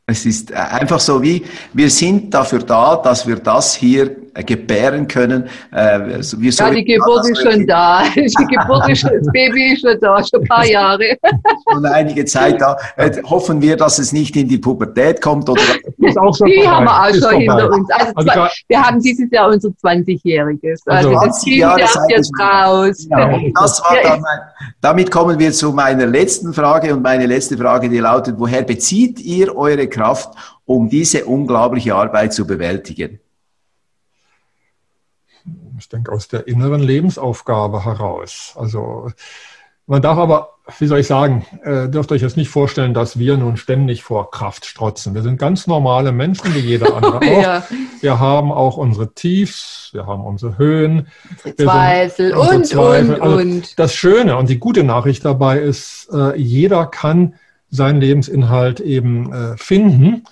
Es 0.08 0.26
ist 0.26 0.52
äh, 0.52 0.56
einfach 0.56 1.00
so 1.00 1.22
wie, 1.22 1.44
wir 1.74 1.90
sind 1.90 2.34
dafür 2.34 2.60
da, 2.60 2.96
dass 2.98 3.26
wir 3.26 3.38
das 3.38 3.76
hier 3.76 4.16
äh, 4.34 4.44
gebären 4.44 5.08
können. 5.10 5.50
Äh, 5.74 6.20
ja, 6.22 6.72
die 6.72 6.86
Geburt 6.86 7.30
ist 7.30 7.42
schon 7.42 7.68
da. 7.68 8.04
Die 8.16 8.26
Geburt 8.26 8.90
ist 8.90 9.02
schon, 9.02 9.12
das 9.18 9.28
Baby 9.34 9.74
ist 9.74 9.82
schon 9.82 10.00
da, 10.00 10.24
schon 10.24 10.42
ein 10.42 10.48
paar 10.48 10.66
Jahre. 10.66 11.18
Schon 11.72 11.86
einige 11.86 12.26
Zeit 12.26 12.60
da. 12.60 12.78
Hoffen 13.24 13.62
wir, 13.62 13.78
dass 13.78 14.00
es 14.00 14.12
nicht 14.12 14.36
in 14.36 14.48
die 14.48 14.58
Pubertät 14.58 15.22
kommt. 15.22 15.50
Oder 15.50 15.62
ist 15.98 16.18
auch 16.18 16.36
schon 16.36 16.48
die 16.48 16.62
vorbei. 16.62 16.70
haben 16.70 16.86
wir 16.86 17.02
auch 17.02 17.08
ist 17.08 17.22
schon 17.22 17.32
vorbei. 17.32 17.40
hinter 17.40 17.72
uns. 17.72 17.90
Also, 17.92 18.30
also 18.30 18.54
wir 18.68 18.82
haben 18.82 19.02
dieses 19.02 19.32
Jahr 19.32 19.50
unser 19.50 19.70
20-jähriges. 19.70 20.82
Also, 20.86 21.10
also 21.10 21.28
das 21.28 21.44
Kind 21.44 21.62
darf 21.62 22.10
jetzt 22.10 22.32
raus. 22.40 23.08
Genau. 23.10 23.40
Das 23.56 23.82
war 23.82 23.98
dann 24.04 24.22
mein, 24.22 24.40
damit 24.82 25.12
kommen 25.12 25.38
wir 25.40 25.52
zu 25.52 25.72
meiner 25.72 26.06
letzten 26.06 26.54
Frage. 26.54 26.94
Und 26.94 27.04
meine 27.04 27.26
letzte 27.26 27.58
Frage, 27.58 27.90
die 27.90 28.00
lautet, 28.00 28.36
woher 28.38 28.64
bezieht 28.64 29.20
ihr 29.20 29.56
eure 29.56 29.88
Kraft, 29.92 30.34
um 30.66 30.90
diese 30.90 31.26
unglaubliche 31.26 31.94
Arbeit 31.96 32.34
zu 32.34 32.48
bewältigen? 32.48 33.20
ich 35.82 35.90
denke, 35.90 36.12
aus 36.12 36.28
der 36.28 36.48
inneren 36.48 36.82
Lebensaufgabe 36.82 37.86
heraus. 37.86 38.54
Also 38.56 39.12
man 39.88 40.02
darf 40.02 40.18
aber, 40.18 40.50
wie 40.80 40.86
soll 40.86 41.00
ich 41.00 41.08
sagen, 41.08 41.46
äh, 41.64 41.90
dürft 41.90 42.12
euch 42.12 42.22
jetzt 42.22 42.38
nicht 42.38 42.50
vorstellen, 42.50 42.94
dass 42.94 43.18
wir 43.18 43.36
nun 43.36 43.58
ständig 43.58 44.04
vor 44.04 44.32
Kraft 44.32 44.66
strotzen. 44.66 45.16
Wir 45.16 45.24
sind 45.24 45.38
ganz 45.38 45.68
normale 45.68 46.12
Menschen, 46.12 46.54
wie 46.54 46.60
jeder 46.60 46.96
andere 46.96 47.18
auch. 47.18 47.42
ja. 47.42 47.64
Wir 48.00 48.20
haben 48.20 48.52
auch 48.52 48.78
unsere 48.78 49.14
Tiefs, 49.14 49.90
wir 49.92 50.06
haben 50.06 50.24
unsere 50.24 50.58
Höhen. 50.58 51.08
Unsere 51.32 51.56
Zweifel 51.56 52.34
unsere 52.34 52.56
und, 52.56 52.66
Zweifel. 52.68 53.16
und, 53.16 53.22
also 53.22 53.38
und. 53.38 53.80
Das 53.80 53.94
Schöne 53.96 54.38
und 54.38 54.50
die 54.50 54.60
gute 54.60 54.84
Nachricht 54.84 55.26
dabei 55.26 55.60
ist, 55.60 56.10
äh, 56.14 56.38
jeder 56.38 56.86
kann 56.86 57.36
seinen 57.72 58.02
Lebensinhalt 58.02 58.80
eben 58.80 59.32
äh, 59.32 59.58
finden 59.58 60.24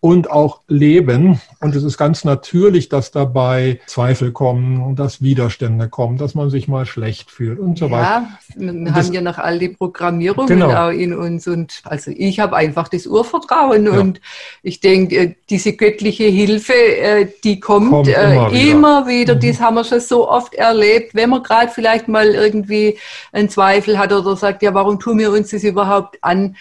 und 0.00 0.30
auch 0.30 0.60
leben. 0.68 1.40
Und 1.60 1.74
es 1.74 1.82
ist 1.82 1.96
ganz 1.96 2.24
natürlich, 2.24 2.88
dass 2.88 3.10
dabei 3.10 3.80
Zweifel 3.86 4.30
kommen 4.30 4.82
und 4.82 4.98
dass 4.98 5.22
Widerstände 5.22 5.88
kommen, 5.88 6.18
dass 6.18 6.34
man 6.34 6.50
sich 6.50 6.68
mal 6.68 6.86
schlecht 6.86 7.30
fühlt 7.30 7.58
und 7.58 7.78
so 7.78 7.90
weiter. 7.90 8.28
Ja, 8.56 8.72
wir 8.74 8.94
haben 8.94 9.12
ja 9.12 9.20
noch 9.20 9.38
all 9.38 9.58
die 9.58 9.70
Programmierungen 9.70 10.48
genau. 10.48 10.90
in 10.90 11.14
uns. 11.14 11.48
Und 11.48 11.80
also 11.84 12.12
ich 12.14 12.38
habe 12.40 12.56
einfach 12.56 12.88
das 12.88 13.06
Urvertrauen 13.06 13.86
ja. 13.86 13.92
und 13.92 14.20
ich 14.62 14.80
denke, 14.80 15.16
äh, 15.16 15.34
diese 15.48 15.72
göttliche 15.72 16.24
Hilfe, 16.24 16.74
äh, 16.74 17.28
die 17.42 17.58
kommt, 17.58 17.90
kommt 17.90 18.08
immer, 18.08 18.48
äh, 18.48 18.52
wieder. 18.52 18.70
immer 18.70 19.06
wieder. 19.06 19.34
Mhm. 19.34 19.40
Das 19.40 19.60
haben 19.60 19.74
wir 19.74 19.84
schon 19.84 20.00
so 20.00 20.28
oft 20.28 20.54
erlebt. 20.54 21.14
Wenn 21.14 21.30
man 21.30 21.42
gerade 21.42 21.72
vielleicht 21.72 22.06
mal 22.06 22.26
irgendwie 22.26 22.98
einen 23.32 23.48
Zweifel 23.48 23.98
hat 23.98 24.12
oder 24.12 24.36
sagt, 24.36 24.62
ja, 24.62 24.74
warum 24.74 25.00
tun 25.00 25.18
wir 25.18 25.32
uns 25.32 25.50
das 25.50 25.64
überhaupt 25.64 26.18
an? 26.22 26.54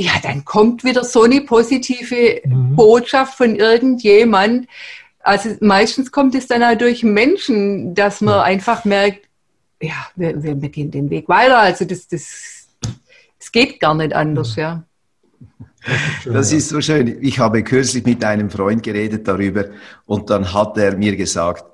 Ja, 0.00 0.12
dann 0.22 0.44
kommt 0.46 0.82
wieder 0.82 1.04
so 1.04 1.24
eine 1.24 1.42
positive 1.42 2.40
mhm. 2.44 2.74
Botschaft 2.74 3.36
von 3.36 3.54
irgendjemand. 3.54 4.66
Also 5.20 5.50
meistens 5.60 6.10
kommt 6.10 6.34
es 6.34 6.46
dann 6.46 6.62
auch 6.62 6.76
durch 6.76 7.02
Menschen, 7.02 7.94
dass 7.94 8.22
man 8.22 8.36
ja. 8.36 8.42
einfach 8.42 8.86
merkt, 8.86 9.28
ja, 9.82 10.06
wir, 10.16 10.42
wir, 10.42 10.68
gehen 10.70 10.90
den 10.90 11.10
Weg 11.10 11.28
weiter. 11.28 11.58
Also 11.58 11.84
das, 11.84 12.08
das, 12.08 12.68
das 13.38 13.52
geht 13.52 13.78
gar 13.78 13.94
nicht 13.94 14.14
anders, 14.14 14.56
ja. 14.56 14.84
Das 16.24 16.52
ist 16.52 16.70
so 16.70 16.80
schön. 16.80 17.18
Ich 17.22 17.38
habe 17.38 17.62
kürzlich 17.62 18.04
mit 18.04 18.24
einem 18.24 18.50
Freund 18.50 18.82
geredet 18.82 19.28
darüber 19.28 19.66
und 20.06 20.30
dann 20.30 20.52
hat 20.52 20.76
er 20.78 20.96
mir 20.96 21.16
gesagt, 21.16 21.64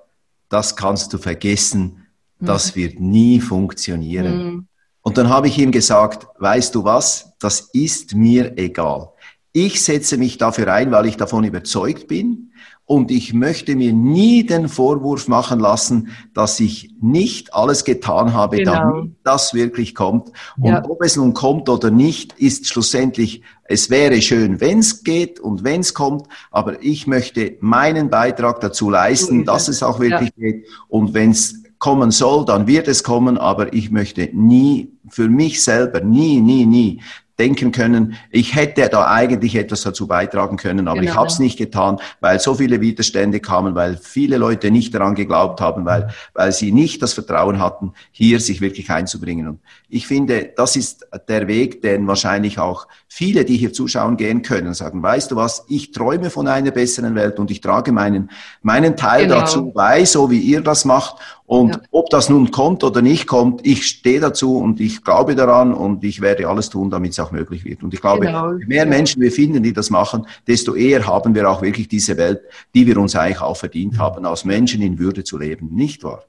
das 0.49 0.75
kannst 0.75 1.13
du 1.13 1.19
vergessen, 1.19 2.07
das 2.41 2.75
mhm. 2.75 2.81
wird 2.81 3.01
nie 3.01 3.41
funktionieren. 3.41 4.69
Und 5.07 5.17
dann 5.19 5.29
habe 5.29 5.47
ich 5.47 5.57
ihm 5.57 5.71
gesagt, 5.71 6.27
weißt 6.41 6.75
du 6.75 6.83
was, 6.83 7.37
das 7.39 7.71
ist 7.73 8.17
mir 8.17 8.59
egal. 8.59 9.11
Ich 9.53 9.85
setze 9.85 10.17
mich 10.17 10.37
dafür 10.37 10.73
ein, 10.73 10.91
weil 10.91 11.07
ich 11.07 11.17
davon 11.17 11.45
überzeugt 11.45 12.09
bin 12.09 12.51
und 12.87 13.13
ich 13.13 13.33
möchte 13.33 13.77
mir 13.77 13.93
nie 13.93 14.45
den 14.45 14.69
Vorwurf 14.69 15.29
machen 15.29 15.61
lassen, 15.61 16.09
dass 16.35 16.59
ich 16.59 16.91
nicht 17.01 17.55
alles 17.55 17.85
getan 17.85 18.35
habe, 18.35 18.57
genau. 18.57 18.73
damit 18.73 19.13
das 19.23 19.55
wirklich 19.55 19.95
kommt. 19.95 20.33
Und 20.59 20.71
ja. 20.71 20.85
ob 20.85 21.01
es 21.05 21.15
nun 21.15 21.35
kommt 21.35 21.69
oder 21.69 21.93
nicht, 21.93 22.33
ist 22.41 22.67
schlussendlich, 22.67 23.43
es 23.63 23.91
wäre 23.91 24.21
schön, 24.21 24.61
wenn 24.61 24.81
es 24.81 25.05
geht 25.05 25.39
und 25.39 25.63
wenn 25.63 25.83
es 25.83 25.95
kommt, 25.95 26.27
aber 26.51 26.83
ich 26.83 27.07
möchte 27.07 27.57
meinen 27.61 28.11
Beitrag 28.11 28.61
dazu 28.61 28.91
leisten, 28.91 29.45
dass 29.45 29.69
es 29.69 29.85
auch 29.85 30.01
wirklich 30.01 30.33
ja. 30.37 30.51
geht. 30.51 30.67
Und 30.89 31.15
wenn 31.15 31.31
es 31.31 31.63
kommen 31.79 32.11
soll, 32.11 32.45
dann 32.45 32.67
wird 32.67 32.89
es 32.89 33.03
kommen, 33.03 33.39
aber 33.39 33.73
ich 33.73 33.91
möchte 33.91 34.31
nie, 34.33 34.93
für 35.09 35.29
mich 35.29 35.63
selber, 35.63 36.01
nie, 36.01 36.41
nie, 36.41 36.67
nie 36.67 37.01
denken 37.39 37.71
können, 37.71 38.17
ich 38.31 38.55
hätte 38.55 38.89
da 38.89 39.07
eigentlich 39.11 39.57
etwas 39.57 39.83
dazu 39.83 40.07
beitragen 40.07 40.57
können, 40.57 40.89
aber 40.89 41.01
genau. 41.01 41.11
ich 41.11 41.17
habe 41.17 41.27
es 41.27 41.39
nicht 41.39 41.59
getan, 41.59 41.99
weil 42.21 42.41
so 42.41 42.55
viele 42.55 42.81
Widerstände 42.81 43.41
kamen, 43.41 43.75
weil 43.75 43.99
viele 43.99 44.39
Leute 44.39 44.71
nicht 44.71 44.95
daran 44.95 45.15
geglaubt 45.15 45.61
haben, 45.61 45.85
weil, 45.85 46.09
weil 46.33 46.53
sie 46.53 46.73
nicht 46.73 47.03
das 47.03 47.13
Vertrauen 47.13 47.61
hatten, 47.61 47.93
hier 48.11 48.41
sich 48.41 48.61
wirklich 48.61 48.91
einzubringen. 48.91 49.49
Und 49.49 49.61
ich 49.89 50.07
finde, 50.07 50.53
das 50.57 50.77
ist 50.77 51.07
der 51.29 51.47
Weg, 51.47 51.83
den 51.83 52.07
wahrscheinlich 52.07 52.59
auch 52.59 52.87
viele, 53.07 53.45
die 53.45 53.57
hier 53.57 53.73
zuschauen, 53.73 54.17
gehen 54.17 54.41
können, 54.43 54.73
sagen, 54.73 55.03
weißt 55.03 55.31
du 55.31 55.37
was, 55.37 55.65
ich 55.69 55.93
träume 55.93 56.31
von 56.31 56.49
einer 56.49 56.71
besseren 56.71 57.15
Welt 57.15 57.39
und 57.39 57.51
ich 57.51 57.61
trage 57.61 57.93
meinen, 57.93 58.31
meinen 58.63 58.97
Teil 58.97 59.25
genau. 59.25 59.41
dazu 59.41 59.73
bei, 59.73 60.05
so 60.07 60.31
wie 60.31 60.41
ihr 60.41 60.63
das 60.63 60.87
macht. 60.87 61.17
Und 61.47 61.71
ja. 61.71 61.81
ob 61.93 62.11
das 62.11 62.29
nun 62.29 62.51
kommt 62.51 62.83
oder 62.83 63.03
nicht 63.03 63.27
kommt, 63.29 63.65
ich 63.65 63.87
stehe 63.87 64.19
dazu 64.19 64.59
und 64.59 64.81
ich 64.81 65.05
glaube 65.05 65.37
daran 65.37 65.73
und 65.73 66.03
ich 66.03 66.21
werde 66.21 66.49
alles 66.49 66.71
tun, 66.71 66.91
damit 66.91 67.13
es 67.13 67.21
auch 67.21 67.31
möglich 67.31 67.65
wird. 67.65 67.85
Und 67.85 67.95
ich 67.95 68.01
glaube, 68.01 68.27
genau. 68.27 68.53
je 68.53 68.67
mehr 68.67 68.85
Menschen 68.85 69.23
wir 69.23 69.31
finden, 69.31 69.63
die 69.63 69.73
das 69.73 69.89
machen, 69.89 70.27
desto 70.49 70.75
eher 70.75 71.07
haben 71.07 71.35
wir 71.37 71.49
auch 71.49 71.63
wirklich 71.63 71.87
diese 71.87 72.17
Welt, 72.17 72.41
die 72.75 72.87
wir 72.87 72.97
uns 72.99 73.15
eigentlich 73.15 73.41
auch 73.41 73.57
verdient 73.57 73.99
haben, 73.99 74.27
als 74.27 74.45
Menschen 74.45 74.83
in 74.83 74.99
Würde 74.99 75.23
zu 75.23 75.39
leben. 75.39 75.69
Nicht 75.73 76.03
wahr? 76.03 76.25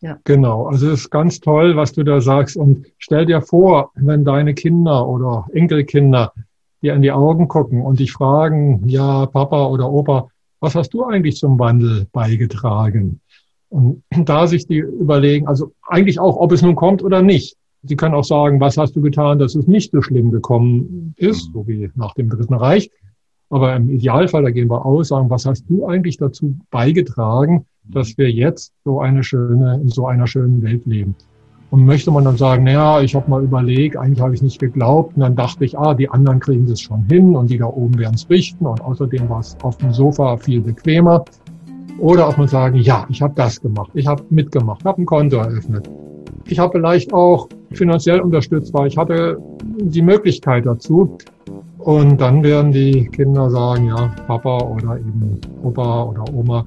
Ja. 0.00 0.18
Genau, 0.24 0.66
also 0.66 0.90
es 0.90 1.00
ist 1.00 1.10
ganz 1.10 1.40
toll, 1.40 1.76
was 1.76 1.92
du 1.92 2.02
da 2.02 2.20
sagst. 2.20 2.56
Und 2.56 2.86
stell 2.98 3.26
dir 3.26 3.42
vor, 3.42 3.92
wenn 3.94 4.24
deine 4.24 4.54
Kinder 4.54 5.06
oder 5.06 5.46
Enkelkinder 5.52 6.32
dir 6.82 6.94
in 6.94 7.02
die 7.02 7.12
Augen 7.12 7.48
gucken 7.48 7.82
und 7.82 7.98
dich 7.98 8.12
fragen, 8.12 8.82
ja, 8.86 9.26
Papa 9.26 9.66
oder 9.66 9.90
Opa, 9.90 10.28
was 10.60 10.74
hast 10.74 10.90
du 10.90 11.04
eigentlich 11.04 11.36
zum 11.36 11.58
Wandel 11.58 12.06
beigetragen? 12.12 13.20
Und 13.70 14.02
da 14.24 14.46
sich 14.46 14.66
die 14.66 14.78
überlegen, 14.78 15.46
also 15.46 15.72
eigentlich 15.86 16.20
auch, 16.20 16.36
ob 16.36 16.52
es 16.52 16.62
nun 16.62 16.76
kommt 16.76 17.02
oder 17.02 17.22
nicht. 17.22 17.56
Sie 17.84 17.96
können 17.96 18.14
auch 18.14 18.24
sagen, 18.24 18.60
was 18.60 18.76
hast 18.76 18.96
du 18.96 19.00
getan, 19.00 19.38
dass 19.38 19.54
es 19.54 19.66
nicht 19.66 19.92
so 19.92 20.02
schlimm 20.02 20.30
gekommen 20.32 21.14
ist, 21.16 21.52
so 21.52 21.66
wie 21.68 21.90
nach 21.94 22.14
dem 22.14 22.28
Dritten 22.28 22.54
Reich. 22.54 22.90
Aber 23.50 23.74
im 23.76 23.88
Idealfall, 23.88 24.42
da 24.42 24.50
gehen 24.50 24.68
wir 24.68 24.84
aus, 24.84 25.08
sagen, 25.08 25.30
was 25.30 25.46
hast 25.46 25.64
du 25.68 25.86
eigentlich 25.86 26.18
dazu 26.18 26.56
beigetragen, 26.70 27.64
dass 27.84 28.18
wir 28.18 28.30
jetzt 28.30 28.72
so 28.84 29.00
eine 29.00 29.22
schöne, 29.22 29.80
in 29.80 29.88
so 29.88 30.06
einer 30.06 30.26
schönen 30.26 30.62
Welt 30.62 30.84
leben? 30.86 31.14
Und 31.70 31.84
möchte 31.84 32.10
man 32.10 32.24
dann 32.24 32.36
sagen, 32.36 32.64
naja, 32.64 33.00
ich 33.02 33.14
habe 33.14 33.30
mal 33.30 33.42
überlegt, 33.42 33.96
eigentlich 33.96 34.20
habe 34.20 34.34
ich 34.34 34.42
nicht 34.42 34.58
geglaubt. 34.58 35.16
Und 35.16 35.20
dann 35.20 35.36
dachte 35.36 35.64
ich, 35.64 35.78
ah, 35.78 35.94
die 35.94 36.08
anderen 36.08 36.40
kriegen 36.40 36.66
das 36.66 36.80
schon 36.80 37.04
hin 37.04 37.36
und 37.36 37.50
die 37.50 37.58
da 37.58 37.66
oben 37.66 37.98
werden 37.98 38.14
es 38.14 38.28
richten. 38.30 38.66
Und 38.66 38.80
außerdem 38.80 39.28
war 39.28 39.40
es 39.40 39.56
auf 39.62 39.76
dem 39.76 39.92
Sofa 39.92 40.38
viel 40.38 40.62
bequemer. 40.62 41.24
Oder 41.98 42.28
auch 42.28 42.36
mal 42.36 42.48
sagen, 42.48 42.76
ja, 42.76 43.06
ich 43.08 43.22
habe 43.22 43.34
das 43.34 43.60
gemacht, 43.60 43.90
ich 43.94 44.06
habe 44.06 44.22
mitgemacht, 44.30 44.84
habe 44.84 45.02
ein 45.02 45.06
Konto 45.06 45.36
eröffnet. 45.36 45.88
Ich 46.46 46.58
habe 46.58 46.78
vielleicht 46.78 47.12
auch 47.12 47.48
finanziell 47.72 48.20
unterstützt, 48.20 48.72
weil 48.72 48.88
ich 48.88 48.96
hatte 48.96 49.38
die 49.62 50.02
Möglichkeit 50.02 50.64
dazu. 50.64 51.18
Und 51.78 52.20
dann 52.20 52.42
werden 52.42 52.72
die 52.72 53.06
Kinder 53.08 53.50
sagen, 53.50 53.86
ja, 53.86 54.14
Papa 54.26 54.58
oder 54.58 54.98
eben 54.98 55.40
Opa 55.62 56.04
oder 56.04 56.24
Oma, 56.32 56.64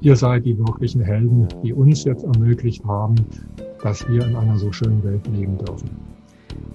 Ihr 0.00 0.16
seid 0.16 0.44
die 0.44 0.58
wirklichen 0.58 1.00
Helden, 1.00 1.46
die 1.62 1.72
uns 1.72 2.04
jetzt 2.04 2.24
ermöglicht 2.24 2.84
haben, 2.84 3.14
dass 3.82 4.08
wir 4.08 4.26
in 4.26 4.34
einer 4.34 4.58
so 4.58 4.72
schönen 4.72 5.02
Welt 5.04 5.26
leben 5.28 5.58
dürfen. 5.58 5.90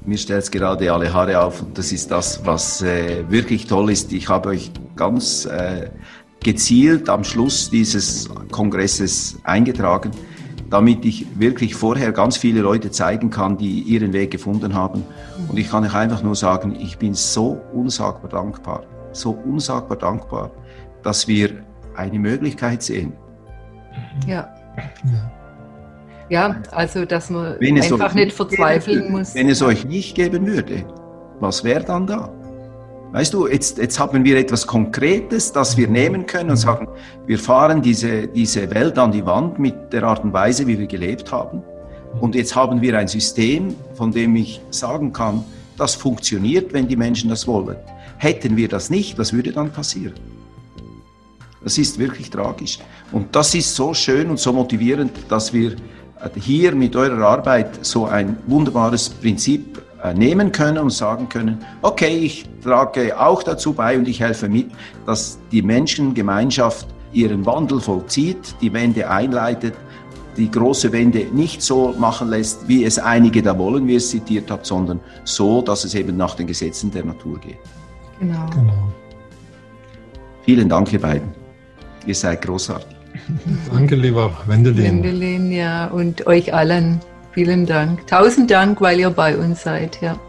Mir 0.06 0.18
stellt 0.18 0.43
es 0.43 0.52
gerade 0.52 0.91
alle 0.91 1.14
Haare 1.14 1.43
auf 1.43 1.62
und 1.62 1.78
das 1.78 1.91
ist 1.91 2.10
das, 2.10 2.45
was 2.45 2.82
äh, 2.82 3.30
wirklich 3.30 3.68
toll 3.68 3.91
ist. 3.91 4.14
Ich 4.14 4.30
habe 4.30 4.50
euch 4.50 4.72
ganz 4.95 5.45
äh, 5.45 5.89
gezielt 6.43 7.09
am 7.09 7.23
Schluss 7.23 7.69
dieses 7.69 8.29
Kongresses 8.51 9.38
eingetragen, 9.43 10.11
damit 10.69 11.05
ich 11.05 11.25
wirklich 11.39 11.75
vorher 11.75 12.11
ganz 12.11 12.38
viele 12.38 12.61
Leute 12.61 12.91
zeigen 12.91 13.29
kann, 13.29 13.57
die 13.57 13.81
ihren 13.81 14.13
Weg 14.13 14.31
gefunden 14.31 14.73
haben. 14.73 15.03
Und 15.47 15.57
ich 15.57 15.69
kann 15.69 15.85
euch 15.85 15.95
einfach 15.95 16.23
nur 16.23 16.35
sagen, 16.35 16.75
ich 16.79 16.97
bin 16.97 17.13
so 17.13 17.61
unsagbar 17.73 18.29
dankbar, 18.29 18.83
so 19.11 19.31
unsagbar 19.31 19.97
dankbar, 19.97 20.51
dass 21.03 21.27
wir 21.27 21.51
eine 21.95 22.19
Möglichkeit 22.19 22.83
sehen. 22.83 23.13
Ja. 24.27 24.53
Ja, 26.29 26.61
also 26.71 27.05
dass 27.05 27.29
man 27.29 27.57
einfach 27.57 28.13
nicht 28.13 28.33
verzweifeln 28.33 29.11
muss. 29.11 29.33
Wenn 29.33 29.49
es 29.49 29.61
euch 29.61 29.85
nicht 29.85 30.15
geben 30.15 30.45
würde, 30.45 30.83
was 31.39 31.63
wäre 31.63 31.83
dann 31.83 32.05
da? 32.05 32.29
Weißt 33.12 33.34
du, 33.34 33.47
jetzt, 33.47 33.78
jetzt 33.78 33.99
haben 33.99 34.26
wir 34.26 34.38
etwas 34.38 34.68
Konkretes, 34.68 35.53
das 35.53 35.78
wir 35.78 35.88
nehmen 35.88 36.26
können 36.26 36.49
und 36.49 36.58
sagen, 36.58 36.89
wir 37.26 37.39
fahren 37.39 37.82
diese, 37.82 38.28
diese 38.28 38.70
Welt 38.70 38.97
an 38.97 39.12
die 39.12 39.26
Wand 39.26 39.60
mit 39.60 39.93
der 39.93 40.03
Art 40.03 40.24
und 40.24 40.34
Weise, 40.34 40.68
wie 40.68 40.78
wir 40.78 40.88
gelebt 40.88 41.32
haben. 41.32 41.64
Und 42.20 42.36
jetzt 42.36 42.55
haben 42.55 42.82
wir 42.82 42.97
ein 42.97 43.08
System, 43.08 43.76
von 43.93 44.12
dem 44.12 44.36
ich 44.36 44.62
sagen 44.72 45.14
kann, 45.14 45.45
das 45.78 45.95
funktioniert, 45.95 46.74
wenn 46.74 46.88
die 46.88 46.97
Menschen 46.97 47.30
das 47.30 47.47
wollen. 47.47 47.78
Hätten 48.18 48.58
wir 48.58 48.68
das 48.68 48.89
nicht, 48.89 49.18
was 49.18 49.32
würde 49.32 49.51
dann 49.51 49.72
passieren? 49.72 50.16
Das 51.64 51.78
ist 51.78 51.99
wirklich 51.99 52.30
tragisch. 52.30 52.80
Und 53.12 53.36
das 53.36 53.55
ist 53.55 53.74
so 53.74 53.93
schön 53.93 54.30
und 54.30 54.39
so 54.39 54.51
motivierend, 54.51 55.12
dass 55.30 55.53
wir 55.53 55.76
hier 56.36 56.76
mit 56.76 56.95
eurer 56.95 57.26
Arbeit 57.26 57.86
so 57.86 58.05
ein 58.05 58.38
wunderbares 58.47 59.10
Prinzip 59.10 59.82
nehmen 60.14 60.52
können 60.52 60.78
und 60.78 60.91
sagen 60.91 61.28
können, 61.30 61.66
okay, 61.82 62.16
ich 62.18 62.45
trage 62.64 63.20
auch 63.20 63.43
dazu 63.43 63.74
bei 63.74 63.98
und 63.98 64.08
ich 64.08 64.20
helfe 64.20 64.48
mit, 64.48 64.70
dass 65.06 65.39
die 65.52 65.62
Menschengemeinschaft 65.62 66.88
ihren 67.14 67.45
Wandel 67.45 67.80
vollzieht, 67.80 68.56
die 68.62 68.72
Wende 68.74 69.10
einleitet, 69.10 69.74
die 70.38 70.52
große 70.52 70.91
Wende 70.91 71.26
nicht 71.34 71.62
so 71.62 71.95
machen 71.98 72.30
lässt, 72.30 72.68
wie 72.68 72.86
es 72.86 73.00
einige 73.00 73.41
da 73.41 73.58
wollen, 73.58 73.88
wie 73.88 73.93
ihr 73.93 73.98
es 73.98 74.10
zitiert 74.10 74.52
habt, 74.52 74.66
sondern 74.66 75.00
so, 75.24 75.62
dass 75.62 75.84
es 75.84 75.95
eben 75.95 76.16
nach 76.16 76.36
den 76.36 76.48
Gesetzen 76.48 76.91
der 76.91 77.06
Natur 77.06 77.39
geht. 77.39 77.58
Genau. 78.20 78.45
genau. 78.52 78.91
Vielen 80.43 80.70
Dank, 80.70 80.93
ihr 80.93 81.02
beiden. 81.02 81.30
Ihr 82.06 82.16
seid 82.16 82.41
großartig. 82.43 82.95
Danke, 83.74 83.95
lieber 83.95 84.32
Wendelin. 84.45 85.04
Wendelin, 85.04 85.52
ja, 85.52 85.88
und 85.88 86.28
euch 86.28 86.54
allen. 86.54 87.00
Vielen 87.38 87.67
Dank. 87.67 88.07
Tausend 88.07 88.49
Dank, 88.49 88.81
weil 88.81 88.99
ihr 88.99 89.11
bei 89.11 89.38
uns 89.38 89.61
seid. 89.61 90.01
Ja. 90.01 90.19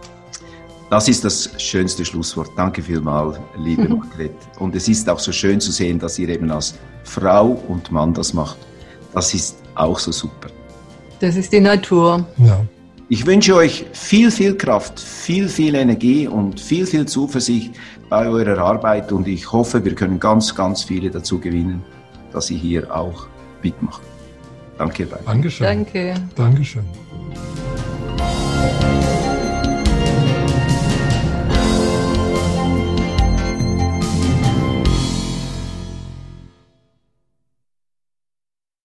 Das 0.90 1.08
ist 1.08 1.24
das 1.24 1.50
schönste 1.56 2.04
Schlusswort. 2.04 2.50
Danke 2.54 2.82
vielmals, 2.82 3.40
liebe 3.56 3.88
Margret. 3.88 4.34
Und 4.58 4.76
es 4.76 4.88
ist 4.88 5.08
auch 5.08 5.18
so 5.18 5.32
schön 5.32 5.58
zu 5.58 5.72
sehen, 5.72 5.98
dass 5.98 6.18
ihr 6.18 6.28
eben 6.28 6.50
als 6.50 6.74
Frau 7.04 7.62
und 7.66 7.90
Mann 7.90 8.12
das 8.12 8.34
macht. 8.34 8.58
Das 9.14 9.32
ist 9.32 9.56
auch 9.74 9.98
so 9.98 10.12
super. 10.12 10.50
Das 11.18 11.36
ist 11.36 11.50
die 11.50 11.60
Natur. 11.60 12.26
Ja. 12.36 12.60
Ich 13.08 13.24
wünsche 13.24 13.54
euch 13.54 13.86
viel, 13.94 14.30
viel 14.30 14.54
Kraft, 14.54 15.00
viel, 15.00 15.48
viel 15.48 15.76
Energie 15.76 16.28
und 16.28 16.60
viel, 16.60 16.84
viel 16.84 17.06
Zuversicht 17.06 17.72
bei 18.10 18.28
eurer 18.28 18.58
Arbeit 18.58 19.12
und 19.12 19.26
ich 19.26 19.50
hoffe, 19.50 19.82
wir 19.82 19.94
können 19.94 20.20
ganz, 20.20 20.54
ganz 20.54 20.82
viele 20.84 21.08
dazu 21.08 21.38
gewinnen, 21.38 21.82
dass 22.34 22.50
ihr 22.50 22.58
hier 22.58 22.94
auch 22.94 23.28
mitmacht. 24.78 24.98
Danke. 24.98 25.24
Dankeschön. 25.24 25.66
Danke. 25.66 26.14
Dankeschön. 26.34 26.84